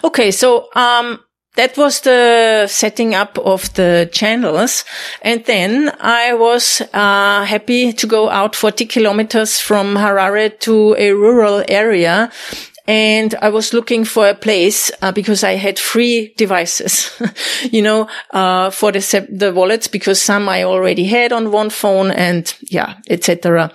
Okay. 0.02 0.30
So, 0.30 0.68
um, 0.74 1.20
that 1.58 1.76
was 1.76 2.02
the 2.02 2.68
setting 2.68 3.16
up 3.16 3.36
of 3.38 3.74
the 3.74 4.08
channels. 4.12 4.84
And 5.22 5.44
then 5.44 5.92
I 5.98 6.32
was 6.34 6.80
uh, 6.94 7.44
happy 7.44 7.92
to 7.92 8.06
go 8.06 8.30
out 8.30 8.54
40 8.54 8.86
kilometers 8.86 9.58
from 9.58 9.96
Harare 9.96 10.56
to 10.60 10.94
a 10.96 11.10
rural 11.12 11.64
area 11.68 12.30
and 12.88 13.34
I 13.42 13.50
was 13.50 13.74
looking 13.74 14.06
for 14.06 14.26
a 14.26 14.34
place 14.34 14.90
uh, 15.02 15.12
because 15.12 15.44
I 15.44 15.56
had 15.56 15.78
free 15.78 16.32
devices, 16.38 17.12
you 17.70 17.82
know, 17.82 18.08
uh, 18.30 18.70
for 18.70 18.90
the 18.90 19.28
the 19.30 19.52
wallets 19.52 19.88
because 19.88 20.22
some 20.22 20.48
I 20.48 20.64
already 20.64 21.04
had 21.04 21.30
on 21.30 21.52
one 21.52 21.68
phone 21.68 22.10
and 22.10 22.52
yeah, 22.62 22.94
etc. 23.10 23.70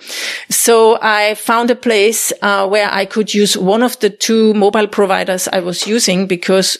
So 0.50 0.98
I 1.00 1.36
found 1.36 1.70
a 1.70 1.76
place 1.76 2.32
uh, 2.42 2.66
where 2.66 2.90
I 2.90 3.04
could 3.04 3.32
use 3.32 3.56
one 3.56 3.84
of 3.84 3.98
the 4.00 4.10
two 4.10 4.52
mobile 4.54 4.88
providers 4.88 5.46
I 5.46 5.60
was 5.60 5.86
using 5.86 6.26
because 6.26 6.76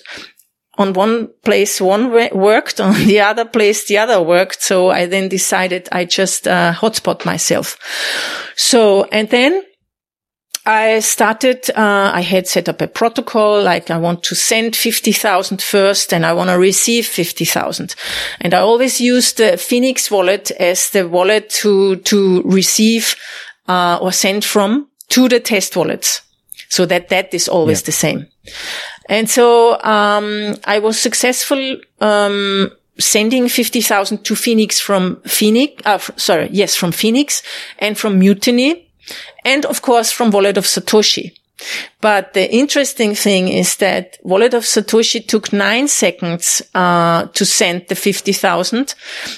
on 0.76 0.92
one 0.92 1.28
place 1.44 1.80
one 1.80 2.10
worked, 2.10 2.80
on 2.80 2.94
the 3.06 3.20
other 3.20 3.44
place 3.44 3.86
the 3.86 3.98
other 3.98 4.20
worked. 4.20 4.62
So 4.62 4.90
I 4.90 5.06
then 5.06 5.28
decided 5.28 5.88
I 5.92 6.04
just 6.04 6.46
uh, 6.48 6.72
hotspot 6.72 7.24
myself. 7.24 7.78
So 8.56 9.04
and 9.04 9.28
then 9.30 9.62
I 10.66 11.00
started, 11.00 11.68
uh, 11.76 12.10
I 12.14 12.22
had 12.22 12.48
set 12.48 12.70
up 12.70 12.80
a 12.80 12.88
protocol, 12.88 13.62
like 13.62 13.90
I 13.90 13.98
want 13.98 14.22
to 14.24 14.34
send 14.34 14.74
50,000 14.74 15.60
first 15.60 16.12
and 16.14 16.24
I 16.24 16.32
want 16.32 16.48
to 16.48 16.58
receive 16.58 17.06
50,000. 17.06 17.94
And 18.40 18.54
I 18.54 18.60
always 18.60 18.98
use 18.98 19.34
the 19.34 19.58
Phoenix 19.58 20.10
wallet 20.10 20.50
as 20.52 20.88
the 20.88 21.06
wallet 21.06 21.50
to, 21.60 21.96
to 21.96 22.42
receive, 22.44 23.14
uh, 23.68 23.98
or 24.00 24.10
send 24.10 24.42
from 24.42 24.88
to 25.10 25.28
the 25.28 25.38
test 25.38 25.76
wallets. 25.76 26.22
So 26.70 26.86
that 26.86 27.10
that 27.10 27.34
is 27.34 27.46
always 27.46 27.82
yeah. 27.82 27.86
the 27.86 27.92
same. 27.92 28.26
And 29.08 29.28
so, 29.28 29.80
um, 29.82 30.54
I 30.64 30.78
was 30.78 30.98
successful, 30.98 31.76
um, 32.00 32.70
sending 32.98 33.48
50,000 33.48 34.24
to 34.24 34.34
Phoenix 34.34 34.80
from 34.80 35.20
Phoenix, 35.22 35.82
uh, 35.84 35.98
sorry, 36.16 36.48
yes, 36.52 36.76
from 36.76 36.92
Phoenix 36.92 37.42
and 37.78 37.98
from 37.98 38.18
Mutiny 38.18 38.84
and 39.44 39.64
of 39.66 39.82
course 39.82 40.10
from 40.10 40.30
Wallet 40.30 40.56
of 40.56 40.64
Satoshi. 40.64 41.32
But 42.00 42.34
the 42.34 42.52
interesting 42.52 43.14
thing 43.14 43.48
is 43.48 43.76
that 43.76 44.18
Wallet 44.22 44.54
of 44.54 44.64
Satoshi 44.64 45.26
took 45.26 45.52
nine 45.52 45.86
seconds 45.88 46.60
uh, 46.74 47.26
to 47.26 47.44
send 47.44 47.86
the 47.88 47.94
50,000, 47.94 48.94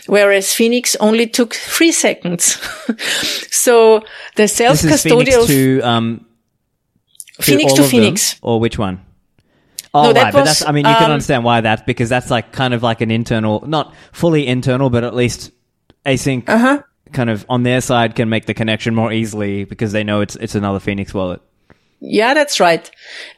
whereas 0.07 0.53
Phoenix 0.53 0.97
only 0.97 1.27
took 1.27 1.55
three 1.55 1.93
seconds. 1.93 2.59
so 3.51 4.03
the 4.35 4.49
self-custodial... 4.49 5.47
Phoenix 5.47 5.47
to, 5.47 5.81
um, 5.83 6.27
to 7.37 7.43
Phoenix 7.43 7.73
to 7.75 7.83
Phoenix. 7.85 8.37
or 8.41 8.59
which 8.59 8.79
one? 8.79 9.06
Oh, 9.97 10.13
no, 10.13 10.21
right. 10.21 10.27
Was, 10.27 10.33
but 10.35 10.45
that's, 10.45 10.65
I 10.65 10.73
mean, 10.73 10.85
you 10.85 10.93
um, 10.93 10.99
can 10.99 11.11
understand 11.11 11.45
why 11.45 11.61
that's 11.61 11.83
because 11.83 12.09
that's 12.09 12.31
like 12.31 12.53
kind 12.53 12.75
of 12.75 12.83
like 12.83 13.01
an 13.01 13.11
internal, 13.11 13.65
not 13.67 13.95
fully 14.13 14.47
internal, 14.47 14.91
but 14.91 15.05
at 15.05 15.15
least 15.15 15.51
ACINQ 16.05 16.49
uh-huh. 16.49 16.83
kind 17.13 17.31
of 17.31 17.47
on 17.49 17.63
their 17.63 17.81
side 17.81 18.15
can 18.15 18.29
make 18.29 18.47
the 18.47 18.55
connection 18.55 18.95
more 18.95 19.13
easily 19.13 19.65
because 19.65 19.93
they 19.93 20.05
know 20.05 20.21
it's, 20.21 20.37
it's 20.37 20.55
another 20.55 20.81
Phoenix 20.81 21.15
wallet. 21.15 21.41
Yeah, 22.01 22.35
that's 22.35 22.61
right. 22.61 22.89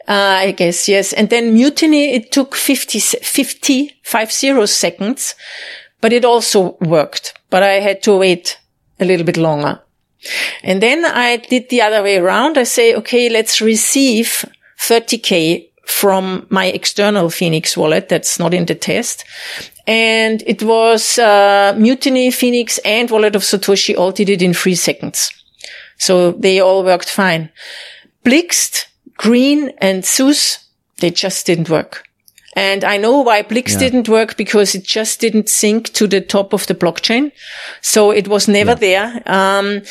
Uh, 0.08 0.40
I 0.40 0.50
guess, 0.52 0.88
yes. 0.88 1.12
And 1.12 1.30
then 1.30 1.54
Mutiny, 1.54 2.14
it 2.14 2.32
took 2.32 2.54
50, 2.54 2.98
50, 2.98 3.92
50 4.02 4.66
seconds, 4.66 5.34
but 6.00 6.12
it 6.12 6.24
also 6.24 6.76
worked, 6.80 7.38
but 7.50 7.62
I 7.62 7.74
had 7.74 8.02
to 8.02 8.16
wait 8.16 8.58
a 8.98 9.04
little 9.04 9.24
bit 9.24 9.36
longer. 9.36 9.80
And 10.62 10.82
then 10.82 11.04
I 11.04 11.36
did 11.36 11.68
the 11.68 11.82
other 11.82 12.02
way 12.02 12.18
around. 12.18 12.58
I 12.58 12.64
say, 12.64 12.94
okay, 12.96 13.28
let's 13.28 13.60
receive 13.60 14.44
30k 14.78 15.67
from 15.88 16.46
my 16.50 16.66
external 16.66 17.30
Phoenix 17.30 17.76
wallet 17.76 18.08
that's 18.08 18.38
not 18.38 18.52
in 18.52 18.66
the 18.66 18.74
test. 18.74 19.24
And 19.86 20.42
it 20.46 20.62
was 20.62 21.18
uh, 21.18 21.74
Mutiny, 21.78 22.30
Phoenix, 22.30 22.78
and 22.84 23.10
Wallet 23.10 23.34
of 23.34 23.42
Satoshi 23.42 23.96
all 23.96 24.12
did 24.12 24.28
it 24.28 24.42
in 24.42 24.52
three 24.52 24.74
seconds. 24.74 25.30
So 25.96 26.32
they 26.32 26.60
all 26.60 26.84
worked 26.84 27.08
fine. 27.08 27.50
Blixt, 28.22 28.84
Green, 29.16 29.72
and 29.78 30.04
Zeus, 30.04 30.58
they 30.98 31.10
just 31.10 31.46
didn't 31.46 31.70
work. 31.70 32.07
And 32.58 32.82
I 32.82 32.96
know 32.96 33.20
why 33.20 33.44
Blixt 33.44 33.74
yeah. 33.74 33.78
didn't 33.78 34.08
work 34.08 34.36
because 34.36 34.74
it 34.74 34.82
just 34.82 35.20
didn't 35.20 35.48
sync 35.48 35.92
to 35.92 36.08
the 36.08 36.20
top 36.20 36.52
of 36.52 36.66
the 36.66 36.74
blockchain. 36.74 37.30
So 37.82 38.10
it 38.10 38.26
was 38.26 38.48
never 38.48 38.72
yeah. 38.72 39.20
there. 39.20 39.22
Um, 39.26 39.82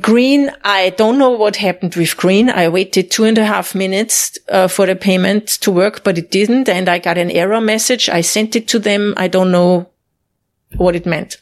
green, 0.00 0.52
I 0.62 0.90
don't 0.90 1.18
know 1.18 1.30
what 1.30 1.56
happened 1.56 1.96
with 1.96 2.16
green. 2.16 2.48
I 2.48 2.68
waited 2.68 3.10
two 3.10 3.24
and 3.24 3.38
a 3.38 3.44
half 3.44 3.74
minutes 3.74 4.38
uh, 4.48 4.68
for 4.68 4.86
the 4.86 4.94
payment 4.94 5.48
to 5.62 5.72
work, 5.72 6.04
but 6.04 6.16
it 6.16 6.30
didn't. 6.30 6.68
And 6.68 6.88
I 6.88 7.00
got 7.00 7.18
an 7.18 7.32
error 7.32 7.60
message. 7.60 8.08
I 8.08 8.20
sent 8.20 8.54
it 8.54 8.68
to 8.68 8.78
them. 8.78 9.14
I 9.16 9.26
don't 9.26 9.50
know 9.50 9.90
what 10.76 10.94
it 10.94 11.06
meant. 11.06 11.38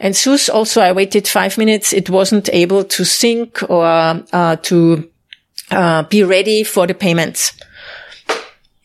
And 0.00 0.16
Zeus 0.16 0.48
also, 0.48 0.80
I 0.80 0.90
waited 0.90 1.28
five 1.28 1.56
minutes. 1.56 1.92
It 1.92 2.10
wasn't 2.10 2.48
able 2.52 2.82
to 2.82 3.04
sync 3.04 3.62
or 3.70 3.86
uh, 3.86 4.56
to 4.56 5.08
uh, 5.70 6.02
be 6.02 6.24
ready 6.24 6.64
for 6.64 6.88
the 6.88 6.94
payments. 6.94 7.52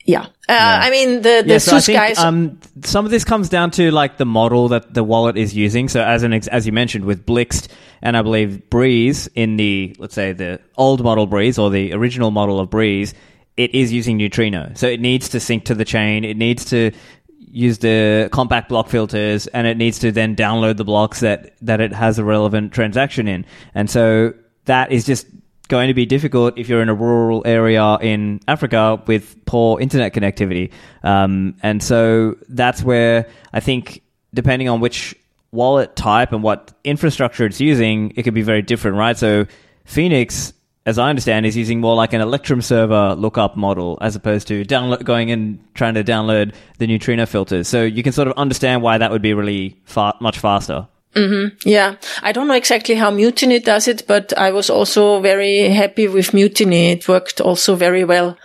Yeah. 0.06 0.22
Uh, 0.22 0.30
yeah. 0.50 0.80
I 0.84 0.92
mean, 0.92 1.16
the, 1.24 1.42
the 1.44 1.54
yeah, 1.54 1.58
so 1.58 1.80
think, 1.80 1.98
guys. 1.98 2.20
Um, 2.20 2.60
some 2.84 3.06
of 3.06 3.12
this 3.12 3.24
comes 3.24 3.50
down 3.50 3.72
to 3.72 3.90
like 3.92 4.18
the 4.18 4.26
model 4.26 4.68
that 4.70 4.94
the 4.94 5.04
wallet 5.04 5.36
is 5.36 5.56
using. 5.56 5.90
So 5.90 6.02
as 6.04 6.22
an, 6.22 6.32
ex- 6.32 6.48
as 6.48 6.68
you 6.68 6.72
mentioned 6.72 7.06
with 7.06 7.26
Blixt 7.26 7.70
and 8.04 8.16
I 8.16 8.22
believe 8.22 8.62
Breez 8.70 9.28
in 9.34 9.58
the, 9.58 9.96
let's 9.98 10.14
say 10.14 10.32
the 10.32 10.62
old 10.78 11.04
model 11.04 11.28
Breez 11.28 11.58
or 11.58 11.72
the 11.72 11.94
original 11.94 12.30
model 12.30 12.60
of 12.60 12.70
Breez, 12.70 13.16
it 13.58 13.74
is 13.74 13.92
using 13.92 14.18
Neutrino. 14.18 14.72
So 14.76 14.88
it 14.88 15.00
needs 15.00 15.30
to 15.30 15.40
sync 15.40 15.66
to 15.66 15.76
the 15.76 15.86
chain. 15.86 16.24
It 16.24 16.38
needs 16.38 16.66
to 16.66 16.92
use 17.40 17.80
the 17.80 18.30
compact 18.32 18.70
block 18.70 18.90
filters 18.90 19.48
and 19.48 19.66
it 19.66 19.78
needs 19.78 19.98
to 20.00 20.12
then 20.12 20.36
download 20.36 20.78
the 20.78 20.84
blocks 20.84 21.22
that, 21.22 21.56
that 21.62 21.82
it 21.82 21.92
has 21.94 22.20
a 22.20 22.24
relevant 22.24 22.74
transaction 22.74 23.28
in. 23.28 23.44
And 23.74 23.90
so 23.90 24.34
that 24.66 24.92
is 24.92 25.04
just 25.04 25.26
going 25.66 25.88
to 25.88 25.94
be 25.94 26.06
difficult 26.06 26.58
if 26.58 26.70
you're 26.70 26.82
in 26.82 26.90
a 26.90 26.94
rural 26.94 27.42
area 27.46 27.98
in 28.02 28.40
Africa 28.48 29.02
with 29.08 29.46
poor 29.46 29.80
internet 29.80 30.14
connectivity. 30.14 30.72
Um, 31.04 31.56
and 31.64 31.82
so 31.82 32.36
that's 32.50 32.84
where 32.84 33.28
I 33.54 33.60
think, 33.60 34.02
depending 34.34 34.70
on 34.70 34.80
which 34.80 35.16
wallet 35.52 35.96
type 35.96 36.34
and 36.34 36.44
what 36.44 36.74
infrastructure 36.84 37.46
it's 37.46 37.62
using, 37.62 38.14
it 38.16 38.24
could 38.24 38.34
be 38.34 38.42
very 38.42 38.62
different, 38.62 38.98
right? 38.98 39.18
So 39.18 39.46
Phoenix, 39.86 40.54
as 40.86 41.00
I 41.00 41.10
understand, 41.10 41.46
is 41.46 41.56
using 41.56 41.80
more 41.80 41.96
like 41.96 42.14
an 42.14 42.22
Electrum 42.22 42.62
server 42.62 43.16
lookup 43.16 43.56
model 43.56 43.98
as 44.02 44.16
opposed 44.16 44.48
to 44.50 44.66
download 44.66 45.04
going 45.04 45.32
and 45.32 45.60
trying 45.74 45.94
to 45.96 46.04
download 46.04 46.54
the 46.78 46.88
neutrino 46.88 47.26
filters. 47.26 47.68
So 47.68 47.84
you 47.84 48.04
can 48.04 48.12
sort 48.12 48.28
of 48.28 48.34
understand 48.38 48.82
why 48.82 48.98
that 48.98 49.12
would 49.12 49.22
be 49.22 49.34
really 49.34 49.80
far, 49.86 50.16
much 50.20 50.40
faster. 50.40 50.88
Mm-hmm. 51.16 51.68
Yeah. 51.68 51.96
I 52.22 52.32
don't 52.34 52.48
know 52.48 52.56
exactly 52.56 52.96
how 52.96 53.10
Mutiny 53.10 53.60
does 53.60 53.88
it, 53.88 54.04
but 54.06 54.38
I 54.38 54.52
was 54.52 54.70
also 54.70 55.22
very 55.22 55.70
happy 55.70 56.08
with 56.10 56.34
Mutiny. 56.34 56.92
It 56.92 57.08
worked 57.08 57.40
also 57.40 57.76
very 57.76 58.04
well. 58.04 58.38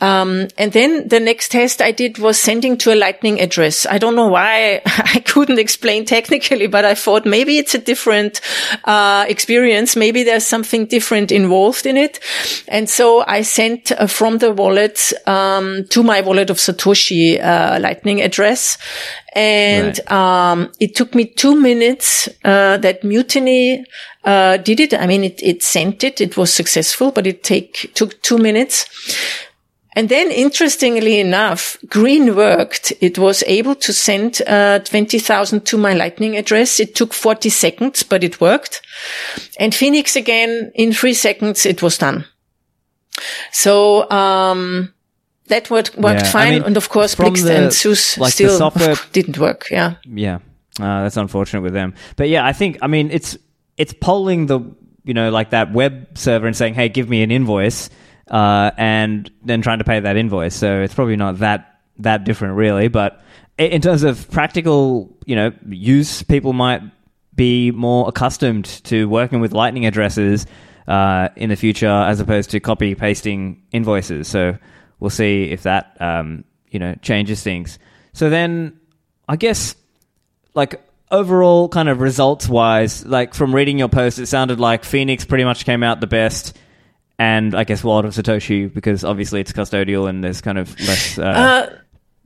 Um, 0.00 0.48
and 0.58 0.72
then 0.72 1.08
the 1.08 1.20
next 1.20 1.52
test 1.52 1.80
I 1.80 1.90
did 1.90 2.18
was 2.18 2.38
sending 2.38 2.76
to 2.78 2.92
a 2.92 2.96
lightning 2.96 3.40
address. 3.40 3.86
I 3.86 3.98
don't 3.98 4.14
know 4.14 4.28
why 4.28 4.82
I 4.86 5.20
couldn't 5.20 5.58
explain 5.58 6.04
technically, 6.04 6.66
but 6.66 6.84
I 6.84 6.94
thought 6.94 7.24
maybe 7.24 7.58
it's 7.58 7.74
a 7.74 7.78
different, 7.78 8.40
uh, 8.84 9.24
experience. 9.28 9.96
Maybe 9.96 10.22
there's 10.22 10.46
something 10.46 10.86
different 10.86 11.32
involved 11.32 11.86
in 11.86 11.96
it. 11.96 12.20
And 12.68 12.90
so 12.90 13.24
I 13.26 13.42
sent 13.42 13.92
uh, 13.92 14.06
from 14.06 14.38
the 14.38 14.52
wallet, 14.52 15.12
um, 15.26 15.84
to 15.90 16.02
my 16.02 16.20
wallet 16.20 16.50
of 16.50 16.58
Satoshi, 16.58 17.42
uh, 17.42 17.78
lightning 17.80 18.20
address. 18.20 18.78
And, 19.34 19.98
right. 20.10 20.12
um, 20.12 20.72
it 20.80 20.94
took 20.94 21.14
me 21.14 21.26
two 21.26 21.58
minutes, 21.60 22.28
uh, 22.44 22.78
that 22.78 23.04
mutiny, 23.04 23.84
uh, 24.24 24.56
did 24.58 24.80
it. 24.80 24.92
I 24.92 25.06
mean, 25.06 25.24
it, 25.24 25.42
it 25.42 25.62
sent 25.62 26.02
it. 26.04 26.20
It 26.20 26.36
was 26.36 26.52
successful, 26.52 27.12
but 27.12 27.26
it 27.26 27.44
take, 27.44 27.92
took 27.94 28.20
two 28.22 28.38
minutes. 28.38 28.86
And 29.96 30.10
then 30.10 30.30
interestingly 30.30 31.18
enough, 31.18 31.78
Green 31.88 32.36
worked. 32.36 32.92
It 33.00 33.18
was 33.18 33.42
able 33.46 33.74
to 33.76 33.94
send 33.94 34.42
uh, 34.46 34.80
20,000 34.80 35.64
to 35.64 35.78
my 35.78 35.94
lightning 35.94 36.36
address. 36.36 36.78
It 36.78 36.94
took 36.94 37.14
40 37.14 37.48
seconds, 37.48 38.02
but 38.02 38.22
it 38.22 38.38
worked. 38.38 38.82
And 39.58 39.74
Phoenix 39.74 40.14
again, 40.14 40.70
in 40.74 40.92
three 40.92 41.14
seconds, 41.14 41.64
it 41.64 41.82
was 41.82 41.96
done. 41.96 42.26
So, 43.52 44.08
um, 44.10 44.92
that 45.46 45.70
worked, 45.70 45.96
worked 45.96 46.22
yeah, 46.22 46.30
fine. 46.30 46.46
I 46.46 46.50
mean, 46.56 46.62
and 46.64 46.76
of 46.76 46.90
course, 46.90 47.14
Blixt 47.14 47.44
the, 47.44 47.56
and 47.56 47.72
Zeus 47.72 48.18
like 48.18 48.34
still 48.34 48.58
software, 48.58 48.96
didn't 49.12 49.38
work. 49.38 49.68
Yeah. 49.70 49.94
Yeah. 50.04 50.40
Uh, 50.78 51.04
that's 51.04 51.16
unfortunate 51.16 51.62
with 51.62 51.72
them. 51.72 51.94
But 52.16 52.28
yeah, 52.28 52.44
I 52.44 52.52
think, 52.52 52.76
I 52.82 52.86
mean, 52.86 53.10
it's, 53.10 53.38
it's 53.78 53.94
polling 53.94 54.44
the, 54.44 54.60
you 55.04 55.14
know, 55.14 55.30
like 55.30 55.50
that 55.50 55.72
web 55.72 56.18
server 56.18 56.46
and 56.46 56.54
saying, 56.54 56.74
Hey, 56.74 56.90
give 56.90 57.08
me 57.08 57.22
an 57.22 57.30
invoice 57.30 57.88
uh, 58.30 58.70
and 58.76 59.30
then 59.44 59.62
trying 59.62 59.78
to 59.78 59.84
pay 59.84 60.00
that 60.00 60.16
invoice. 60.16 60.54
So 60.54 60.82
it's 60.82 60.94
probably 60.94 61.16
not 61.16 61.38
that 61.38 61.80
that 61.98 62.24
different, 62.24 62.56
really. 62.56 62.88
But 62.88 63.20
in 63.58 63.80
terms 63.80 64.02
of 64.02 64.30
practical, 64.30 65.16
you 65.24 65.36
know, 65.36 65.52
use, 65.68 66.22
people 66.22 66.52
might 66.52 66.82
be 67.34 67.70
more 67.70 68.08
accustomed 68.08 68.64
to 68.84 69.08
working 69.08 69.40
with 69.40 69.52
Lightning 69.52 69.86
addresses 69.86 70.46
uh, 70.88 71.28
in 71.36 71.50
the 71.50 71.56
future 71.56 71.86
as 71.86 72.20
opposed 72.20 72.50
to 72.50 72.60
copy 72.60 72.94
pasting 72.94 73.62
invoices. 73.72 74.28
So 74.28 74.56
we'll 75.00 75.10
see 75.10 75.44
if 75.44 75.62
that 75.62 75.96
um, 76.00 76.44
you 76.70 76.78
know 76.78 76.94
changes 77.02 77.42
things. 77.42 77.78
So 78.12 78.30
then, 78.30 78.80
I 79.28 79.36
guess 79.36 79.76
like 80.54 80.82
overall 81.10 81.68
kind 81.68 81.88
of 81.88 82.00
results 82.00 82.48
wise, 82.48 83.04
like 83.04 83.34
from 83.34 83.54
reading 83.54 83.78
your 83.78 83.88
post, 83.88 84.18
it 84.18 84.26
sounded 84.26 84.58
like 84.58 84.84
Phoenix 84.84 85.24
pretty 85.24 85.44
much 85.44 85.64
came 85.64 85.82
out 85.82 86.00
the 86.00 86.06
best 86.06 86.56
and 87.18 87.54
I 87.54 87.64
guess 87.64 87.82
Wallet 87.82 88.04
of 88.04 88.12
Satoshi 88.12 88.72
because 88.72 89.04
obviously 89.04 89.40
it's 89.40 89.52
custodial 89.52 90.08
and 90.08 90.22
there's 90.22 90.40
kind 90.40 90.58
of 90.58 90.78
less. 90.80 91.18
Uh, 91.18 91.22
uh, 91.22 91.76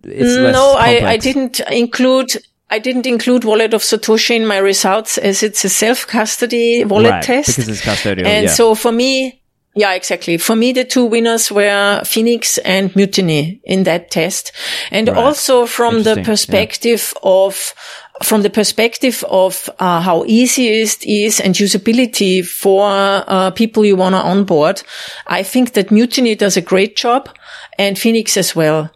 no, 0.05 0.75
I, 0.79 1.03
I 1.05 1.17
didn't 1.17 1.61
include. 1.71 2.31
I 2.73 2.79
didn't 2.79 3.07
include 3.07 3.45
Wallet 3.45 3.75
of 3.75 3.83
Satoshi 3.83 4.37
in 4.37 4.47
my 4.47 4.59
results 4.59 5.19
as 5.19 5.43
it's 5.43 5.65
a 5.65 5.69
self 5.69 6.07
custody 6.07 6.85
wallet 6.85 7.11
right, 7.11 7.23
test 7.23 7.49
because 7.49 7.69
it's 7.69 7.83
custodial. 7.83 8.25
And 8.25 8.47
yeah. 8.47 8.53
so 8.53 8.75
for 8.75 8.93
me, 8.93 9.43
yeah, 9.75 9.95
exactly. 9.95 10.37
For 10.37 10.57
me, 10.57 10.73
the 10.73 10.85
two 10.85 11.05
winners 11.05 11.51
were 11.51 12.03
Phoenix 12.05 12.59
and 12.59 12.95
Mutiny 12.97 13.61
in 13.65 13.85
that 13.85 14.11
test. 14.11 14.53
And 14.91 15.09
right. 15.09 15.17
also 15.17 15.67
from 15.67 16.03
the 16.03 16.23
perspective 16.25 17.13
yeah. 17.17 17.31
of 17.31 17.75
from 18.23 18.43
the 18.43 18.51
perspective 18.51 19.25
of 19.31 19.71
uh, 19.79 20.01
how 20.01 20.25
easy 20.27 20.69
it 20.69 21.05
is 21.07 21.41
and 21.41 21.55
usability 21.55 22.45
for 22.45 22.89
uh, 22.91 23.51
people 23.51 23.85
you 23.85 23.97
want 23.97 24.15
to 24.15 24.21
onboard, 24.21 24.83
I 25.27 25.43
think 25.43 25.73
that 25.73 25.91
Mutiny 25.91 26.35
does 26.35 26.57
a 26.57 26.61
great 26.61 26.97
job 26.97 27.31
and 27.79 27.99
Phoenix 27.99 28.37
as 28.37 28.55
well. 28.55 28.91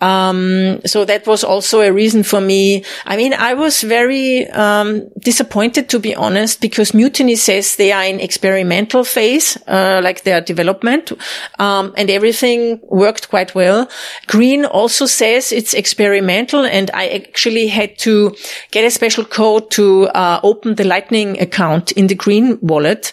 Um, 0.00 0.80
so 0.84 1.04
that 1.04 1.26
was 1.26 1.44
also 1.44 1.80
a 1.80 1.92
reason 1.92 2.22
for 2.22 2.40
me. 2.40 2.84
I 3.04 3.16
mean, 3.16 3.32
I 3.32 3.54
was 3.54 3.82
very 3.82 4.46
um, 4.48 5.08
disappointed 5.18 5.88
to 5.88 5.98
be 5.98 6.14
honest, 6.14 6.60
because 6.60 6.94
Mutiny 6.94 7.36
says 7.36 7.76
they 7.76 7.92
are 7.92 8.04
in 8.04 8.20
experimental 8.20 9.04
phase, 9.04 9.56
uh, 9.66 10.00
like 10.02 10.22
their 10.22 10.40
development, 10.40 11.12
um, 11.58 11.94
and 11.96 12.10
everything 12.10 12.80
worked 12.82 13.28
quite 13.30 13.54
well. 13.54 13.88
Green 14.26 14.64
also 14.64 15.06
says 15.06 15.52
it's 15.52 15.74
experimental, 15.74 16.64
and 16.64 16.90
I 16.92 17.08
actually 17.08 17.68
had 17.68 17.98
to 17.98 18.34
get 18.70 18.84
a 18.84 18.90
special 18.90 19.24
code 19.24 19.70
to 19.72 20.08
uh, 20.08 20.40
open 20.42 20.74
the 20.74 20.84
Lightning 20.84 21.40
account 21.40 21.92
in 21.92 22.06
the 22.06 22.14
Green 22.14 22.58
wallet. 22.60 23.12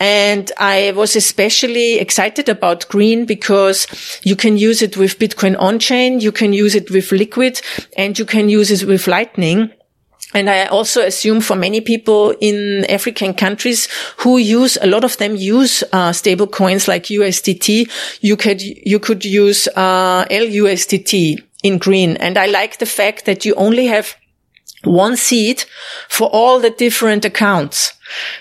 And 0.00 0.50
I 0.58 0.92
was 0.92 1.16
especially 1.16 1.98
excited 1.98 2.48
about 2.48 2.88
green 2.88 3.24
because 3.24 3.86
you 4.24 4.36
can 4.36 4.56
use 4.56 4.82
it 4.82 4.96
with 4.96 5.18
Bitcoin 5.18 5.58
on 5.58 5.78
chain. 5.78 6.20
You 6.20 6.32
can 6.32 6.52
use 6.52 6.74
it 6.74 6.90
with 6.90 7.12
liquid 7.12 7.60
and 7.96 8.18
you 8.18 8.24
can 8.24 8.48
use 8.48 8.70
it 8.70 8.86
with 8.86 9.06
lightning. 9.06 9.70
And 10.34 10.50
I 10.50 10.66
also 10.66 11.00
assume 11.00 11.40
for 11.40 11.54
many 11.54 11.80
people 11.80 12.34
in 12.40 12.84
African 12.86 13.34
countries 13.34 13.88
who 14.18 14.38
use, 14.38 14.76
a 14.82 14.86
lot 14.88 15.04
of 15.04 15.16
them 15.18 15.36
use, 15.36 15.84
uh, 15.92 16.12
stable 16.12 16.48
coins 16.48 16.88
like 16.88 17.04
USDT. 17.04 17.88
You 18.20 18.36
could, 18.36 18.60
you 18.60 18.98
could 18.98 19.24
use, 19.24 19.68
uh, 19.76 20.24
LUSDT 20.24 21.40
in 21.62 21.78
green. 21.78 22.16
And 22.16 22.36
I 22.36 22.46
like 22.46 22.78
the 22.78 22.86
fact 22.86 23.26
that 23.26 23.44
you 23.44 23.54
only 23.54 23.86
have 23.86 24.16
one 24.82 25.16
seed 25.16 25.64
for 26.08 26.28
all 26.28 26.60
the 26.60 26.70
different 26.70 27.24
accounts. 27.24 27.92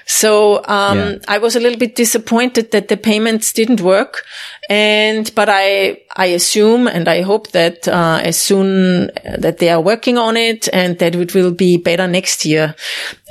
So 0.05 0.63
um, 0.65 0.97
yeah. 0.97 1.17
I 1.27 1.37
was 1.37 1.55
a 1.55 1.59
little 1.59 1.79
bit 1.79 1.95
disappointed 1.95 2.71
that 2.71 2.87
the 2.87 2.97
payments 2.97 3.53
didn't 3.53 3.81
work, 3.81 4.23
and 4.69 5.33
but 5.35 5.49
I 5.49 6.01
I 6.15 6.27
assume 6.27 6.87
and 6.87 7.07
I 7.07 7.21
hope 7.21 7.51
that 7.51 7.87
uh, 7.87 8.19
as 8.23 8.39
soon 8.39 9.11
that 9.37 9.57
they 9.57 9.69
are 9.69 9.81
working 9.81 10.17
on 10.17 10.37
it 10.37 10.69
and 10.73 10.97
that 10.99 11.15
it 11.15 11.33
will 11.33 11.51
be 11.51 11.77
better 11.77 12.07
next 12.07 12.45
year. 12.45 12.75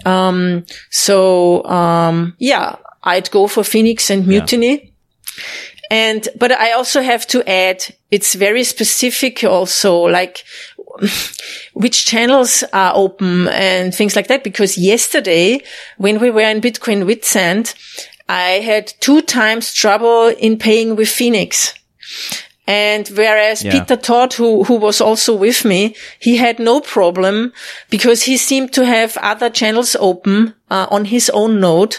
Um, 0.04 0.64
so 0.90 1.64
um, 1.64 2.34
yeah, 2.38 2.76
I'd 3.02 3.30
go 3.30 3.46
for 3.46 3.64
Phoenix 3.64 4.10
and 4.10 4.26
Mutiny. 4.26 4.70
Yeah. 4.70 4.88
And, 5.90 6.26
but 6.38 6.52
I 6.52 6.72
also 6.72 7.02
have 7.02 7.26
to 7.26 7.46
add, 7.46 7.84
it's 8.10 8.34
very 8.34 8.64
specific 8.64 9.44
also, 9.44 10.04
like 10.04 10.42
which 11.74 12.06
channels 12.06 12.64
are 12.72 12.92
open 12.94 13.48
and 13.48 13.94
things 13.94 14.16
like 14.16 14.28
that. 14.28 14.44
Because 14.44 14.78
yesterday, 14.78 15.60
when 15.98 16.20
we 16.20 16.30
were 16.30 16.42
in 16.42 16.60
Bitcoin 16.60 17.04
Witsand, 17.04 17.74
I 18.28 18.60
had 18.60 18.92
two 19.00 19.22
times 19.22 19.74
trouble 19.74 20.28
in 20.28 20.58
paying 20.58 20.96
with 20.96 21.08
Phoenix. 21.08 21.74
And 22.66 23.08
whereas 23.08 23.64
yeah. 23.64 23.72
Peter 23.72 23.96
Todd, 23.96 24.34
who, 24.34 24.64
who 24.64 24.76
was 24.76 25.00
also 25.00 25.34
with 25.34 25.64
me, 25.64 25.96
he 26.20 26.36
had 26.36 26.58
no 26.58 26.80
problem 26.80 27.52
because 27.90 28.22
he 28.22 28.36
seemed 28.36 28.72
to 28.74 28.86
have 28.86 29.16
other 29.20 29.50
channels 29.50 29.96
open 29.98 30.54
uh, 30.70 30.86
on 30.90 31.06
his 31.06 31.28
own 31.30 31.60
node. 31.60 31.96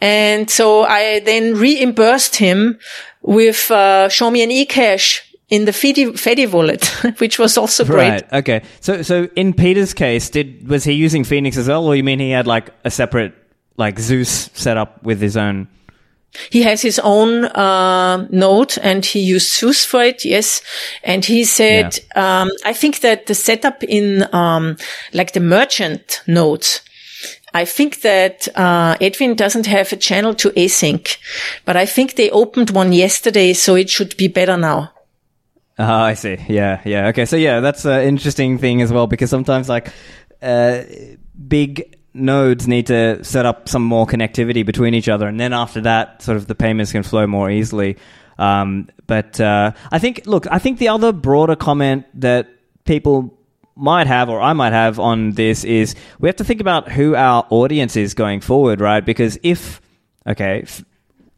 And 0.00 0.50
so 0.50 0.82
I 0.82 1.20
then 1.20 1.54
reimbursed 1.54 2.36
him 2.36 2.78
with, 3.22 3.70
uh, 3.70 4.08
show 4.08 4.30
me 4.30 4.42
an 4.42 4.50
eCash 4.50 5.20
in 5.48 5.64
the 5.64 5.72
Fedi, 5.72 6.06
Fedi 6.12 6.50
wallet, 6.50 6.84
which 7.18 7.38
was 7.38 7.56
also 7.56 7.84
great. 7.84 8.08
Right. 8.08 8.32
Okay. 8.32 8.62
So, 8.80 9.02
so 9.02 9.28
in 9.34 9.54
Peter's 9.54 9.94
case, 9.94 10.30
did 10.30 10.68
was 10.68 10.84
he 10.84 10.92
using 10.92 11.24
Phoenix 11.24 11.56
as 11.56 11.68
well, 11.68 11.86
or 11.86 11.96
you 11.96 12.04
mean 12.04 12.18
he 12.18 12.30
had 12.30 12.46
like 12.46 12.70
a 12.84 12.90
separate 12.90 13.34
like 13.76 13.98
Zeus 13.98 14.50
set 14.52 14.76
up 14.76 15.02
with 15.02 15.20
his 15.20 15.36
own? 15.36 15.68
He 16.50 16.62
has 16.62 16.82
his 16.82 16.98
own 16.98 17.46
uh, 17.46 18.28
node 18.30 18.76
and 18.78 19.04
he 19.04 19.20
used 19.20 19.50
Zeus 19.50 19.84
for 19.84 20.02
it. 20.02 20.24
Yes, 20.24 20.60
and 21.02 21.24
he 21.24 21.44
said, 21.44 21.98
yeah. 22.14 22.42
um, 22.42 22.50
I 22.64 22.74
think 22.74 23.00
that 23.00 23.26
the 23.26 23.34
setup 23.34 23.82
in 23.82 24.32
um, 24.34 24.76
like 25.12 25.32
the 25.32 25.40
merchant 25.40 26.22
nodes. 26.26 26.82
I 27.54 27.64
think 27.64 28.02
that 28.02 28.46
uh, 28.56 28.96
Edwin 29.00 29.34
doesn't 29.34 29.64
have 29.66 29.90
a 29.90 29.96
channel 29.96 30.34
to 30.34 30.50
ACINQ, 30.50 31.16
but 31.64 31.78
I 31.78 31.86
think 31.86 32.14
they 32.14 32.30
opened 32.30 32.70
one 32.70 32.92
yesterday, 32.92 33.54
so 33.54 33.74
it 33.74 33.88
should 33.88 34.14
be 34.18 34.28
better 34.28 34.58
now. 34.58 34.92
Oh, 35.78 35.84
I 35.84 36.14
see. 36.14 36.36
Yeah, 36.48 36.80
yeah. 36.84 37.08
Okay, 37.08 37.24
so 37.24 37.36
yeah, 37.36 37.60
that's 37.60 37.84
an 37.84 38.02
interesting 38.02 38.58
thing 38.58 38.82
as 38.82 38.92
well 38.92 39.06
because 39.06 39.30
sometimes 39.30 39.68
like 39.68 39.92
uh, 40.42 40.82
big 41.46 41.96
nodes 42.14 42.66
need 42.66 42.88
to 42.88 43.22
set 43.22 43.46
up 43.46 43.68
some 43.68 43.84
more 43.84 44.06
connectivity 44.06 44.66
between 44.66 44.94
each 44.94 45.08
other, 45.08 45.28
and 45.28 45.38
then 45.38 45.52
after 45.52 45.80
that, 45.82 46.22
sort 46.22 46.36
of 46.36 46.46
the 46.48 46.54
payments 46.56 46.90
can 46.90 47.04
flow 47.04 47.26
more 47.26 47.48
easily. 47.50 47.96
Um, 48.38 48.88
but 49.06 49.40
uh, 49.40 49.72
I 49.90 49.98
think, 49.98 50.22
look, 50.26 50.46
I 50.50 50.58
think 50.58 50.78
the 50.78 50.88
other 50.88 51.12
broader 51.12 51.56
comment 51.56 52.06
that 52.20 52.48
people 52.84 53.36
might 53.74 54.06
have 54.06 54.28
or 54.28 54.40
I 54.40 54.52
might 54.54 54.72
have 54.72 54.98
on 54.98 55.32
this 55.32 55.64
is 55.64 55.94
we 56.18 56.28
have 56.28 56.36
to 56.36 56.44
think 56.44 56.60
about 56.60 56.90
who 56.90 57.14
our 57.14 57.46
audience 57.50 57.96
is 57.96 58.14
going 58.14 58.40
forward, 58.40 58.80
right? 58.80 59.04
Because 59.04 59.38
if, 59.42 59.80
okay, 60.26 60.62
f- 60.62 60.84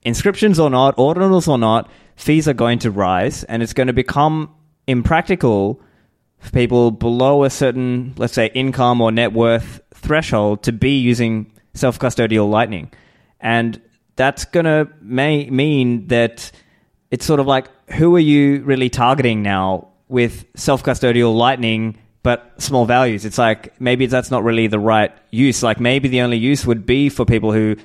inscriptions 0.02 0.58
or 0.58 0.70
not, 0.70 0.96
ordinals 0.96 1.48
or 1.48 1.58
not, 1.58 1.90
fees 2.20 2.46
are 2.46 2.54
going 2.54 2.78
to 2.80 2.90
rise 2.90 3.44
and 3.44 3.62
it's 3.62 3.72
going 3.72 3.86
to 3.86 3.92
become 3.92 4.54
impractical 4.86 5.80
for 6.38 6.50
people 6.50 6.90
below 6.90 7.44
a 7.44 7.50
certain, 7.50 8.14
let's 8.18 8.34
say, 8.34 8.50
income 8.54 9.00
or 9.00 9.10
net 9.10 9.32
worth 9.32 9.80
threshold 9.94 10.62
to 10.64 10.72
be 10.72 10.98
using 10.98 11.50
self 11.74 11.98
custodial 11.98 12.50
Lightning. 12.50 12.92
And 13.40 13.80
that's 14.16 14.44
going 14.44 14.66
to 14.66 14.88
may 15.00 15.48
mean 15.48 16.08
that 16.08 16.50
it's 17.10 17.24
sort 17.24 17.40
of 17.40 17.46
like 17.46 17.68
who 17.92 18.14
are 18.16 18.20
you 18.20 18.62
really 18.62 18.90
targeting 18.90 19.42
now 19.42 19.88
with 20.08 20.44
self 20.54 20.82
custodial 20.82 21.34
Lightning? 21.34 21.98
But 22.22 22.52
small 22.58 22.84
values. 22.84 23.24
It's 23.24 23.38
like 23.38 23.80
maybe 23.80 24.04
that's 24.04 24.30
not 24.30 24.44
really 24.44 24.66
the 24.66 24.78
right 24.78 25.10
use. 25.30 25.62
Like 25.62 25.80
maybe 25.80 26.08
the 26.08 26.20
only 26.20 26.36
use 26.36 26.66
would 26.66 26.84
be 26.84 27.08
for 27.08 27.24
people 27.24 27.50
who 27.50 27.76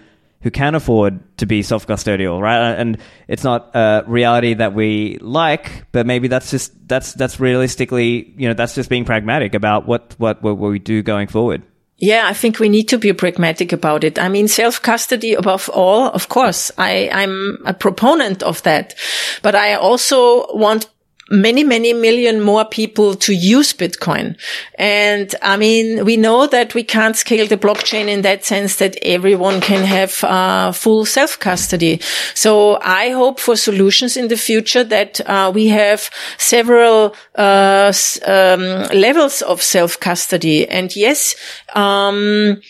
who 0.45 0.51
can 0.51 0.75
afford 0.75 1.19
to 1.37 1.47
be 1.47 1.63
self 1.63 1.87
custodial, 1.87 2.39
right? 2.39 2.69
Uh, 2.69 2.75
and 2.75 2.99
it's 3.27 3.43
not 3.43 3.71
a 3.73 4.03
reality 4.05 4.53
that 4.53 4.75
we 4.75 5.17
like, 5.19 5.91
but 5.91 6.05
maybe 6.05 6.27
that's 6.27 6.51
just 6.51 6.71
that's 6.87 7.13
that's 7.13 7.39
realistically, 7.39 8.31
you 8.37 8.47
know, 8.47 8.53
that's 8.53 8.75
just 8.75 8.87
being 8.87 9.05
pragmatic 9.05 9.55
about 9.55 9.87
what 9.87 10.13
what 10.19 10.43
what 10.43 10.59
we 10.59 10.77
do 10.77 11.01
going 11.01 11.27
forward. 11.27 11.63
Yeah, 11.97 12.27
I 12.27 12.33
think 12.33 12.59
we 12.59 12.69
need 12.69 12.89
to 12.89 12.99
be 12.99 13.11
pragmatic 13.13 13.73
about 13.73 14.03
it. 14.03 14.19
I 14.19 14.29
mean, 14.29 14.47
self-custody 14.47 15.33
above 15.33 15.67
all, 15.69 16.09
of 16.09 16.29
course, 16.29 16.69
I, 16.77 17.09
I'm 17.09 17.57
a 17.65 17.73
proponent 17.73 18.43
of 18.43 18.61
that, 18.63 18.93
but 19.41 19.55
I 19.55 19.75
also 19.75 20.45
want 20.53 20.89
many, 21.29 21.63
many 21.63 21.93
million 21.93 22.41
more 22.41 22.65
people 22.65 23.15
to 23.15 23.33
use 23.33 23.73
Bitcoin. 23.73 24.37
And 24.77 25.33
I 25.41 25.57
mean, 25.57 26.05
we 26.05 26.17
know 26.17 26.47
that 26.47 26.75
we 26.75 26.83
can't 26.83 27.15
scale 27.15 27.47
the 27.47 27.57
blockchain 27.57 28.07
in 28.07 28.21
that 28.21 28.45
sense 28.45 28.75
that 28.77 28.97
everyone 29.01 29.61
can 29.61 29.83
have 29.85 30.23
uh, 30.23 30.71
full 30.71 31.05
self 31.05 31.39
custody. 31.39 31.99
So 32.33 32.79
I 32.81 33.09
hope 33.09 33.39
for 33.39 33.55
solutions 33.55 34.17
in 34.17 34.27
the 34.27 34.37
future 34.37 34.83
that 34.83 35.19
uh, 35.27 35.51
we 35.53 35.67
have 35.67 36.09
several 36.37 37.15
uh, 37.35 37.91
um, 38.25 38.61
levels 38.93 39.41
of 39.41 39.61
self 39.61 39.99
custody. 39.99 40.67
And 40.67 40.95
yes, 40.95 41.35
um, 41.73 42.61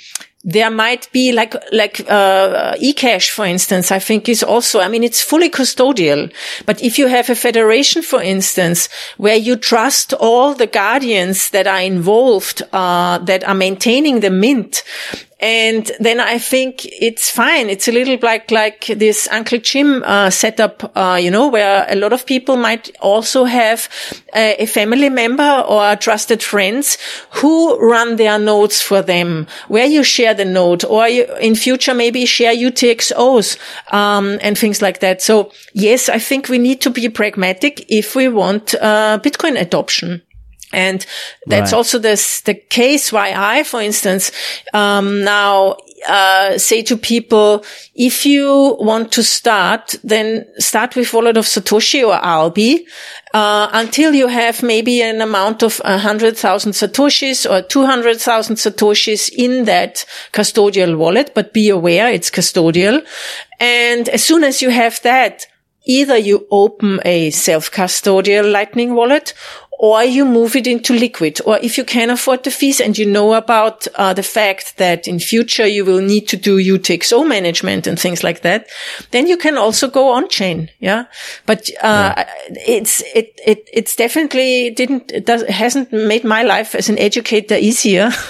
there 0.46 0.70
might 0.70 1.12
be 1.12 1.32
like 1.32 1.56
like 1.72 2.00
uh, 2.02 2.76
eCash, 2.76 3.32
for 3.32 3.46
instance. 3.46 3.91
I 3.91 3.98
think 3.98 4.30
is 4.30 4.43
also. 4.43 4.80
I 4.80 4.88
mean, 4.88 5.04
it's 5.04 5.22
fully 5.22 5.50
custodial. 5.50 6.32
But 6.68 6.82
if 6.84 7.00
you 7.00 7.08
have 7.08 7.32
a 7.32 7.36
federation, 7.36 8.04
for 8.04 8.22
instance, 8.22 8.88
where 9.18 9.36
you 9.36 9.56
trust 9.56 10.14
all 10.14 10.54
the 10.54 10.68
guardians 10.68 11.50
that 11.50 11.66
are 11.66 11.82
involved, 11.82 12.62
uh, 12.72 13.18
that 13.20 13.43
are 13.43 13.56
maintaining 13.56 14.20
the 14.20 14.30
mint, 14.30 14.84
and 15.39 15.91
then 15.99 16.21
I 16.21 16.38
think 16.38 16.86
it's 16.86 17.29
fine. 17.29 17.69
It's 17.69 17.89
a 17.89 17.91
little 17.91 18.17
like, 18.21 18.51
like 18.51 18.86
this 18.86 19.27
Uncle 19.29 19.59
Jim, 19.59 20.01
uh, 20.05 20.29
setup, 20.29 20.95
uh, 20.95 21.19
you 21.21 21.29
know, 21.29 21.49
where 21.49 21.86
a 21.89 21.95
lot 21.95 22.13
of 22.13 22.25
people 22.25 22.55
might 22.55 22.95
also 23.01 23.43
have 23.43 23.89
a, 24.33 24.63
a, 24.63 24.65
family 24.65 25.09
member 25.09 25.63
or 25.67 25.95
trusted 25.97 26.41
friends 26.41 26.97
who 27.31 27.77
run 27.79 28.15
their 28.15 28.39
nodes 28.39 28.81
for 28.81 29.01
them, 29.01 29.45
where 29.67 29.86
you 29.86 30.03
share 30.03 30.33
the 30.33 30.45
node 30.45 30.86
or 30.86 31.07
you, 31.09 31.25
in 31.41 31.55
future 31.55 31.93
maybe 31.93 32.25
share 32.25 32.53
UTXOs, 32.53 33.57
um, 33.93 34.39
and 34.41 34.57
things 34.57 34.81
like 34.81 35.01
that. 35.01 35.21
So 35.21 35.51
yes, 35.73 36.07
I 36.07 36.17
think 36.17 36.47
we 36.47 36.59
need 36.59 36.79
to 36.81 36.89
be 36.89 37.09
pragmatic 37.09 37.86
if 37.89 38.15
we 38.15 38.29
want, 38.29 38.73
uh, 38.75 39.19
Bitcoin 39.21 39.59
adoption. 39.59 40.21
And 40.76 41.05
that's 41.47 41.71
right. 41.71 41.78
also 41.78 41.99
this, 41.99 42.41
the 42.41 42.53
case 42.53 43.11
why 43.11 43.34
I, 43.34 43.63
for 43.63 43.82
instance, 43.82 44.32
um, 44.73 45.23
now, 45.23 45.78
uh, 46.07 46.57
say 46.57 46.84
to 46.84 46.97
people, 46.97 47.63
if 47.95 48.26
you 48.26 48.78
want 48.80 49.11
to 49.13 49.23
start, 49.23 49.95
then 50.03 50.45
start 50.57 50.95
with 50.95 51.13
Wallet 51.13 51.38
of 51.38 51.45
Satoshi 51.45 52.05
or 52.05 52.13
Alby, 52.13 52.86
uh, 53.34 53.69
until 53.71 54.13
you 54.13 54.28
have 54.28 54.61
maybe 54.61 55.01
an 55.01 55.21
amount 55.21 55.63
of 55.63 55.82
a 55.86 55.97
hundred 55.97 56.38
thousand 56.38 56.73
Satoshis 56.73 57.49
or 57.49 57.61
200,000 57.61 58.57
Satoshis 58.57 59.30
in 59.30 59.65
that 59.65 60.05
custodial 60.34 60.97
wallet, 60.97 61.32
but 61.34 61.53
be 61.53 61.69
aware 61.69 62.11
it's 62.11 62.30
custodial. 62.30 63.01
And 63.59 64.09
as 64.09 64.23
soon 64.23 64.43
as 64.43 64.61
you 64.61 64.69
have 64.69 65.01
that, 65.03 65.47
either 65.86 66.17
you 66.17 66.47
open 66.51 66.99
a 67.05 67.30
self-custodial 67.30 68.51
lightning 68.51 68.95
wallet 68.95 69.34
or 69.78 70.03
you 70.03 70.26
move 70.26 70.55
it 70.55 70.67
into 70.67 70.93
liquid. 70.93 71.39
Or 71.45 71.57
if 71.61 71.78
you 71.78 71.84
can 71.84 72.09
afford 72.09 72.43
the 72.43 72.51
fees 72.51 72.80
and 72.80 72.97
you 72.97 73.05
know 73.05 73.34
about 73.34 73.88
uh, 73.95 74.13
the 74.13 74.23
fact 74.23 74.78
that 74.78 75.07
in 75.07 75.19
future 75.19 75.67
you 75.67 75.84
will 75.84 76.01
need 76.01 76.28
to 76.30 76.38
do 76.38 76.57
UTXO 76.57 77.28
management 77.28 77.88
and 77.88 77.99
things 77.99 78.23
like 78.23 78.41
that, 78.41 78.67
then 79.11 79.28
you 79.28 79.38
can 79.38 79.57
also 79.57 79.89
go 79.89 80.09
on 80.09 80.30
chain. 80.30 80.69
Yeah. 80.80 81.05
But, 81.45 81.69
uh, 81.82 82.13
yeah. 82.17 82.34
it's, 82.49 83.01
it, 83.13 83.39
it, 83.45 83.69
it's 83.71 83.95
definitely 83.95 84.69
didn't, 84.71 85.11
it 85.11 85.26
does, 85.26 85.43
hasn't 85.43 85.91
made 85.91 86.23
my 86.23 86.43
life 86.43 86.73
as 86.76 86.89
an 86.89 86.97
educator 86.97 87.55
easier. 87.55 88.11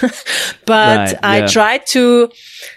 but 0.66 1.12
right, 1.12 1.14
I 1.22 1.38
yeah. 1.38 1.46
try 1.46 1.78
to, 1.78 2.30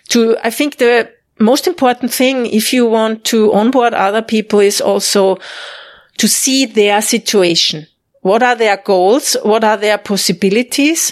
to, 0.10 0.38
I 0.44 0.52
think 0.52 0.78
the 0.78 1.12
most 1.40 1.68
important 1.68 2.14
thing 2.14 2.46
if 2.46 2.74
you 2.74 2.86
want 2.86 3.24
to 3.26 3.54
onboard 3.54 3.94
other 3.94 4.22
people 4.22 4.60
is 4.60 4.82
also 4.82 5.40
to 6.18 6.28
see 6.28 6.66
their 6.66 7.02
situation 7.02 7.88
what 8.30 8.44
are 8.44 8.56
their 8.56 8.78
goals? 8.78 9.36
What 9.42 9.64
are 9.64 9.76
their 9.76 9.98
possibilities? 9.98 11.12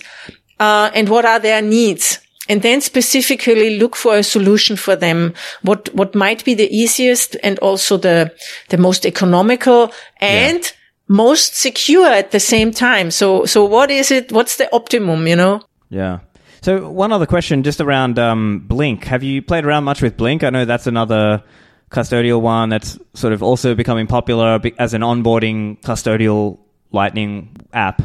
Uh, 0.59 0.91
and 0.93 1.09
what 1.09 1.25
are 1.25 1.39
their 1.39 1.63
needs? 1.63 2.19
And 2.47 2.61
then 2.61 2.79
specifically 2.79 3.79
look 3.79 3.95
for 3.95 4.17
a 4.17 4.23
solution 4.23 4.77
for 4.77 4.95
them. 4.95 5.33
What, 5.63 5.89
what 5.95 6.13
might 6.13 6.45
be 6.45 6.53
the 6.53 6.69
easiest 6.69 7.35
and 7.43 7.57
also 7.59 7.97
the, 7.97 8.31
the 8.69 8.77
most 8.77 9.03
economical 9.03 9.91
and 10.21 10.63
yeah. 10.63 10.69
most 11.07 11.55
secure 11.55 12.07
at 12.07 12.29
the 12.29 12.39
same 12.39 12.71
time. 12.71 13.09
So, 13.09 13.45
so 13.45 13.65
what 13.65 13.89
is 13.89 14.11
it? 14.11 14.31
What's 14.31 14.57
the 14.57 14.73
optimum, 14.73 15.25
you 15.25 15.35
know? 15.35 15.61
Yeah. 15.89 16.19
So 16.61 16.87
one 16.87 17.11
other 17.11 17.25
question 17.25 17.63
just 17.63 17.81
around 17.81 18.19
um, 18.19 18.59
Blink. 18.67 19.05
Have 19.05 19.23
you 19.23 19.41
played 19.41 19.65
around 19.65 19.85
much 19.85 20.03
with 20.03 20.17
Blink? 20.17 20.43
I 20.43 20.51
know 20.51 20.65
that's 20.65 20.85
another 20.85 21.43
custodial 21.89 22.41
one 22.41 22.69
that's 22.69 22.99
sort 23.15 23.33
of 23.33 23.41
also 23.41 23.73
becoming 23.73 24.05
popular 24.05 24.61
as 24.77 24.93
an 24.93 25.01
onboarding 25.01 25.81
custodial 25.81 26.59
Lightning 26.91 27.55
app? 27.73 28.01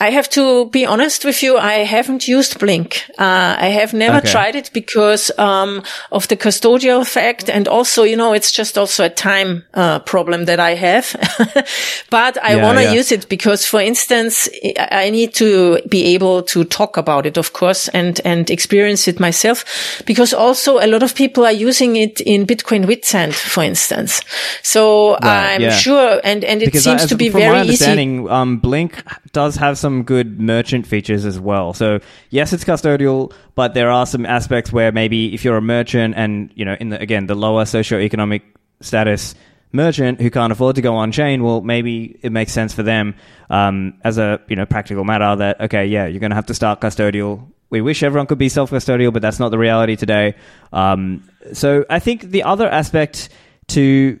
I 0.00 0.10
have 0.10 0.28
to 0.30 0.66
be 0.70 0.86
honest 0.86 1.24
with 1.24 1.42
you. 1.42 1.58
I 1.58 1.84
haven't 1.84 2.28
used 2.28 2.58
Blink. 2.58 3.04
Uh, 3.18 3.56
I 3.58 3.66
have 3.66 3.92
never 3.92 4.18
okay. 4.18 4.30
tried 4.30 4.54
it 4.54 4.70
because 4.72 5.30
um, 5.38 5.82
of 6.12 6.28
the 6.28 6.36
custodial 6.36 7.06
fact, 7.06 7.50
and 7.50 7.66
also, 7.66 8.04
you 8.04 8.16
know, 8.16 8.32
it's 8.32 8.52
just 8.52 8.78
also 8.78 9.04
a 9.04 9.10
time 9.10 9.64
uh, 9.74 9.98
problem 10.00 10.44
that 10.44 10.60
I 10.60 10.74
have. 10.74 11.16
but 12.10 12.42
I 12.42 12.54
yeah, 12.54 12.62
want 12.62 12.78
to 12.78 12.84
yeah. 12.84 12.92
use 12.92 13.10
it 13.10 13.28
because, 13.28 13.66
for 13.66 13.80
instance, 13.80 14.48
I 14.78 15.10
need 15.10 15.34
to 15.34 15.80
be 15.88 16.14
able 16.14 16.42
to 16.44 16.64
talk 16.64 16.96
about 16.96 17.26
it, 17.26 17.36
of 17.36 17.52
course, 17.52 17.88
and 17.88 18.20
and 18.24 18.50
experience 18.50 19.08
it 19.08 19.18
myself. 19.18 19.64
Because 20.06 20.32
also, 20.32 20.78
a 20.78 20.86
lot 20.86 21.02
of 21.02 21.14
people 21.14 21.44
are 21.44 21.52
using 21.52 21.96
it 21.96 22.20
in 22.20 22.46
Bitcoin 22.46 22.84
Witsand, 22.84 23.34
for 23.34 23.64
instance. 23.64 24.22
So 24.62 25.14
right, 25.14 25.54
I'm 25.54 25.62
yeah. 25.62 25.70
sure, 25.70 26.20
and 26.22 26.44
and 26.44 26.62
it 26.62 26.66
because 26.66 26.84
seems 26.84 27.04
I, 27.04 27.06
to 27.06 27.16
be 27.16 27.30
very 27.30 27.66
easy. 27.66 27.88
Um, 28.28 28.58
Blink 28.58 29.02
does 29.32 29.56
have 29.56 29.78
some 29.78 30.02
good 30.02 30.40
merchant 30.40 30.86
features 30.86 31.24
as 31.24 31.38
well. 31.38 31.72
So 31.72 32.00
yes, 32.30 32.52
it's 32.52 32.64
custodial, 32.64 33.32
but 33.54 33.74
there 33.74 33.90
are 33.90 34.06
some 34.06 34.26
aspects 34.26 34.72
where 34.72 34.92
maybe 34.92 35.34
if 35.34 35.44
you're 35.44 35.56
a 35.56 35.62
merchant 35.62 36.14
and 36.16 36.50
you 36.54 36.64
know 36.64 36.76
in 36.78 36.90
the 36.90 37.00
again 37.00 37.26
the 37.26 37.34
lower 37.34 37.64
socioeconomic 37.64 38.42
status 38.80 39.34
merchant 39.72 40.20
who 40.20 40.30
can't 40.30 40.52
afford 40.52 40.76
to 40.76 40.82
go 40.82 40.96
on 40.96 41.12
chain, 41.12 41.42
well, 41.42 41.60
maybe 41.60 42.18
it 42.22 42.32
makes 42.32 42.52
sense 42.52 42.72
for 42.72 42.82
them 42.82 43.14
um, 43.50 43.94
as 44.04 44.18
a 44.18 44.40
you 44.48 44.56
know 44.56 44.66
practical 44.66 45.04
matter 45.04 45.36
that 45.36 45.60
okay, 45.62 45.86
yeah, 45.86 46.06
you're 46.06 46.20
going 46.20 46.30
to 46.30 46.36
have 46.36 46.46
to 46.46 46.54
start 46.54 46.80
custodial. 46.80 47.46
We 47.70 47.82
wish 47.82 48.02
everyone 48.02 48.26
could 48.26 48.38
be 48.38 48.48
self 48.48 48.70
custodial, 48.70 49.12
but 49.12 49.22
that's 49.22 49.38
not 49.38 49.50
the 49.50 49.58
reality 49.58 49.96
today. 49.96 50.34
Um, 50.72 51.28
so 51.52 51.84
I 51.90 51.98
think 51.98 52.22
the 52.22 52.44
other 52.44 52.68
aspect 52.68 53.28
to 53.68 54.18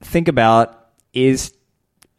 think 0.00 0.28
about 0.28 0.90
is 1.12 1.52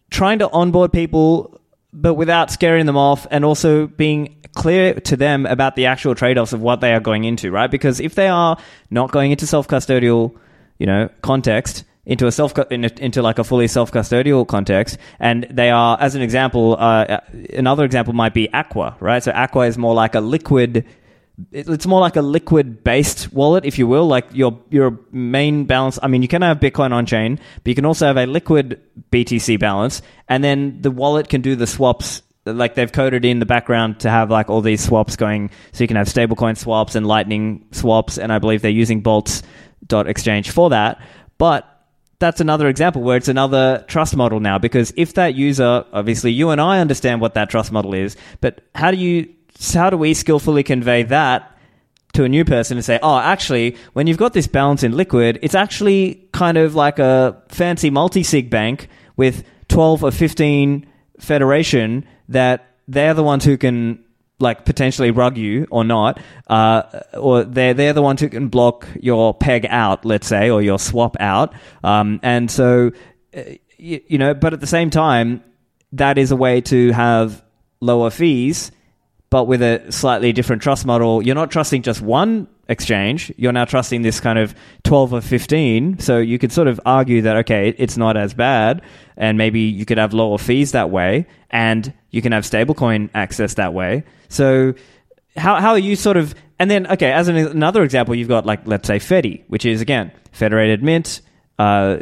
trying 0.09 0.39
to 0.39 0.49
onboard 0.49 0.91
people 0.91 1.58
but 1.93 2.15
without 2.15 2.51
scaring 2.51 2.85
them 2.85 2.97
off 2.97 3.25
and 3.31 3.43
also 3.43 3.87
being 3.87 4.35
clear 4.53 4.93
to 4.93 5.15
them 5.15 5.45
about 5.45 5.75
the 5.75 5.85
actual 5.85 6.15
trade-offs 6.15 6.53
of 6.53 6.61
what 6.61 6.81
they 6.81 6.93
are 6.93 6.99
going 6.99 7.23
into, 7.23 7.51
right? 7.51 7.69
Because 7.69 7.99
if 7.99 8.15
they 8.15 8.27
are 8.27 8.57
not 8.89 9.11
going 9.11 9.31
into 9.31 9.47
self-custodial, 9.47 10.35
you 10.77 10.85
know, 10.85 11.09
context, 11.21 11.83
into 12.05 12.25
a 12.25 12.31
self 12.31 12.57
into 12.71 13.21
like 13.21 13.37
a 13.37 13.43
fully 13.43 13.67
self 13.67 13.91
custodial 13.91 14.47
context, 14.47 14.97
and 15.19 15.45
they 15.51 15.69
are, 15.69 15.97
as 16.01 16.15
an 16.15 16.21
example, 16.23 16.75
uh, 16.79 17.19
another 17.53 17.85
example 17.85 18.13
might 18.13 18.33
be 18.33 18.51
Aqua, 18.51 18.97
right? 18.99 19.21
So 19.21 19.31
Aqua 19.31 19.67
is 19.67 19.77
more 19.77 19.93
like 19.93 20.15
a 20.15 20.19
liquid 20.19 20.85
it's 21.51 21.87
more 21.87 21.99
like 22.01 22.15
a 22.15 22.21
liquid 22.21 22.83
based 22.83 23.31
wallet, 23.33 23.65
if 23.65 23.77
you 23.77 23.87
will. 23.87 24.07
Like 24.07 24.27
your 24.33 24.59
your 24.69 24.99
main 25.11 25.65
balance. 25.65 25.99
I 26.01 26.07
mean, 26.07 26.21
you 26.21 26.27
can 26.27 26.41
have 26.41 26.59
Bitcoin 26.59 26.91
on 26.91 27.05
chain, 27.05 27.39
but 27.63 27.67
you 27.69 27.75
can 27.75 27.85
also 27.85 28.07
have 28.07 28.17
a 28.17 28.25
liquid 28.25 28.81
BTC 29.11 29.59
balance, 29.59 30.01
and 30.27 30.43
then 30.43 30.81
the 30.81 30.91
wallet 30.91 31.29
can 31.29 31.41
do 31.41 31.55
the 31.55 31.67
swaps. 31.67 32.21
Like 32.45 32.75
they've 32.75 32.91
coded 32.91 33.25
in 33.25 33.39
the 33.39 33.45
background 33.45 33.99
to 34.01 34.09
have 34.09 34.31
like 34.31 34.49
all 34.49 34.61
these 34.61 34.83
swaps 34.83 35.15
going, 35.15 35.51
so 35.71 35.83
you 35.83 35.87
can 35.87 35.97
have 35.97 36.07
stablecoin 36.07 36.57
swaps 36.57 36.95
and 36.95 37.05
Lightning 37.05 37.67
swaps, 37.71 38.17
and 38.17 38.31
I 38.31 38.39
believe 38.39 38.61
they're 38.61 38.71
using 38.71 39.03
Boltz 39.03 39.43
dot 39.85 40.07
Exchange 40.07 40.51
for 40.51 40.69
that. 40.71 41.01
But 41.37 41.65
that's 42.19 42.41
another 42.41 42.67
example 42.67 43.01
where 43.01 43.15
it's 43.15 43.29
another 43.29 43.85
trust 43.87 44.15
model 44.15 44.41
now 44.41 44.57
because 44.57 44.91
if 44.97 45.13
that 45.13 45.35
user, 45.35 45.85
obviously 45.93 46.31
you 46.33 46.49
and 46.49 46.59
I 46.59 46.79
understand 46.79 47.21
what 47.21 47.33
that 47.35 47.49
trust 47.49 47.71
model 47.71 47.93
is, 47.93 48.17
but 48.41 48.61
how 48.75 48.91
do 48.91 48.97
you 48.97 49.33
how 49.73 49.89
do 49.89 49.97
we 49.97 50.13
skillfully 50.13 50.63
convey 50.63 51.03
that 51.03 51.57
to 52.13 52.23
a 52.23 52.29
new 52.29 52.43
person 52.43 52.77
and 52.77 52.85
say, 52.85 52.99
oh, 53.03 53.19
actually, 53.19 53.77
when 53.93 54.07
you've 54.07 54.17
got 54.17 54.33
this 54.33 54.47
balance 54.47 54.83
in 54.83 54.95
liquid, 54.95 55.39
it's 55.41 55.55
actually 55.55 56.27
kind 56.31 56.57
of 56.57 56.75
like 56.75 56.99
a 56.99 57.41
fancy 57.49 57.89
multi 57.89 58.23
sig 58.23 58.49
bank 58.49 58.89
with 59.15 59.43
12 59.67 60.03
or 60.03 60.11
15 60.11 60.87
federation 61.19 62.05
that 62.29 62.75
they're 62.87 63.13
the 63.13 63.23
ones 63.23 63.45
who 63.45 63.57
can 63.57 64.03
like 64.39 64.65
potentially 64.65 65.11
rug 65.11 65.37
you 65.37 65.67
or 65.69 65.83
not, 65.83 66.19
uh, 66.47 66.83
or 67.13 67.43
they're 67.43 67.73
they're 67.73 67.93
the 67.93 68.01
ones 68.01 68.21
who 68.21 68.29
can 68.29 68.47
block 68.47 68.87
your 68.99 69.33
peg 69.33 69.65
out, 69.69 70.05
let's 70.05 70.27
say, 70.27 70.49
or 70.49 70.61
your 70.61 70.79
swap 70.79 71.17
out, 71.19 71.53
um, 71.83 72.19
and 72.23 72.49
so 72.49 72.91
uh, 73.35 73.41
you, 73.77 74.01
you 74.07 74.17
know. 74.17 74.33
But 74.33 74.53
at 74.53 74.61
the 74.61 74.67
same 74.67 74.89
time, 74.89 75.43
that 75.91 76.17
is 76.17 76.31
a 76.31 76.35
way 76.35 76.61
to 76.61 76.91
have 76.91 77.43
lower 77.81 78.09
fees, 78.09 78.71
but 79.29 79.45
with 79.45 79.61
a 79.61 79.91
slightly 79.91 80.33
different 80.33 80.61
trust 80.61 80.85
model. 80.85 81.21
You're 81.21 81.35
not 81.35 81.51
trusting 81.51 81.83
just 81.83 82.01
one 82.01 82.47
exchange. 82.67 83.31
You're 83.37 83.51
now 83.51 83.65
trusting 83.65 84.01
this 84.01 84.19
kind 84.19 84.39
of 84.39 84.55
12 84.83 85.13
or 85.13 85.21
15. 85.21 85.99
So 85.99 86.17
you 86.17 86.39
could 86.39 86.51
sort 86.51 86.67
of 86.67 86.79
argue 86.85 87.21
that, 87.23 87.37
okay, 87.37 87.73
it's 87.77 87.97
not 87.97 88.17
as 88.17 88.33
bad. 88.33 88.81
And 89.17 89.37
maybe 89.37 89.61
you 89.61 89.85
could 89.85 89.97
have 89.97 90.13
lower 90.13 90.37
fees 90.37 90.71
that 90.71 90.89
way. 90.89 91.27
And 91.49 91.93
you 92.11 92.21
can 92.21 92.31
have 92.31 92.43
stablecoin 92.43 93.09
access 93.13 93.55
that 93.55 93.73
way. 93.73 94.03
So 94.29 94.73
how, 95.35 95.59
how 95.59 95.71
are 95.71 95.79
you 95.79 95.95
sort 95.95 96.17
of, 96.17 96.33
and 96.57 96.69
then, 96.69 96.87
okay, 96.87 97.11
as 97.11 97.27
an, 97.27 97.37
another 97.37 97.83
example, 97.83 98.15
you've 98.15 98.27
got 98.27 98.45
like, 98.45 98.65
let's 98.65 98.87
say 98.87 98.97
Fedi, 98.97 99.43
which 99.47 99.65
is 99.65 99.81
again, 99.81 100.11
federated 100.31 100.83
mint. 100.83 101.21
Uh, 101.59 101.99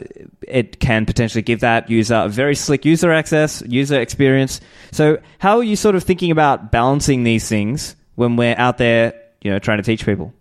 it 0.47 0.79
can 0.79 1.05
potentially 1.07 1.41
give 1.41 1.61
that 1.61 1.89
user 1.89 2.13
a 2.13 2.29
very 2.29 2.55
slick 2.55 2.85
user 2.85 3.11
access, 3.11 3.63
user 3.65 3.99
experience. 3.99 4.61
So 4.91 5.17
how 5.39 5.57
are 5.57 5.63
you 5.63 5.75
sort 5.75 5.95
of 5.95 6.03
thinking 6.03 6.29
about 6.29 6.71
balancing 6.71 7.23
these 7.23 7.49
things 7.49 7.95
when 8.15 8.35
we're 8.35 8.55
out 8.57 8.77
there, 8.77 9.19
you 9.41 9.49
know, 9.49 9.57
trying 9.57 9.79
to 9.79 9.83
teach 9.83 10.05
people? 10.05 10.31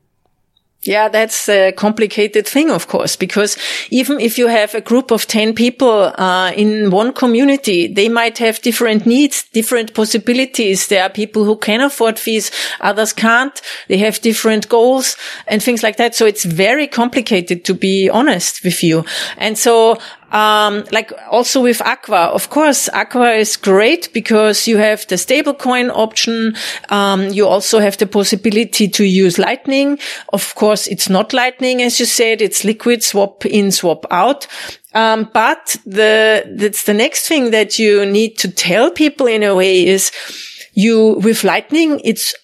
Yeah, 0.83 1.09
that's 1.09 1.49
a 1.49 1.73
complicated 1.73 2.47
thing, 2.47 2.71
of 2.71 2.87
course, 2.87 3.17
because 3.17 3.57
even 3.91 4.21
if 4.21 4.39
you 4.39 4.47
have 4.47 4.73
a 4.75 4.81
group 4.81 5.11
of 5.11 5.27
10 5.27 5.55
people 5.55 6.13
uh, 6.17 6.53
in 6.55 6.91
one 6.91 7.13
community, 7.13 7.93
they 7.93 8.09
might 8.09 8.39
have 8.39 8.63
different 8.63 9.05
needs, 9.05 9.43
different 9.53 9.95
possibilities. 9.95 10.87
There 10.87 11.03
are 11.03 11.11
people 11.11 11.45
who 11.45 11.57
can 11.57 11.81
afford 11.81 12.21
fees, 12.21 12.53
others 12.81 13.13
can't. 13.13 13.61
They 13.89 13.99
have 13.99 14.21
different 14.21 14.69
goals 14.69 15.17
and 15.49 15.61
things 15.61 15.83
like 15.83 15.97
that. 15.97 16.15
So 16.15 16.25
it's 16.25 16.45
very 16.45 16.87
complicated 16.87 17.65
to 17.65 17.75
be 17.75 18.09
honest 18.09 18.63
with 18.63 18.85
you. 18.85 19.05
And 19.39 19.59
so 19.59 19.99
um, 20.33 20.85
like 20.91 21.13
also 21.31 21.63
with 21.63 21.81
Aqua, 21.83 22.27
of 22.33 22.51
course, 22.51 22.89
Aqua 22.89 23.33
is 23.33 23.57
great 23.57 24.13
because 24.13 24.67
you 24.67 24.77
have 24.79 25.07
the 25.07 25.15
stablecoin 25.17 25.91
option. 25.95 26.55
Um, 26.89 27.29
you 27.29 27.47
also 27.47 27.79
have 27.79 27.97
the 27.99 28.07
possibility 28.07 28.89
to 28.89 29.05
use 29.05 29.39
Lightning. 29.39 29.99
Of 30.33 30.55
course, 30.55 30.87
it's 30.89 31.09
not 31.09 31.33
Lightning, 31.33 31.83
as 31.83 32.01
you 32.01 32.07
said. 32.07 32.43
It's 32.43 32.65
liquid 32.65 33.03
swap 33.03 33.47
in, 33.47 33.71
swap 33.71 34.05
out. 34.11 34.47
Um, 34.95 35.31
but 35.33 35.77
the, 35.85 36.45
that's 36.57 36.85
the 36.85 36.95
next 36.95 37.29
thing 37.29 37.51
that 37.51 37.79
you 37.79 38.07
need 38.07 38.39
to 38.39 38.51
tell 38.51 38.91
people 38.91 39.27
in 39.27 39.43
a 39.43 39.55
way 39.55 39.87
is 39.87 40.11
you, 40.73 41.21
with 41.23 41.45
Lightning, 41.45 42.01
it's 42.03 42.35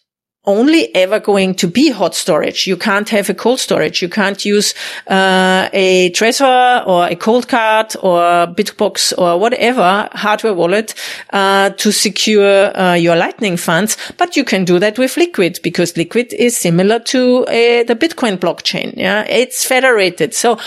only 0.44 0.92
ever 0.94 1.20
going 1.20 1.54
to 1.54 1.68
be 1.68 1.90
hot 1.90 2.14
storage. 2.14 2.66
You 2.66 2.76
can't 2.76 3.08
have 3.10 3.30
a 3.30 3.34
cold 3.34 3.60
storage. 3.60 4.02
You 4.02 4.08
can't 4.08 4.44
use 4.44 4.74
uh, 5.06 5.68
a 5.72 6.10
Trezor 6.10 6.86
or 6.86 7.06
a 7.06 7.14
Coldcard 7.14 7.96
or 8.02 8.52
Bitbox 8.52 9.16
or 9.16 9.38
whatever 9.38 10.08
hardware 10.12 10.54
wallet 10.54 10.94
uh, 11.30 11.70
to 11.70 11.92
secure 11.92 12.76
uh, 12.76 12.94
your 12.94 13.14
Lightning 13.14 13.56
funds. 13.56 13.96
But 14.18 14.36
you 14.36 14.44
can 14.44 14.64
do 14.64 14.78
that 14.80 14.98
with 14.98 15.16
Liquid 15.16 15.60
because 15.62 15.96
Liquid 15.96 16.32
is 16.32 16.56
similar 16.56 16.98
to 16.98 17.44
uh, 17.46 17.84
the 17.84 17.96
Bitcoin 17.98 18.36
blockchain. 18.36 18.96
Yeah, 18.96 19.22
it's 19.22 19.64
federated. 19.64 20.34
So, 20.34 20.58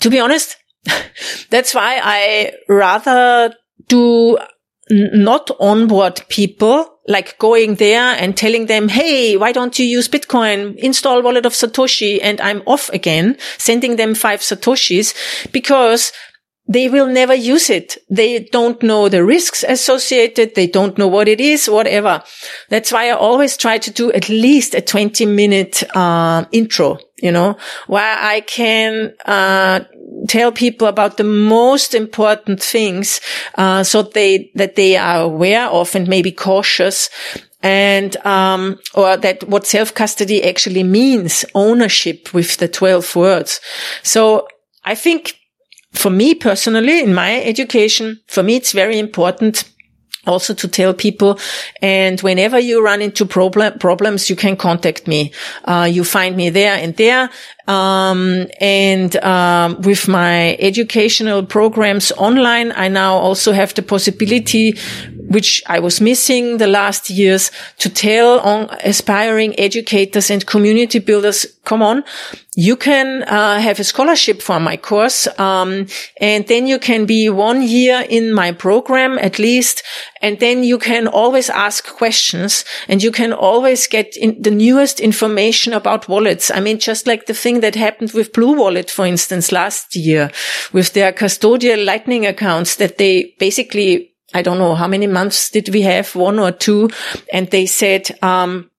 to 0.00 0.08
be 0.08 0.18
honest, 0.18 0.56
that's 1.50 1.74
why 1.74 2.00
I 2.02 2.52
rather 2.68 3.54
do 3.88 4.38
not 4.90 5.50
onboard 5.60 6.22
people 6.28 6.86
like 7.06 7.38
going 7.38 7.76
there 7.76 8.14
and 8.18 8.36
telling 8.36 8.66
them, 8.66 8.88
Hey, 8.88 9.36
why 9.36 9.52
don't 9.52 9.78
you 9.78 9.84
use 9.84 10.08
Bitcoin? 10.08 10.76
Install 10.76 11.22
wallet 11.22 11.46
of 11.46 11.52
Satoshi 11.52 12.18
and 12.22 12.40
I'm 12.40 12.62
off 12.66 12.88
again, 12.90 13.36
sending 13.58 13.96
them 13.96 14.14
five 14.14 14.40
Satoshis 14.40 15.50
because 15.52 16.12
they 16.70 16.88
will 16.88 17.08
never 17.08 17.34
use 17.34 17.68
it. 17.68 17.98
They 18.08 18.44
don't 18.44 18.80
know 18.80 19.08
the 19.08 19.24
risks 19.24 19.64
associated. 19.66 20.54
They 20.54 20.68
don't 20.68 20.96
know 20.96 21.08
what 21.08 21.26
it 21.26 21.40
is, 21.40 21.68
whatever. 21.68 22.22
That's 22.68 22.92
why 22.92 23.08
I 23.08 23.14
always 23.16 23.56
try 23.56 23.78
to 23.78 23.90
do 23.90 24.12
at 24.12 24.28
least 24.28 24.76
a 24.76 24.80
20 24.80 25.26
minute, 25.26 25.82
uh, 25.96 26.44
intro, 26.52 26.98
you 27.20 27.32
know, 27.32 27.56
where 27.88 28.16
I 28.16 28.42
can, 28.42 29.14
uh, 29.26 29.80
tell 30.28 30.52
people 30.52 30.86
about 30.86 31.16
the 31.16 31.24
most 31.24 31.94
important 31.94 32.62
things, 32.62 33.20
uh, 33.56 33.82
so 33.82 34.02
they, 34.02 34.50
that 34.54 34.76
they 34.76 34.96
are 34.96 35.22
aware 35.22 35.66
of 35.68 35.94
and 35.94 36.08
maybe 36.08 36.32
cautious 36.32 37.08
and 37.62 38.16
um, 38.24 38.78
or 38.94 39.18
that 39.18 39.46
what 39.46 39.66
self 39.66 39.92
custody 39.92 40.42
actually 40.42 40.82
means 40.82 41.44
ownership 41.54 42.32
with 42.32 42.56
the 42.56 42.68
12 42.68 43.16
words. 43.16 43.60
So 44.02 44.48
i 44.82 44.94
think 44.94 45.36
for 45.92 46.10
me 46.10 46.34
personally, 46.34 47.00
in 47.00 47.14
my 47.14 47.42
education, 47.42 48.20
for 48.26 48.42
me, 48.42 48.56
it's 48.56 48.72
very 48.72 48.98
important 48.98 49.64
also 50.26 50.54
to 50.54 50.68
tell 50.68 50.94
people. 50.94 51.38
And 51.80 52.20
whenever 52.20 52.58
you 52.58 52.84
run 52.84 53.02
into 53.02 53.24
problem, 53.26 53.78
problems, 53.78 54.28
you 54.28 54.36
can 54.36 54.56
contact 54.56 55.06
me. 55.06 55.32
Uh, 55.64 55.88
you 55.90 56.04
find 56.04 56.36
me 56.36 56.50
there 56.50 56.74
and 56.74 56.96
there. 56.96 57.30
Um, 57.66 58.46
and 58.60 59.14
um, 59.16 59.80
with 59.82 60.08
my 60.08 60.56
educational 60.56 61.44
programs 61.44 62.12
online, 62.12 62.72
I 62.72 62.88
now 62.88 63.14
also 63.14 63.52
have 63.52 63.74
the 63.74 63.82
possibility, 63.82 64.76
which 65.30 65.62
I 65.68 65.78
was 65.78 66.00
missing 66.00 66.58
the 66.58 66.66
last 66.66 67.08
years, 67.08 67.52
to 67.78 67.88
tell 67.88 68.40
on 68.40 68.68
aspiring 68.82 69.58
educators 69.58 70.28
and 70.28 70.44
community 70.44 70.98
builders, 70.98 71.46
come 71.64 71.82
on, 71.82 72.02
you 72.56 72.74
can 72.74 73.22
uh, 73.22 73.60
have 73.60 73.78
a 73.78 73.84
scholarship 73.84 74.42
for 74.42 74.58
my 74.58 74.76
course, 74.76 75.28
um, 75.38 75.86
and 76.20 76.48
then 76.48 76.66
you 76.66 76.80
can 76.80 77.06
be 77.06 77.30
one 77.30 77.62
year 77.62 78.04
in 78.08 78.32
my 78.32 78.50
program 78.50 79.18
at 79.20 79.38
least, 79.38 79.84
and 80.20 80.40
then 80.40 80.64
you 80.64 80.78
can 80.78 81.06
always 81.06 81.48
ask 81.48 81.86
questions, 81.86 82.64
and 82.88 83.00
you 83.00 83.12
can 83.12 83.32
always 83.32 83.86
get 83.86 84.12
the 84.40 84.50
newest 84.50 84.98
information 84.98 85.72
about 85.72 86.08
wallets. 86.08 86.50
I 86.50 86.58
mean, 86.58 86.80
just 86.80 87.06
like 87.06 87.26
the 87.26 87.34
thing 87.34 87.60
that 87.60 87.76
happened 87.76 88.12
with 88.14 88.32
Blue 88.32 88.56
Wallet, 88.56 88.90
for 88.90 89.06
instance, 89.06 89.52
last 89.52 89.94
year 89.94 90.32
with 90.72 90.92
their 90.92 91.12
custodial 91.12 91.84
lightning 91.84 92.26
accounts 92.26 92.74
that 92.76 92.98
they 92.98 93.36
basically, 93.38 94.09
I 94.32 94.42
don't 94.42 94.58
know 94.58 94.74
how 94.74 94.86
many 94.86 95.06
months 95.06 95.50
did 95.50 95.68
we 95.70 95.82
have, 95.82 96.14
one 96.14 96.38
or 96.38 96.52
two. 96.52 96.90
And 97.32 97.50
they 97.50 97.66
said, 97.66 98.10
um, 98.22 98.70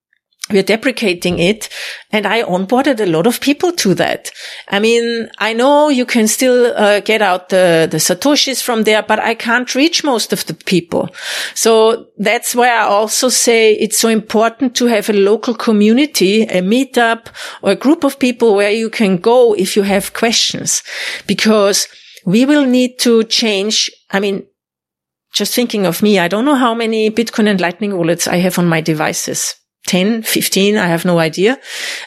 we're 0.52 0.64
deprecating 0.64 1.40
it. 1.40 1.70
And 2.12 2.26
I 2.26 2.44
onboarded 2.44 3.00
a 3.00 3.06
lot 3.06 3.28
of 3.28 3.40
people 3.40 3.72
to 3.74 3.94
that. 3.96 4.32
I 4.68 4.80
mean, 4.80 5.30
I 5.38 5.54
know 5.54 5.90
you 5.90 6.06
can 6.06 6.28
still 6.28 6.74
uh, 6.76 7.00
get 7.00 7.22
out 7.22 7.50
the, 7.50 7.88
the 7.90 7.98
Satoshis 7.98 8.62
from 8.62 8.84
there, 8.84 9.04
but 9.04 9.20
I 9.20 9.34
can't 9.34 9.74
reach 9.76 10.04
most 10.04 10.34
of 10.34 10.46
the 10.46 10.54
people. 10.54 11.10
So 11.54 12.08
that's 12.18 12.54
why 12.54 12.70
I 12.70 12.84
also 12.84 13.30
say 13.30 13.74
it's 13.74 13.98
so 13.98 14.10
important 14.10 14.76
to 14.78 14.88
have 14.88 15.10
a 15.10 15.14
local 15.14 15.54
community, 15.54 16.44
a 16.44 16.62
meetup 16.62 17.28
or 17.62 17.72
a 17.72 17.76
group 17.76 18.04
of 18.04 18.20
people 18.20 18.56
where 18.56 18.72
you 18.72 18.90
can 18.90 19.18
go 19.18 19.54
if 19.54 19.76
you 19.76 19.84
have 19.84 20.14
questions 20.14 20.84
because 21.28 21.88
we 22.26 22.46
will 22.46 22.66
need 22.66 23.00
to 23.00 23.24
change. 23.24 23.90
I 24.12 24.20
mean, 24.20 24.46
just 25.34 25.54
thinking 25.54 25.86
of 25.86 26.02
me, 26.02 26.20
I 26.20 26.28
don't 26.28 26.46
know 26.46 26.56
how 26.56 26.74
many 26.74 27.10
Bitcoin 27.10 27.48
and 27.48 27.62
Lightning 27.62 27.98
wallets 27.98 28.28
I 28.28 28.38
have 28.38 28.60
on 28.60 28.68
my 28.68 28.82
devices 28.82 29.56
10, 29.88 30.24
15, 30.24 30.78
I 30.78 30.88
have 30.88 31.06
no 31.06 31.20
idea. 31.20 31.60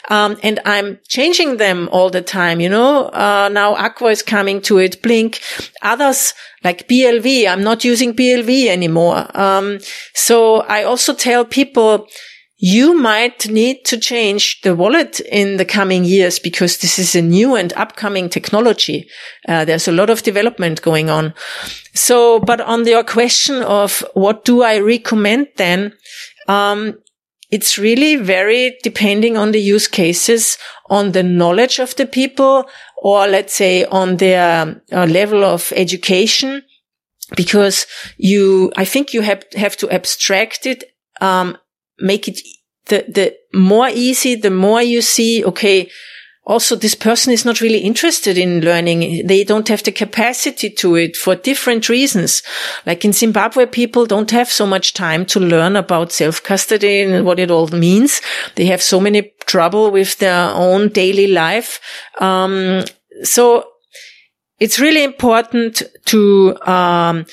Um, 0.08 0.36
and 0.42 0.60
I'm 0.64 1.00
changing 1.08 1.56
them 1.56 1.88
all 1.90 2.08
the 2.08 2.22
time, 2.22 2.60
you 2.60 2.68
know. 2.68 3.08
Uh, 3.08 3.50
now 3.52 3.74
Aqua 3.74 4.10
is 4.10 4.22
coming 4.22 4.60
to 4.62 4.78
it, 4.78 5.02
Blink, 5.02 5.40
others 5.82 6.34
like 6.62 6.88
BLV. 6.88 7.48
I'm 7.48 7.62
not 7.62 7.84
using 7.84 8.14
BLV 8.14 8.68
anymore. 8.68 9.26
Um, 9.38 9.80
so 10.14 10.60
I 10.60 10.84
also 10.84 11.14
tell 11.14 11.44
people, 11.44 12.06
you 12.56 12.96
might 12.96 13.48
need 13.48 13.84
to 13.84 13.98
change 13.98 14.60
the 14.62 14.76
wallet 14.76 15.20
in 15.20 15.56
the 15.56 15.64
coming 15.64 16.04
years 16.04 16.38
because 16.38 16.78
this 16.78 16.98
is 16.98 17.14
a 17.14 17.22
new 17.22 17.56
and 17.56 17.72
upcoming 17.72 18.28
technology. 18.28 19.08
Uh, 19.48 19.64
there's 19.64 19.88
a 19.88 19.92
lot 19.92 20.08
of 20.08 20.22
development 20.22 20.80
going 20.82 21.10
on. 21.10 21.34
So, 21.94 22.38
but 22.38 22.60
on 22.60 22.86
your 22.86 23.04
question 23.04 23.62
of 23.62 24.04
what 24.14 24.44
do 24.44 24.62
I 24.62 24.78
recommend 24.78 25.48
then? 25.56 25.94
Um, 26.46 26.98
it's 27.50 27.78
really 27.78 28.16
very 28.16 28.76
depending 28.82 29.36
on 29.36 29.52
the 29.52 29.60
use 29.60 29.88
cases, 29.88 30.56
on 30.90 31.12
the 31.12 31.22
knowledge 31.22 31.78
of 31.78 31.94
the 31.96 32.06
people, 32.06 32.68
or 33.02 33.26
let's 33.26 33.54
say 33.54 33.84
on 33.84 34.16
their 34.16 34.82
uh, 34.92 35.06
level 35.06 35.44
of 35.44 35.72
education, 35.76 36.62
because 37.36 37.86
you, 38.16 38.72
I 38.76 38.84
think 38.84 39.12
you 39.12 39.22
have, 39.22 39.44
have 39.56 39.76
to 39.78 39.90
abstract 39.90 40.66
it, 40.66 40.84
um, 41.20 41.56
make 41.98 42.28
it 42.28 42.40
the, 42.86 43.04
the 43.08 43.36
more 43.52 43.88
easy, 43.88 44.34
the 44.34 44.50
more 44.50 44.82
you 44.82 45.00
see, 45.00 45.44
okay, 45.44 45.90
also 46.46 46.76
this 46.76 46.94
person 46.94 47.32
is 47.32 47.46
not 47.46 47.62
really 47.62 47.78
interested 47.78 48.36
in 48.36 48.60
learning. 48.60 49.26
They 49.26 49.44
don't 49.44 49.68
have 49.68 49.82
the 49.82 49.92
capacity 49.92 50.68
to 50.70 50.94
it 50.96 51.16
for 51.16 51.34
different 51.34 51.88
reasons. 51.88 52.42
Like 52.84 53.02
in 53.04 53.14
Zimbabwe, 53.14 53.64
people 53.64 54.04
don't 54.04 54.30
have 54.30 54.50
so 54.50 54.66
much 54.66 54.92
time 54.92 55.24
to 55.26 55.40
learn 55.40 55.76
about 55.76 56.12
self-custody 56.12 57.00
and 57.00 57.24
what 57.24 57.38
it 57.38 57.50
all 57.50 57.68
means. 57.68 58.20
They 58.56 58.66
have 58.66 58.82
so 58.82 59.00
many 59.00 59.32
trouble 59.46 59.90
with 59.90 60.18
their 60.18 60.50
own 60.50 60.88
daily 60.88 61.28
life. 61.28 61.80
Um, 62.20 62.84
so 63.22 63.64
it's 64.60 64.78
really 64.78 65.02
important 65.02 65.82
to, 66.06 66.56
um, 66.66 67.24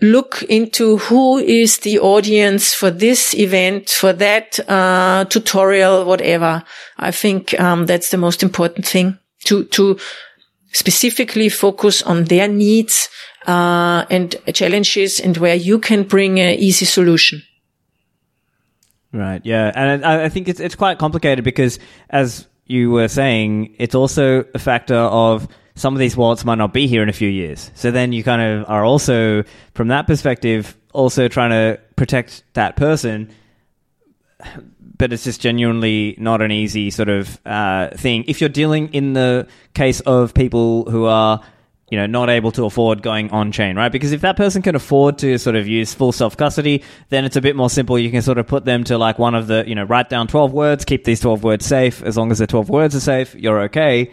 look 0.00 0.42
into 0.44 0.98
who 0.98 1.38
is 1.38 1.78
the 1.78 1.98
audience 1.98 2.74
for 2.74 2.90
this 2.90 3.34
event, 3.34 3.90
for 3.90 4.12
that 4.12 4.58
uh, 4.68 5.24
tutorial, 5.26 6.04
whatever. 6.04 6.62
I 6.98 7.10
think 7.10 7.58
um, 7.60 7.86
that's 7.86 8.10
the 8.10 8.16
most 8.16 8.42
important 8.42 8.86
thing 8.86 9.18
to 9.44 9.64
to 9.64 9.98
specifically 10.72 11.48
focus 11.48 12.02
on 12.02 12.24
their 12.24 12.48
needs 12.48 13.08
uh, 13.46 14.04
and 14.10 14.36
challenges, 14.52 15.20
and 15.20 15.36
where 15.36 15.54
you 15.54 15.78
can 15.78 16.02
bring 16.02 16.38
an 16.40 16.54
easy 16.58 16.84
solution. 16.84 17.42
Right. 19.12 19.40
Yeah, 19.44 19.72
and 19.74 20.04
I, 20.04 20.24
I 20.24 20.28
think 20.28 20.48
it's 20.48 20.60
it's 20.60 20.74
quite 20.74 20.98
complicated 20.98 21.44
because, 21.44 21.78
as 22.10 22.46
you 22.66 22.90
were 22.90 23.08
saying, 23.08 23.74
it's 23.78 23.94
also 23.94 24.44
a 24.54 24.58
factor 24.58 24.96
of 24.96 25.48
some 25.78 25.94
of 25.94 26.00
these 26.00 26.16
wallets 26.16 26.44
might 26.44 26.58
not 26.58 26.72
be 26.72 26.88
here 26.88 27.02
in 27.02 27.08
a 27.08 27.12
few 27.12 27.28
years. 27.28 27.70
So 27.74 27.92
then 27.92 28.12
you 28.12 28.24
kind 28.24 28.42
of 28.42 28.68
are 28.68 28.84
also, 28.84 29.44
from 29.74 29.88
that 29.88 30.08
perspective, 30.08 30.76
also 30.92 31.28
trying 31.28 31.50
to 31.50 31.80
protect 31.94 32.42
that 32.54 32.74
person. 32.74 33.30
But 34.96 35.12
it's 35.12 35.22
just 35.22 35.40
genuinely 35.40 36.16
not 36.18 36.42
an 36.42 36.50
easy 36.50 36.90
sort 36.90 37.08
of 37.08 37.40
uh, 37.46 37.90
thing. 37.90 38.24
If 38.26 38.40
you're 38.40 38.50
dealing 38.50 38.92
in 38.92 39.12
the 39.12 39.46
case 39.74 40.00
of 40.00 40.34
people 40.34 40.90
who 40.90 41.04
are, 41.04 41.40
you 41.90 41.96
know, 41.96 42.06
not 42.06 42.28
able 42.28 42.50
to 42.52 42.64
afford 42.64 43.00
going 43.02 43.30
on 43.30 43.52
chain, 43.52 43.76
right? 43.76 43.92
Because 43.92 44.10
if 44.10 44.22
that 44.22 44.36
person 44.36 44.60
can 44.60 44.74
afford 44.74 45.18
to 45.18 45.38
sort 45.38 45.54
of 45.54 45.68
use 45.68 45.94
full 45.94 46.10
self 46.10 46.36
custody, 46.36 46.82
then 47.10 47.24
it's 47.24 47.36
a 47.36 47.40
bit 47.40 47.54
more 47.54 47.70
simple. 47.70 47.96
You 47.96 48.10
can 48.10 48.22
sort 48.22 48.38
of 48.38 48.48
put 48.48 48.64
them 48.64 48.82
to 48.84 48.98
like 48.98 49.20
one 49.20 49.36
of 49.36 49.46
the, 49.46 49.64
you 49.66 49.76
know, 49.76 49.84
write 49.84 50.08
down 50.08 50.26
12 50.26 50.52
words, 50.52 50.84
keep 50.84 51.04
these 51.04 51.20
12 51.20 51.44
words 51.44 51.64
safe. 51.64 52.02
As 52.02 52.16
long 52.16 52.32
as 52.32 52.40
the 52.40 52.48
12 52.48 52.68
words 52.68 52.96
are 52.96 53.00
safe, 53.00 53.36
you're 53.36 53.62
okay 53.62 54.10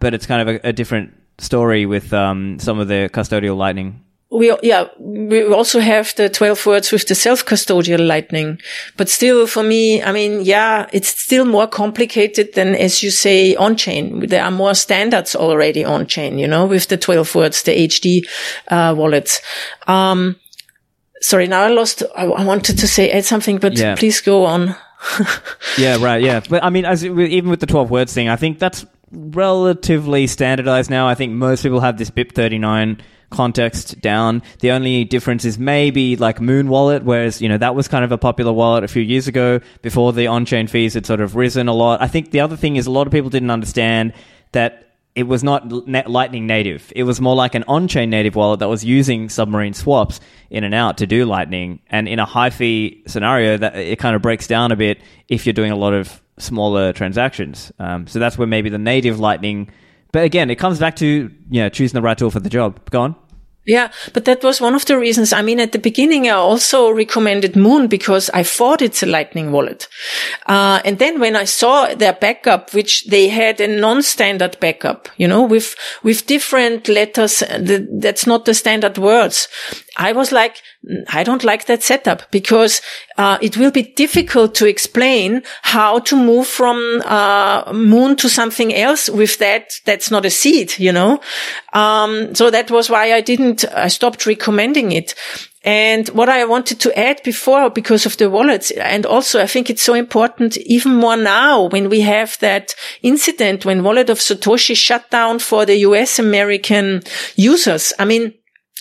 but 0.00 0.14
it's 0.14 0.26
kind 0.26 0.48
of 0.48 0.56
a, 0.56 0.68
a 0.68 0.72
different 0.72 1.14
story 1.38 1.86
with 1.86 2.12
um, 2.12 2.58
some 2.58 2.78
of 2.78 2.88
the 2.88 3.10
custodial 3.12 3.56
lightning. 3.56 4.00
We, 4.30 4.52
yeah, 4.64 4.88
we 4.98 5.44
also 5.46 5.78
have 5.78 6.12
the 6.16 6.28
12 6.28 6.66
words 6.66 6.90
with 6.90 7.06
the 7.06 7.14
self-custodial 7.14 8.04
lightning. 8.04 8.58
But 8.96 9.08
still, 9.08 9.46
for 9.46 9.62
me, 9.62 10.02
I 10.02 10.10
mean, 10.10 10.40
yeah, 10.42 10.88
it's 10.92 11.08
still 11.08 11.44
more 11.44 11.68
complicated 11.68 12.52
than, 12.54 12.74
as 12.74 13.00
you 13.00 13.10
say, 13.10 13.54
on-chain. 13.54 14.26
There 14.26 14.42
are 14.42 14.50
more 14.50 14.74
standards 14.74 15.36
already 15.36 15.84
on-chain, 15.84 16.38
you 16.38 16.48
know, 16.48 16.66
with 16.66 16.88
the 16.88 16.96
12 16.96 17.32
words, 17.36 17.62
the 17.62 17.86
HD 17.86 18.26
uh, 18.68 18.92
wallets. 18.96 19.40
Um, 19.86 20.34
sorry, 21.20 21.46
now 21.46 21.62
I 21.62 21.68
lost, 21.68 22.02
I, 22.16 22.24
I 22.24 22.44
wanted 22.44 22.78
to 22.78 22.88
say, 22.88 23.12
add 23.12 23.24
something, 23.24 23.58
but 23.58 23.78
yeah. 23.78 23.94
please 23.94 24.20
go 24.20 24.46
on. 24.46 24.74
yeah, 25.78 26.02
right. 26.02 26.20
Yeah. 26.20 26.40
But 26.48 26.64
I 26.64 26.70
mean, 26.70 26.84
as 26.84 27.04
even 27.04 27.50
with 27.50 27.60
the 27.60 27.66
12 27.66 27.90
words 27.90 28.12
thing, 28.12 28.28
I 28.28 28.36
think 28.36 28.58
that's 28.58 28.84
relatively 29.14 30.26
standardized 30.26 30.90
now. 30.90 31.08
I 31.08 31.14
think 31.14 31.32
most 31.32 31.62
people 31.62 31.80
have 31.80 31.96
this 31.98 32.10
BIP39 32.10 33.00
context 33.30 34.00
down. 34.00 34.42
The 34.60 34.70
only 34.70 35.04
difference 35.04 35.44
is 35.44 35.58
maybe 35.58 36.16
like 36.16 36.38
Muun 36.38 36.68
Wallet, 36.68 37.04
whereas, 37.04 37.40
you 37.42 37.48
know, 37.48 37.58
that 37.58 37.74
was 37.74 37.88
kind 37.88 38.04
of 38.04 38.12
a 38.12 38.18
popular 38.18 38.52
wallet 38.52 38.84
a 38.84 38.88
few 38.88 39.02
years 39.02 39.26
ago 39.26 39.60
before 39.82 40.12
the 40.12 40.28
on-chain 40.28 40.66
fees 40.68 40.94
had 40.94 41.06
sort 41.06 41.20
of 41.20 41.34
risen 41.34 41.68
a 41.68 41.74
lot. 41.74 42.00
I 42.00 42.08
think 42.08 42.30
the 42.30 42.40
other 42.40 42.56
thing 42.56 42.76
is 42.76 42.86
a 42.86 42.90
lot 42.90 43.06
of 43.06 43.12
people 43.12 43.30
didn't 43.30 43.50
understand 43.50 44.12
that 44.52 44.80
it 45.14 45.24
was 45.24 45.44
not 45.44 45.70
Lightning 46.08 46.46
native. 46.46 46.92
It 46.94 47.04
was 47.04 47.20
more 47.20 47.36
like 47.36 47.54
an 47.54 47.64
on-chain 47.68 48.10
native 48.10 48.34
wallet 48.34 48.60
that 48.60 48.68
was 48.68 48.84
using 48.84 49.28
submarine 49.28 49.74
swaps 49.74 50.18
in 50.50 50.64
and 50.64 50.74
out 50.74 50.98
to 50.98 51.06
do 51.06 51.24
Lightning. 51.24 51.80
And 51.88 52.08
in 52.08 52.18
a 52.18 52.24
high 52.24 52.50
fee 52.50 53.04
scenario, 53.06 53.56
that 53.58 53.76
it 53.76 54.00
kind 54.00 54.16
of 54.16 54.22
breaks 54.22 54.48
down 54.48 54.72
a 54.72 54.76
bit 54.76 55.00
if 55.28 55.46
you're 55.46 55.52
doing 55.52 55.70
a 55.70 55.76
lot 55.76 55.94
of 55.94 56.20
smaller 56.38 56.92
transactions. 56.92 57.72
Um, 57.78 58.06
so 58.06 58.18
that's 58.18 58.36
where 58.38 58.46
maybe 58.46 58.68
the 58.68 58.78
native 58.78 59.20
Lightning. 59.20 59.70
But 60.12 60.24
again, 60.24 60.50
it 60.50 60.56
comes 60.56 60.78
back 60.78 60.96
to 60.96 61.30
you 61.50 61.62
know 61.62 61.68
choosing 61.68 61.94
the 61.94 62.02
right 62.02 62.16
tool 62.16 62.30
for 62.30 62.40
the 62.40 62.50
job. 62.50 62.90
Go 62.90 63.02
on. 63.02 63.16
Yeah, 63.66 63.92
but 64.12 64.26
that 64.26 64.42
was 64.42 64.60
one 64.60 64.74
of 64.74 64.84
the 64.84 64.98
reasons. 64.98 65.32
I 65.32 65.40
mean, 65.40 65.58
at 65.58 65.72
the 65.72 65.78
beginning, 65.78 66.28
I 66.28 66.32
also 66.32 66.90
recommended 66.90 67.54
Muun 67.54 67.88
because 67.88 68.28
I 68.34 68.42
thought 68.42 68.82
it's 68.82 69.02
a 69.02 69.06
Lightning 69.06 69.52
wallet. 69.52 69.88
Uh, 70.44 70.82
and 70.84 70.98
then 70.98 71.18
when 71.18 71.34
I 71.34 71.44
saw 71.44 71.94
their 71.94 72.12
backup, 72.12 72.74
which 72.74 73.06
they 73.06 73.28
had 73.28 73.62
a 73.62 73.66
non-standard 73.66 74.60
backup, 74.60 75.08
you 75.16 75.26
know, 75.26 75.42
with, 75.42 75.76
with 76.02 76.26
different 76.26 76.88
letters, 76.88 77.42
that's 77.58 78.26
not 78.26 78.44
the 78.44 78.52
standard 78.52 78.98
words. 78.98 79.48
I 79.96 80.12
was 80.12 80.32
like, 80.32 80.60
I 81.08 81.22
don't 81.22 81.44
like 81.44 81.66
that 81.66 81.82
setup 81.82 82.30
because 82.30 82.80
uh, 83.16 83.38
it 83.40 83.56
will 83.56 83.70
be 83.70 83.82
difficult 83.82 84.54
to 84.56 84.66
explain 84.66 85.42
how 85.62 86.00
to 86.00 86.16
move 86.16 86.46
from 86.46 87.02
uh, 87.04 87.64
Muun 87.72 88.16
to 88.18 88.28
something 88.28 88.74
else 88.74 89.08
with 89.08 89.38
that. 89.38 89.70
That's 89.84 90.10
not 90.10 90.26
a 90.26 90.30
seed, 90.30 90.78
you 90.78 90.92
know. 90.92 91.20
Um, 91.72 92.34
so 92.34 92.50
that 92.50 92.70
was 92.70 92.90
why 92.90 93.12
I 93.12 93.20
didn't. 93.20 93.64
I 93.72 93.88
stopped 93.88 94.26
recommending 94.26 94.92
it. 94.92 95.14
And 95.64 96.08
what 96.08 96.28
I 96.28 96.44
wanted 96.44 96.78
to 96.80 96.98
add 96.98 97.22
before, 97.24 97.70
because 97.70 98.04
of 98.04 98.18
the 98.18 98.28
wallets, 98.28 98.70
and 98.72 99.06
also 99.06 99.40
I 99.40 99.46
think 99.46 99.70
it's 99.70 99.82
so 99.82 99.94
important 99.94 100.58
even 100.58 100.94
more 100.94 101.16
now 101.16 101.68
when 101.68 101.88
we 101.88 102.02
have 102.02 102.38
that 102.40 102.74
incident 103.02 103.64
when 103.64 103.82
Wallet 103.82 104.10
of 104.10 104.18
Satoshi 104.18 104.76
shut 104.76 105.08
down 105.10 105.38
for 105.38 105.64
the 105.64 105.76
US 105.78 106.18
American 106.18 107.02
users. 107.36 107.94
I 107.98 108.04
mean, 108.04 108.34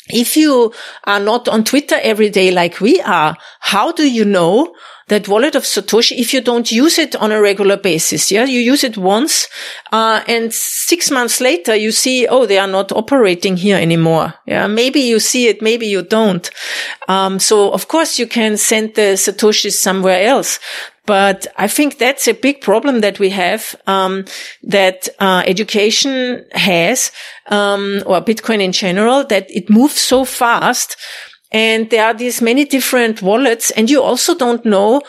if 0.10 0.36
you 0.36 0.74
are 1.06 1.20
not 1.20 1.48
on 1.48 1.64
Twitter 1.64 1.98
every 2.02 2.30
day 2.30 2.52
like 2.52 2.82
we 2.82 3.02
are, 3.02 3.38
how 3.60 3.92
do 3.92 4.10
you 4.10 4.26
know 4.26 4.76
that 5.08 5.28
wallet 5.28 5.56
of 5.56 5.64
Satoshi 5.64 6.18
if 6.18 6.34
you 6.34 6.42
don't 6.42 6.72
use 6.72 6.98
it 6.98 7.16
on 7.16 7.32
a 7.32 7.42
regular 7.42 7.78
basis? 7.78 8.32
Yeah, 8.32 8.46
you 8.46 8.60
use 8.60 8.84
it 8.84 8.98
once, 8.98 9.48
uh, 9.92 10.22
and 10.28 10.54
six 10.54 11.10
months 11.10 11.40
later 11.40 11.76
you 11.76 11.92
see, 11.92 12.28
oh, 12.28 12.46
they 12.46 12.58
are 12.58 12.68
not 12.68 12.92
operating 12.92 13.58
here 13.58 13.78
anymore. 13.78 14.34
Yeah, 14.46 14.68
maybe 14.68 15.02
you 15.02 15.20
see 15.20 15.48
it, 15.48 15.62
maybe 15.62 15.88
you 15.88 16.04
don't. 16.04 16.50
Um, 17.08 17.40
so 17.40 17.72
of 17.72 17.88
course 17.88 18.20
you 18.20 18.28
can 18.28 18.58
send 18.58 18.96
the 18.96 19.16
Satoshis 19.16 19.74
somewhere 19.74 20.28
else. 20.28 20.60
But 21.06 21.48
I 21.58 21.68
think 21.68 21.98
that's 21.98 22.28
a 22.28 22.34
big 22.34 22.62
problem 22.62 23.02
that 23.02 23.20
we 23.20 23.30
have, 23.30 23.76
um, 23.88 24.24
that 24.64 25.10
uh, 25.20 25.44
education 25.46 26.46
has, 26.54 27.12
um, 27.48 28.04
or 28.06 28.22
Bitcoin 28.22 28.62
in 28.62 28.72
general, 28.72 29.26
that 29.26 29.52
it 29.52 29.70
moves 29.70 30.00
so 30.00 30.24
fast, 30.24 30.96
and 31.52 31.90
there 31.90 32.06
are 32.06 32.14
these 32.14 32.42
many 32.42 32.64
different 32.66 33.22
wallets, 33.22 33.70
and 33.72 33.90
you 33.90 34.02
also 34.02 34.34
don't 34.34 34.66
know 34.66 35.02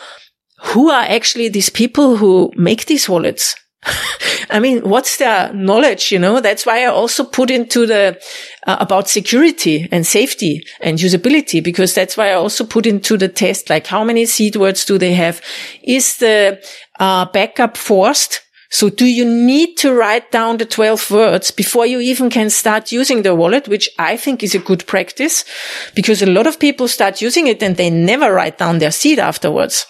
who 0.59 0.89
are 0.89 1.03
actually 1.03 1.49
these 1.49 1.69
people 1.69 2.17
who 2.17 2.51
make 2.55 2.85
these 2.85 3.07
wallets. 3.07 3.55
I 4.49 4.59
mean, 4.59 4.81
what's 4.81 5.17
their 5.17 5.53
knowledge? 5.53 6.11
You 6.11 6.19
know, 6.19 6.39
that's 6.39 6.65
why 6.65 6.83
I 6.83 6.87
also 6.87 7.23
put 7.23 7.51
into 7.51 7.85
the 7.85 8.19
uh, 8.65 8.77
about 8.79 9.09
security 9.09 9.87
and 9.91 10.05
safety 10.05 10.65
and 10.81 10.97
usability, 10.97 11.63
because 11.63 11.93
that's 11.93 12.17
why 12.17 12.29
I 12.29 12.33
also 12.33 12.65
put 12.65 12.85
into 12.85 13.17
the 13.17 13.27
test, 13.27 13.69
like 13.69 13.87
how 13.87 14.03
many 14.03 14.25
seed 14.25 14.55
words 14.55 14.85
do 14.85 14.97
they 14.97 15.13
have? 15.13 15.41
Is 15.83 16.17
the 16.17 16.63
uh, 16.99 17.25
backup 17.25 17.77
forced? 17.77 18.41
So 18.69 18.89
do 18.89 19.05
you 19.05 19.25
need 19.25 19.77
to 19.77 19.93
write 19.93 20.31
down 20.31 20.57
the 20.57 20.65
12 20.65 21.11
words 21.11 21.51
before 21.51 21.85
you 21.85 21.99
even 21.99 22.29
can 22.29 22.49
start 22.49 22.91
using 22.91 23.21
the 23.21 23.35
wallet, 23.35 23.67
which 23.67 23.89
I 23.99 24.17
think 24.17 24.43
is 24.43 24.55
a 24.55 24.59
good 24.59 24.85
practice 24.87 25.45
because 25.93 26.21
a 26.21 26.25
lot 26.25 26.47
of 26.47 26.59
people 26.59 26.87
start 26.87 27.21
using 27.21 27.47
it 27.47 27.61
and 27.63 27.77
they 27.77 27.89
never 27.89 28.33
write 28.33 28.57
down 28.57 28.79
their 28.79 28.91
seed 28.91 29.19
afterwards. 29.19 29.85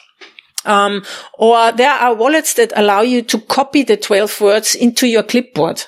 Um, 0.66 1.03
or 1.38 1.72
there 1.72 1.91
are 1.91 2.13
wallets 2.13 2.53
that 2.55 2.74
allow 2.76 3.01
you 3.01 3.22
to 3.24 3.39
copy 3.39 3.84
the 3.84 3.97
12 3.97 4.41
words 4.41 4.76
into 4.76 5.07
your 5.07 5.24
clipboard. 5.24 5.84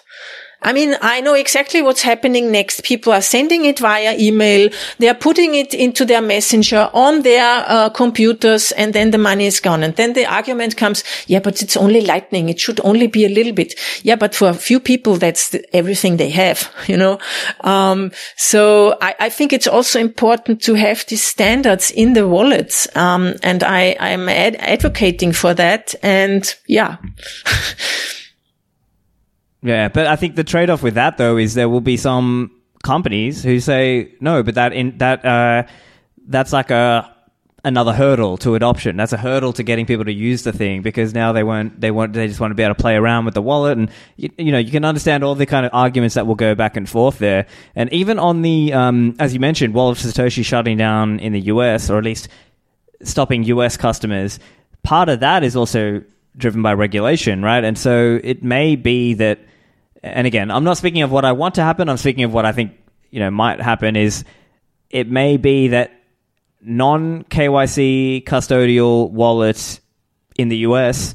I 0.61 0.73
mean, 0.73 0.95
I 1.01 1.21
know 1.21 1.35
exactly 1.35 1.83
what's 1.83 2.01
happening 2.01 2.51
next. 2.51 2.83
People 2.83 3.13
are 3.13 3.21
sending 3.21 3.65
it 3.65 3.77
via 3.77 4.17
email. 4.17 4.69
They 4.97 5.07
are 5.07 5.13
putting 5.13 5.53
it 5.53 5.73
into 5.73 6.03
their 6.03 6.21
messenger 6.21 6.89
on 6.93 7.21
their 7.21 7.63
uh, 7.67 7.89
computers 7.89 8.71
and 8.71 8.91
then 8.93 9.11
the 9.11 9.19
money 9.19 9.45
is 9.45 9.59
gone. 9.59 9.83
And 9.83 9.95
then 9.95 10.13
the 10.13 10.25
argument 10.25 10.75
comes, 10.75 11.03
yeah, 11.27 11.39
but 11.39 11.61
it's 11.61 11.77
only 11.77 12.01
lightning. 12.01 12.49
It 12.49 12.59
should 12.59 12.79
only 12.83 13.05
be 13.05 13.23
a 13.25 13.29
little 13.29 13.53
bit. 13.53 13.75
Yeah, 14.01 14.15
but 14.15 14.33
for 14.33 14.49
a 14.49 14.53
few 14.53 14.79
people, 14.79 15.15
that's 15.17 15.49
the, 15.49 15.75
everything 15.75 16.17
they 16.17 16.29
have, 16.29 16.71
you 16.87 16.97
know? 16.97 17.19
Um, 17.61 18.11
so 18.35 18.97
I, 18.99 19.15
I, 19.19 19.29
think 19.29 19.53
it's 19.53 19.67
also 19.67 19.99
important 19.99 20.61
to 20.63 20.73
have 20.73 21.05
these 21.05 21.23
standards 21.23 21.91
in 21.91 22.13
the 22.13 22.27
wallets. 22.27 22.87
Um, 22.95 23.35
and 23.43 23.63
I, 23.63 23.95
I'm 23.99 24.27
ad- 24.27 24.55
advocating 24.55 25.33
for 25.33 25.53
that. 25.53 25.93
And 26.01 26.53
yeah. 26.65 26.97
Yeah, 29.67 29.89
but 29.89 30.07
I 30.07 30.15
think 30.15 30.35
the 30.35 30.43
trade 30.43 30.69
off 30.69 30.81
with 30.81 30.93
that 30.93 31.17
though 31.17 31.37
is 31.37 31.53
there 31.53 31.67
will 31.67 31.81
be 31.81 31.97
some 31.97 32.51
companies 32.83 33.43
who 33.43 33.59
say 33.59 34.13
no, 34.21 34.43
but 34.43 34.55
that 34.55 34.71
in 34.71 34.97
that 34.99 35.25
uh, 35.25 35.63
that's 36.27 36.53
like 36.53 36.71
a 36.71 37.13
another 37.67 37.91
hurdle 37.91 38.37
to 38.37 38.55
adoption. 38.55 38.95
That's 38.95 39.11
a 39.11 39.17
hurdle 39.17 39.51
to 39.53 39.63
getting 39.63 39.85
people 39.85 40.05
to 40.05 40.13
use 40.13 40.43
the 40.43 40.53
thing 40.53 40.81
because 40.81 41.13
now 41.13 41.33
they 41.33 41.43
won't, 41.43 41.81
they 41.81 41.91
want, 41.91 42.13
they 42.13 42.27
just 42.27 42.39
want 42.39 42.51
to 42.51 42.55
be 42.55 42.63
able 42.63 42.75
to 42.75 42.81
play 42.81 42.95
around 42.95 43.25
with 43.25 43.33
the 43.33 43.41
wallet. 43.41 43.77
And, 43.77 43.89
you, 44.15 44.29
you 44.37 44.53
know, 44.53 44.57
you 44.57 44.71
can 44.71 44.85
understand 44.85 45.21
all 45.23 45.35
the 45.35 45.45
kind 45.45 45.65
of 45.65 45.73
arguments 45.73 46.15
that 46.15 46.25
will 46.25 46.35
go 46.35 46.55
back 46.55 46.77
and 46.77 46.87
forth 46.87 47.17
there. 47.19 47.45
And 47.75 47.91
even 47.91 48.19
on 48.19 48.41
the, 48.41 48.71
um, 48.71 49.15
as 49.19 49.33
you 49.33 49.41
mentioned, 49.41 49.73
Wallet 49.73 49.97
Satoshi 49.97 50.45
shutting 50.45 50.77
down 50.77 51.19
in 51.19 51.33
the 51.33 51.41
US, 51.41 51.89
or 51.89 51.97
at 51.97 52.05
least 52.05 52.29
stopping 53.03 53.43
US 53.43 53.75
customers, 53.75 54.39
part 54.83 55.09
of 55.09 55.19
that 55.19 55.43
is 55.43 55.57
also 55.57 56.01
driven 56.37 56.61
by 56.61 56.73
regulation, 56.73 57.43
right? 57.43 57.65
And 57.65 57.77
so 57.77 58.19
it 58.23 58.43
may 58.43 58.77
be 58.77 59.13
that, 59.15 59.39
and 60.13 60.27
again, 60.27 60.51
I'm 60.51 60.63
not 60.63 60.77
speaking 60.77 61.01
of 61.01 61.11
what 61.11 61.25
I 61.25 61.31
want 61.31 61.55
to 61.55 61.63
happen. 61.63 61.89
I'm 61.89 61.97
speaking 61.97 62.23
of 62.23 62.33
what 62.33 62.45
I 62.45 62.51
think, 62.51 62.73
you 63.09 63.19
know, 63.19 63.31
might 63.31 63.61
happen 63.61 63.95
is 63.95 64.23
it 64.89 65.09
may 65.09 65.37
be 65.37 65.69
that 65.69 65.91
non 66.61 67.23
KYC 67.25 68.23
custodial 68.23 69.09
wallets 69.11 69.81
in 70.37 70.49
the 70.49 70.57
US 70.57 71.13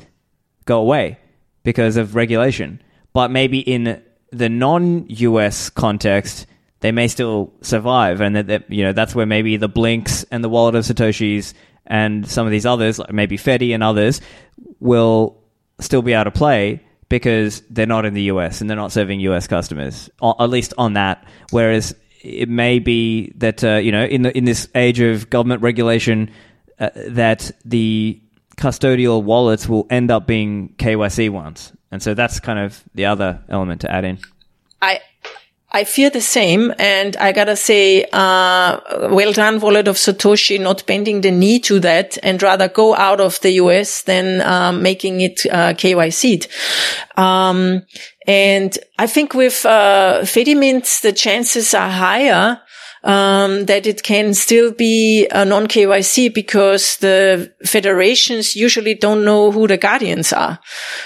go 0.64 0.80
away 0.80 1.18
because 1.62 1.97
of 1.97 2.14
regulation. 2.14 2.80
But 3.12 3.30
maybe 3.30 3.59
in 3.59 4.03
the 4.30 4.49
non 4.49 5.07
US 5.09 5.70
context, 5.70 6.47
they 6.80 6.93
may 6.93 7.09
still 7.09 7.53
survive. 7.61 8.20
And 8.20 8.36
that, 8.36 8.47
that, 8.49 8.70
you 8.70 8.84
know, 8.84 8.93
that's 8.93 9.14
where 9.14 9.26
maybe 9.26 9.57
the 9.57 9.68
Blinks 9.68 10.24
and 10.30 10.43
the 10.43 10.49
Wallet 10.49 10.74
of 10.74 10.84
Satoshi's 10.84 11.55
and 11.86 12.28
some 12.28 12.47
of 12.47 12.51
these 12.51 12.66
others, 12.66 12.99
like 12.99 13.12
maybe 13.12 13.36
Fedi 13.36 13.74
and 13.74 13.82
others, 13.82 14.20
will 14.80 15.38
still 15.80 16.03
be 16.03 16.12
able 16.12 16.24
to 16.24 16.30
play 16.30 16.80
because 17.12 17.60
they're 17.68 17.84
not 17.84 18.06
in 18.06 18.14
the 18.14 18.22
US 18.22 18.62
and 18.62 18.70
they're 18.70 18.76
not 18.76 18.90
serving 18.90 19.20
US 19.20 19.46
customers, 19.46 20.08
at 20.22 20.46
least 20.48 20.72
on 20.78 20.94
that. 20.94 21.22
Whereas 21.50 21.94
it 22.22 22.48
may 22.48 22.78
be 22.78 23.32
that 23.36 23.62
uh, 23.62 23.74
you 23.74 23.92
know 23.92 24.02
in 24.02 24.22
the 24.22 24.34
in 24.34 24.46
this 24.46 24.66
age 24.74 24.98
of 24.98 25.28
government 25.28 25.60
regulation 25.60 26.30
uh, 26.80 26.88
that 27.08 27.50
the 27.66 28.18
custodial 28.56 29.22
wallets 29.22 29.68
will 29.68 29.86
end 29.90 30.10
up 30.10 30.26
being 30.26 30.74
KYC 30.78 31.28
ones, 31.28 31.74
and 31.90 32.02
so 32.02 32.14
that's 32.14 32.40
kind 32.40 32.58
of 32.58 32.82
the 32.94 33.04
other 33.04 33.42
element 33.46 33.82
to 33.82 33.92
add 33.92 34.06
in. 34.06 34.18
I 34.80 35.00
I 35.74 35.84
fear 35.84 36.10
the 36.10 36.20
same. 36.20 36.72
And 36.78 37.16
I 37.16 37.32
gotta 37.32 37.56
say, 37.56 38.04
uh, 38.12 39.08
well 39.10 39.32
done, 39.32 39.58
Wallet 39.60 39.88
of 39.88 39.96
Satoshi, 39.96 40.60
not 40.60 40.84
bending 40.86 41.22
the 41.22 41.30
knee 41.30 41.58
to 41.60 41.80
that 41.80 42.18
and 42.22 42.42
rather 42.42 42.68
go 42.68 42.94
out 42.94 43.20
of 43.20 43.40
the 43.40 43.52
US 43.52 44.02
than 44.02 44.42
uh, 44.42 44.72
making 44.72 45.22
it 45.22 45.40
uh, 45.50 45.72
KYC'd. 45.72 46.48
Um, 47.18 47.82
and 48.26 48.78
I 48.98 49.06
think 49.06 49.34
with 49.34 49.64
uh, 49.64 50.20
Fedimint, 50.22 51.00
the 51.00 51.12
chances 51.12 51.74
are 51.74 51.90
higher 51.90 52.60
um, 53.05 53.66
that 53.66 53.86
it 53.86 54.03
can 54.03 54.34
still 54.34 54.72
be 54.72 55.26
a 55.30 55.44
non 55.44 55.66
KYC 55.66 56.32
because 56.32 56.96
the 56.98 57.53
federations 57.64 58.55
usually 58.55 58.94
don't 58.94 59.24
know 59.24 59.50
who 59.50 59.66
the 59.66 59.76
guardians 59.76 60.32
are. 60.32 60.59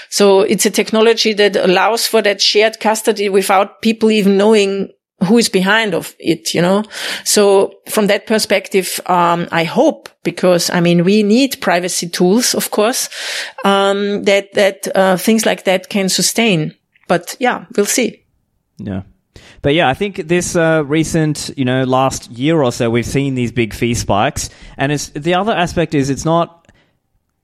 So 0.09 0.41
it's 0.41 0.65
a 0.65 0.71
technology 0.71 1.33
that 1.33 1.55
allows 1.55 2.05
for 2.05 2.21
that 2.21 2.41
shared 2.41 2.79
custody 2.79 3.29
without 3.29 3.81
people 3.81 4.11
even 4.11 4.37
knowing 4.37 4.89
who 5.25 5.37
is 5.39 5.49
behind 5.49 5.95
of 5.95 6.15
it, 6.19 6.53
you 6.53 6.61
know? 6.61 6.83
So 7.23 7.73
from 7.89 8.07
that 8.07 8.27
perspective, 8.27 8.99
um, 9.07 9.47
I 9.51 9.63
hope 9.63 10.09
because 10.23 10.69
I 10.69 10.79
mean, 10.79 11.03
we 11.03 11.23
need 11.23 11.59
privacy 11.59 12.07
tools, 12.07 12.53
of 12.53 12.69
course, 12.69 13.09
um, 13.65 14.23
that, 14.23 14.53
that, 14.53 14.87
uh, 14.95 15.17
things 15.17 15.45
like 15.45 15.63
that 15.63 15.89
can 15.89 16.09
sustain. 16.09 16.75
But 17.07 17.35
yeah, 17.39 17.65
we'll 17.75 17.87
see. 17.87 18.25
Yeah. 18.77 19.03
But 19.67 19.73
yeah, 19.73 19.89
I 19.89 19.95
think 19.95 20.29
this 20.29 20.55
uh, 20.55 20.81
recent, 20.85 21.51
you 21.57 21.65
know, 21.65 21.83
last 21.83 22.31
year 22.31 22.63
or 22.63 22.71
so, 22.71 22.89
we've 22.89 23.05
seen 23.05 23.35
these 23.35 23.51
big 23.51 23.73
fee 23.73 23.95
spikes, 23.95 24.49
and 24.77 24.93
it's 24.93 25.09
the 25.09 25.33
other 25.33 25.51
aspect 25.51 25.93
is 25.93 26.09
it's 26.09 26.23
not 26.23 26.71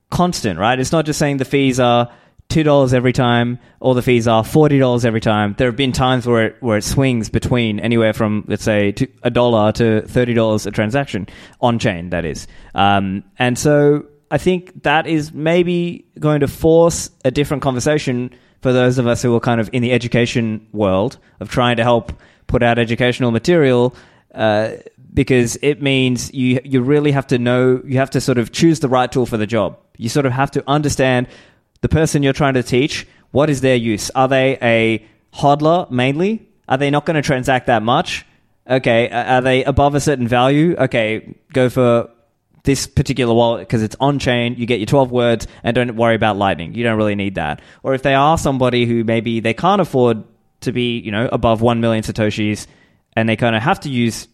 constant, 0.08 0.58
right? 0.58 0.80
It's 0.80 0.90
not 0.90 1.04
just 1.04 1.18
saying 1.18 1.36
the 1.36 1.44
fees 1.44 1.78
are 1.78 2.10
two 2.48 2.62
dollars 2.62 2.94
every 2.94 3.12
time, 3.12 3.58
or 3.78 3.94
the 3.94 4.00
fees 4.00 4.26
are 4.26 4.42
forty 4.42 4.78
dollars 4.78 5.04
every 5.04 5.20
time. 5.20 5.54
There 5.58 5.68
have 5.68 5.76
been 5.76 5.92
times 5.92 6.26
where 6.26 6.46
it, 6.46 6.56
where 6.60 6.78
it 6.78 6.84
swings 6.84 7.28
between 7.28 7.78
anywhere 7.78 8.14
from 8.14 8.46
let's 8.48 8.64
say 8.64 8.94
a 9.22 9.30
dollar 9.30 9.72
to 9.72 10.00
thirty 10.08 10.32
dollars 10.32 10.64
a 10.64 10.70
transaction 10.70 11.28
on 11.60 11.78
chain. 11.78 12.08
That 12.08 12.24
is, 12.24 12.46
um, 12.74 13.24
and 13.38 13.58
so 13.58 14.06
I 14.30 14.38
think 14.38 14.84
that 14.84 15.06
is 15.06 15.34
maybe 15.34 16.06
going 16.18 16.40
to 16.40 16.48
force 16.48 17.10
a 17.22 17.30
different 17.30 17.62
conversation 17.62 18.30
for 18.64 18.72
those 18.72 18.96
of 18.96 19.06
us 19.06 19.20
who 19.20 19.36
are 19.36 19.40
kind 19.40 19.60
of 19.60 19.68
in 19.74 19.82
the 19.82 19.92
education 19.92 20.66
world 20.72 21.18
of 21.38 21.50
trying 21.50 21.76
to 21.76 21.82
help 21.82 22.14
put 22.46 22.62
out 22.62 22.78
educational 22.78 23.30
material, 23.30 23.94
uh, 24.34 24.70
because 25.12 25.58
it 25.60 25.82
means 25.82 26.32
you 26.32 26.58
you 26.64 26.80
really 26.80 27.12
have 27.12 27.26
to 27.26 27.38
know 27.38 27.82
you 27.84 27.98
have 27.98 28.08
to 28.08 28.22
sort 28.22 28.38
of 28.38 28.52
choose 28.52 28.80
the 28.80 28.88
right 28.88 29.12
tool 29.12 29.26
for 29.26 29.36
the 29.36 29.46
job. 29.46 29.76
You 29.98 30.08
sort 30.08 30.24
of 30.24 30.32
have 30.32 30.50
to 30.52 30.64
understand 30.66 31.28
the 31.82 31.90
person 31.90 32.22
you're 32.22 32.32
trying 32.32 32.54
to 32.54 32.62
teach. 32.62 33.06
What 33.32 33.50
is 33.50 33.60
their 33.60 33.76
use? 33.76 34.10
Are 34.14 34.28
they 34.28 34.56
a 34.62 35.04
hodler 35.34 35.90
mainly? 35.90 36.48
Are 36.66 36.78
they 36.78 36.88
not 36.88 37.04
going 37.04 37.16
to 37.16 37.22
transact 37.22 37.66
that 37.66 37.82
much? 37.82 38.24
Okay, 38.66 39.10
are 39.10 39.42
they 39.42 39.62
above 39.64 39.94
a 39.94 40.00
certain 40.00 40.26
value? 40.26 40.74
Okay, 40.78 41.34
go 41.52 41.68
for 41.68 42.08
this 42.64 42.86
particular 42.86 43.32
wallet 43.32 43.60
because 43.60 43.82
it's 43.82 43.96
on 44.00 44.18
chain. 44.18 44.56
You 44.56 44.66
get 44.66 44.80
your 44.80 44.86
12 44.86 45.10
words 45.10 45.46
and 45.62 45.74
don't 45.74 45.96
worry 45.96 46.14
about 46.14 46.36
Lightning. 46.36 46.74
You 46.74 46.82
don't 46.82 46.96
really 46.96 47.14
need 47.14 47.36
that. 47.36 47.62
Or 47.82 47.94
if 47.94 48.02
they 48.02 48.14
are 48.14 48.36
somebody 48.36 48.86
who 48.86 49.04
maybe 49.04 49.40
they 49.40 49.54
can't 49.54 49.80
afford 49.80 50.24
to 50.62 50.72
be, 50.72 50.98
you 50.98 51.12
know, 51.12 51.28
above 51.30 51.60
1 51.60 51.80
million 51.80 52.02
Satoshis 52.02 52.66
and 53.14 53.28
they 53.28 53.36
kind 53.36 53.54
of 53.54 53.62
have 53.62 53.80
to 53.80 53.88
use 53.88 54.28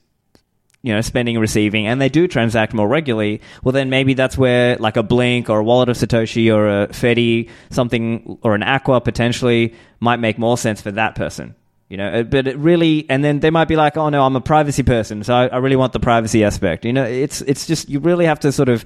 you 0.82 0.94
know, 0.94 1.02
spending 1.02 1.36
and 1.36 1.42
receiving, 1.42 1.86
and 1.86 2.00
they 2.00 2.08
do 2.08 2.26
transact 2.26 2.72
more 2.72 2.88
regularly, 2.88 3.42
well, 3.62 3.72
then 3.72 3.90
maybe 3.90 4.14
that's 4.14 4.38
where 4.38 4.76
like 4.76 4.96
a 4.96 5.02
Blink 5.02 5.50
or 5.50 5.58
a 5.58 5.62
Wallet 5.62 5.90
of 5.90 5.96
Satoshi 5.98 6.50
or 6.50 6.84
a 6.84 6.88
Fedi, 6.88 7.50
something, 7.68 8.38
or 8.40 8.54
an 8.54 8.62
Aqua 8.62 9.02
potentially 9.02 9.74
might 10.00 10.20
make 10.20 10.38
more 10.38 10.56
sense 10.56 10.80
for 10.80 10.90
that 10.92 11.16
person 11.16 11.54
you 11.90 11.96
know 11.96 12.08
uh, 12.08 12.22
but 12.22 12.46
it 12.46 12.56
really 12.56 13.04
and 13.10 13.22
then 13.22 13.40
they 13.40 13.50
might 13.50 13.68
be 13.68 13.76
like 13.76 13.98
oh 13.98 14.08
no 14.08 14.24
i'm 14.24 14.36
a 14.36 14.40
privacy 14.40 14.82
person 14.82 15.22
so 15.22 15.34
I, 15.34 15.48
I, 15.48 15.56
really 15.58 15.76
want 15.76 15.92
the 15.92 16.00
privacy 16.00 16.42
aspect 16.42 16.86
you 16.86 16.92
know 16.94 17.04
it's 17.04 17.42
it's 17.42 17.66
just 17.66 17.90
you 17.90 17.98
really 17.98 18.24
have 18.24 18.40
to 18.40 18.52
sort 18.52 18.70
of 18.70 18.84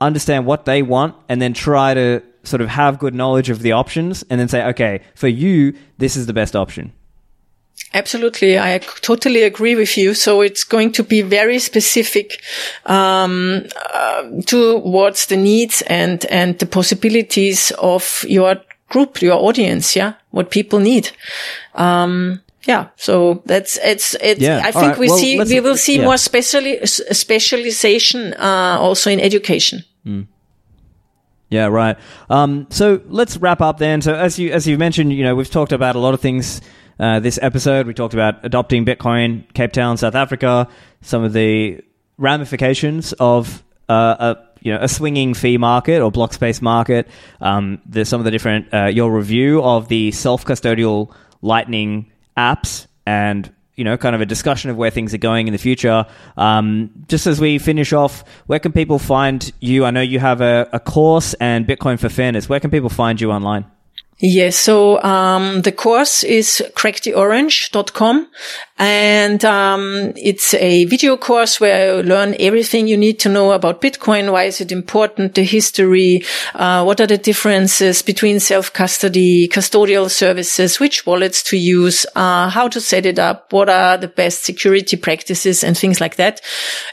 understand 0.00 0.46
what 0.46 0.64
they 0.64 0.82
want 0.82 1.14
and 1.28 1.40
then 1.40 1.52
try 1.52 1.94
to 1.94 2.22
sort 2.42 2.60
of 2.60 2.68
have 2.68 2.98
good 2.98 3.14
knowledge 3.14 3.50
of 3.50 3.60
the 3.60 3.72
options 3.72 4.24
and 4.30 4.40
then 4.40 4.48
say 4.48 4.64
okay 4.64 5.02
for 5.14 5.28
you 5.28 5.74
this 5.98 6.16
is 6.16 6.26
the 6.26 6.32
best 6.32 6.56
option 6.56 6.92
Absolutely. 7.92 8.58
I 8.58 8.78
totally 8.78 9.42
agree 9.42 9.74
with 9.74 9.96
you. 9.96 10.14
So 10.14 10.40
it's 10.40 10.64
going 10.64 10.92
to 10.92 11.02
be 11.02 11.22
very 11.22 11.58
specific, 11.58 12.42
um, 12.86 13.66
uh, 13.92 14.22
towards 14.46 15.26
the 15.26 15.36
needs 15.36 15.82
and, 15.82 16.24
and 16.26 16.58
the 16.58 16.66
possibilities 16.66 17.72
of 17.78 18.24
your 18.28 18.56
group, 18.88 19.20
your 19.22 19.34
audience. 19.34 19.94
Yeah. 19.94 20.14
What 20.30 20.50
people 20.50 20.78
need. 20.78 21.10
Um, 21.74 22.42
yeah, 22.66 22.88
so 22.96 23.42
that's 23.46 23.78
it's 23.78 24.14
it's. 24.20 24.40
Yeah. 24.40 24.60
I 24.64 24.72
think 24.72 24.92
right. 24.92 24.98
we 24.98 25.08
well, 25.08 25.18
see 25.18 25.38
we 25.38 25.60
will 25.60 25.76
see 25.76 25.98
yeah. 25.98 26.04
more 26.04 26.16
specially 26.16 26.84
specialization 26.84 28.34
uh, 28.34 28.76
also 28.80 29.10
in 29.10 29.20
education. 29.20 29.84
Mm. 30.04 30.26
Yeah, 31.48 31.66
right. 31.66 31.96
Um, 32.28 32.66
so 32.70 33.00
let's 33.06 33.36
wrap 33.36 33.60
up 33.60 33.78
then. 33.78 34.02
So 34.02 34.14
as 34.14 34.38
you 34.38 34.52
as 34.52 34.66
you 34.66 34.78
mentioned, 34.78 35.12
you 35.12 35.22
know, 35.22 35.36
we've 35.36 35.50
talked 35.50 35.72
about 35.72 35.94
a 35.94 36.00
lot 36.00 36.12
of 36.12 36.20
things 36.20 36.60
uh, 36.98 37.20
this 37.20 37.38
episode. 37.40 37.86
We 37.86 37.94
talked 37.94 38.14
about 38.14 38.44
adopting 38.44 38.84
Bitcoin, 38.84 39.52
Cape 39.54 39.72
Town, 39.72 39.96
South 39.96 40.16
Africa, 40.16 40.68
some 41.02 41.22
of 41.22 41.32
the 41.32 41.80
ramifications 42.18 43.12
of 43.14 43.62
uh, 43.88 44.16
a 44.18 44.36
you 44.60 44.72
know 44.72 44.80
a 44.82 44.88
swinging 44.88 45.34
fee 45.34 45.56
market 45.56 46.02
or 46.02 46.10
block 46.10 46.32
space 46.32 46.60
market. 46.60 47.06
Um, 47.40 47.80
there's 47.86 48.08
some 48.08 48.20
of 48.20 48.24
the 48.24 48.32
different 48.32 48.74
uh, 48.74 48.86
your 48.86 49.12
review 49.12 49.62
of 49.62 49.86
the 49.86 50.10
self 50.10 50.44
custodial 50.44 51.14
Lightning 51.42 52.10
apps 52.36 52.86
and 53.06 53.52
you 53.76 53.84
know, 53.84 53.96
kind 53.98 54.14
of 54.14 54.22
a 54.22 54.26
discussion 54.26 54.70
of 54.70 54.76
where 54.76 54.90
things 54.90 55.12
are 55.12 55.18
going 55.18 55.46
in 55.46 55.52
the 55.52 55.58
future. 55.58 56.06
Um, 56.38 56.90
just 57.08 57.26
as 57.26 57.40
we 57.40 57.58
finish 57.58 57.92
off, 57.92 58.24
where 58.46 58.58
can 58.58 58.72
people 58.72 58.98
find 58.98 59.52
you? 59.60 59.84
I 59.84 59.90
know 59.90 60.00
you 60.00 60.18
have 60.18 60.40
a, 60.40 60.66
a 60.72 60.80
course 60.80 61.34
and 61.34 61.66
Bitcoin 61.66 61.98
for 61.98 62.08
Fairness. 62.08 62.48
Where 62.48 62.58
can 62.58 62.70
people 62.70 62.88
find 62.88 63.20
you 63.20 63.30
online? 63.30 63.66
Yes. 64.18 64.56
So, 64.56 65.02
um, 65.02 65.60
the 65.60 65.72
course 65.72 66.24
is 66.24 66.62
cracktheorange.com 66.74 68.28
and, 68.78 69.44
um, 69.44 70.12
it's 70.16 70.54
a 70.54 70.84
video 70.86 71.16
course 71.16 71.60
where 71.60 71.96
you 71.96 72.02
learn 72.02 72.34
everything 72.38 72.86
you 72.86 72.96
need 72.96 73.18
to 73.20 73.28
know 73.28 73.52
about 73.52 73.80
Bitcoin. 73.82 74.32
Why 74.32 74.44
is 74.44 74.60
it 74.60 74.72
important? 74.72 75.34
The 75.34 75.44
history. 75.44 76.24
Uh, 76.54 76.84
what 76.84 77.00
are 77.00 77.06
the 77.06 77.18
differences 77.18 78.02
between 78.02 78.40
self-custody, 78.40 79.48
custodial 79.48 80.10
services, 80.10 80.80
which 80.80 81.06
wallets 81.06 81.42
to 81.44 81.56
use, 81.58 82.06
uh, 82.14 82.48
how 82.48 82.68
to 82.68 82.80
set 82.80 83.06
it 83.06 83.18
up, 83.18 83.52
what 83.52 83.68
are 83.68 83.98
the 83.98 84.08
best 84.08 84.44
security 84.44 84.96
practices 84.96 85.62
and 85.64 85.76
things 85.76 86.00
like 86.00 86.16
that. 86.16 86.40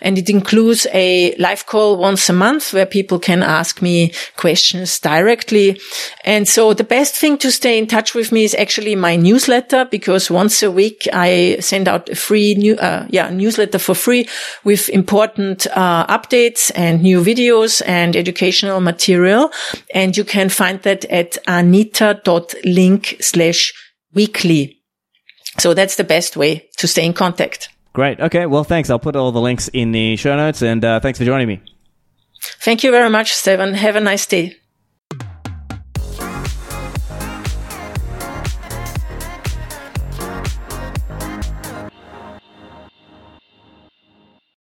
And 0.02 0.18
it 0.18 0.30
includes 0.30 0.88
a 0.94 1.36
live 1.36 1.66
call 1.68 1.98
once 1.98 2.30
a 2.30 2.34
month 2.34 2.74
where 2.74 2.86
people 2.86 3.20
can 3.20 3.44
ask 3.44 3.82
me 3.82 4.14
questions 4.36 5.00
directly. 5.00 5.80
And 6.24 6.48
so 6.48 6.74
the 6.74 6.84
best 6.86 7.13
best 7.14 7.22
thing 7.22 7.38
to 7.38 7.52
stay 7.52 7.78
in 7.78 7.88
touch 7.88 8.16
with 8.16 8.32
me 8.32 8.44
is 8.44 8.56
actually 8.56 8.96
my 8.96 9.16
newsletter 9.16 9.86
because 9.86 10.32
once 10.32 10.64
a 10.64 10.72
week 10.72 11.08
I 11.14 11.58
send 11.60 11.88
out 11.88 12.10
a 12.10 12.16
free 12.16 12.56
new, 12.56 12.76
uh, 12.76 13.06
yeah, 13.10 13.30
newsletter 13.30 13.80
for 13.80 13.96
free 13.96 14.28
with 14.64 14.90
important, 14.90 15.68
uh, 15.76 16.06
updates 16.08 16.72
and 16.76 17.04
new 17.04 17.22
videos 17.22 17.82
and 17.86 18.16
educational 18.16 18.82
material. 18.82 19.52
And 19.94 20.18
you 20.18 20.24
can 20.24 20.50
find 20.50 20.82
that 20.82 21.06
at 21.06 21.38
anita.link 21.48 23.18
slash 23.22 23.74
weekly. 24.14 24.80
So 25.60 25.74
that's 25.74 25.96
the 25.96 26.04
best 26.04 26.36
way 26.36 26.68
to 26.78 26.88
stay 26.88 27.06
in 27.06 27.14
contact. 27.14 27.70
Great. 27.94 28.20
Okay. 28.20 28.48
Well, 28.48 28.64
thanks. 28.64 28.90
I'll 28.90 29.00
put 29.00 29.16
all 29.16 29.32
the 29.32 29.42
links 29.42 29.70
in 29.72 29.92
the 29.92 30.16
show 30.16 30.36
notes 30.36 30.64
and 30.64 30.84
uh, 30.84 31.00
thanks 31.00 31.20
for 31.20 31.26
joining 31.26 31.48
me. 31.48 31.62
Thank 32.60 32.84
you 32.84 32.92
very 32.92 33.10
much, 33.10 33.34
Stephan. 33.34 33.76
Have 33.76 33.96
a 33.96 34.02
nice 34.02 34.26
day. 34.26 34.63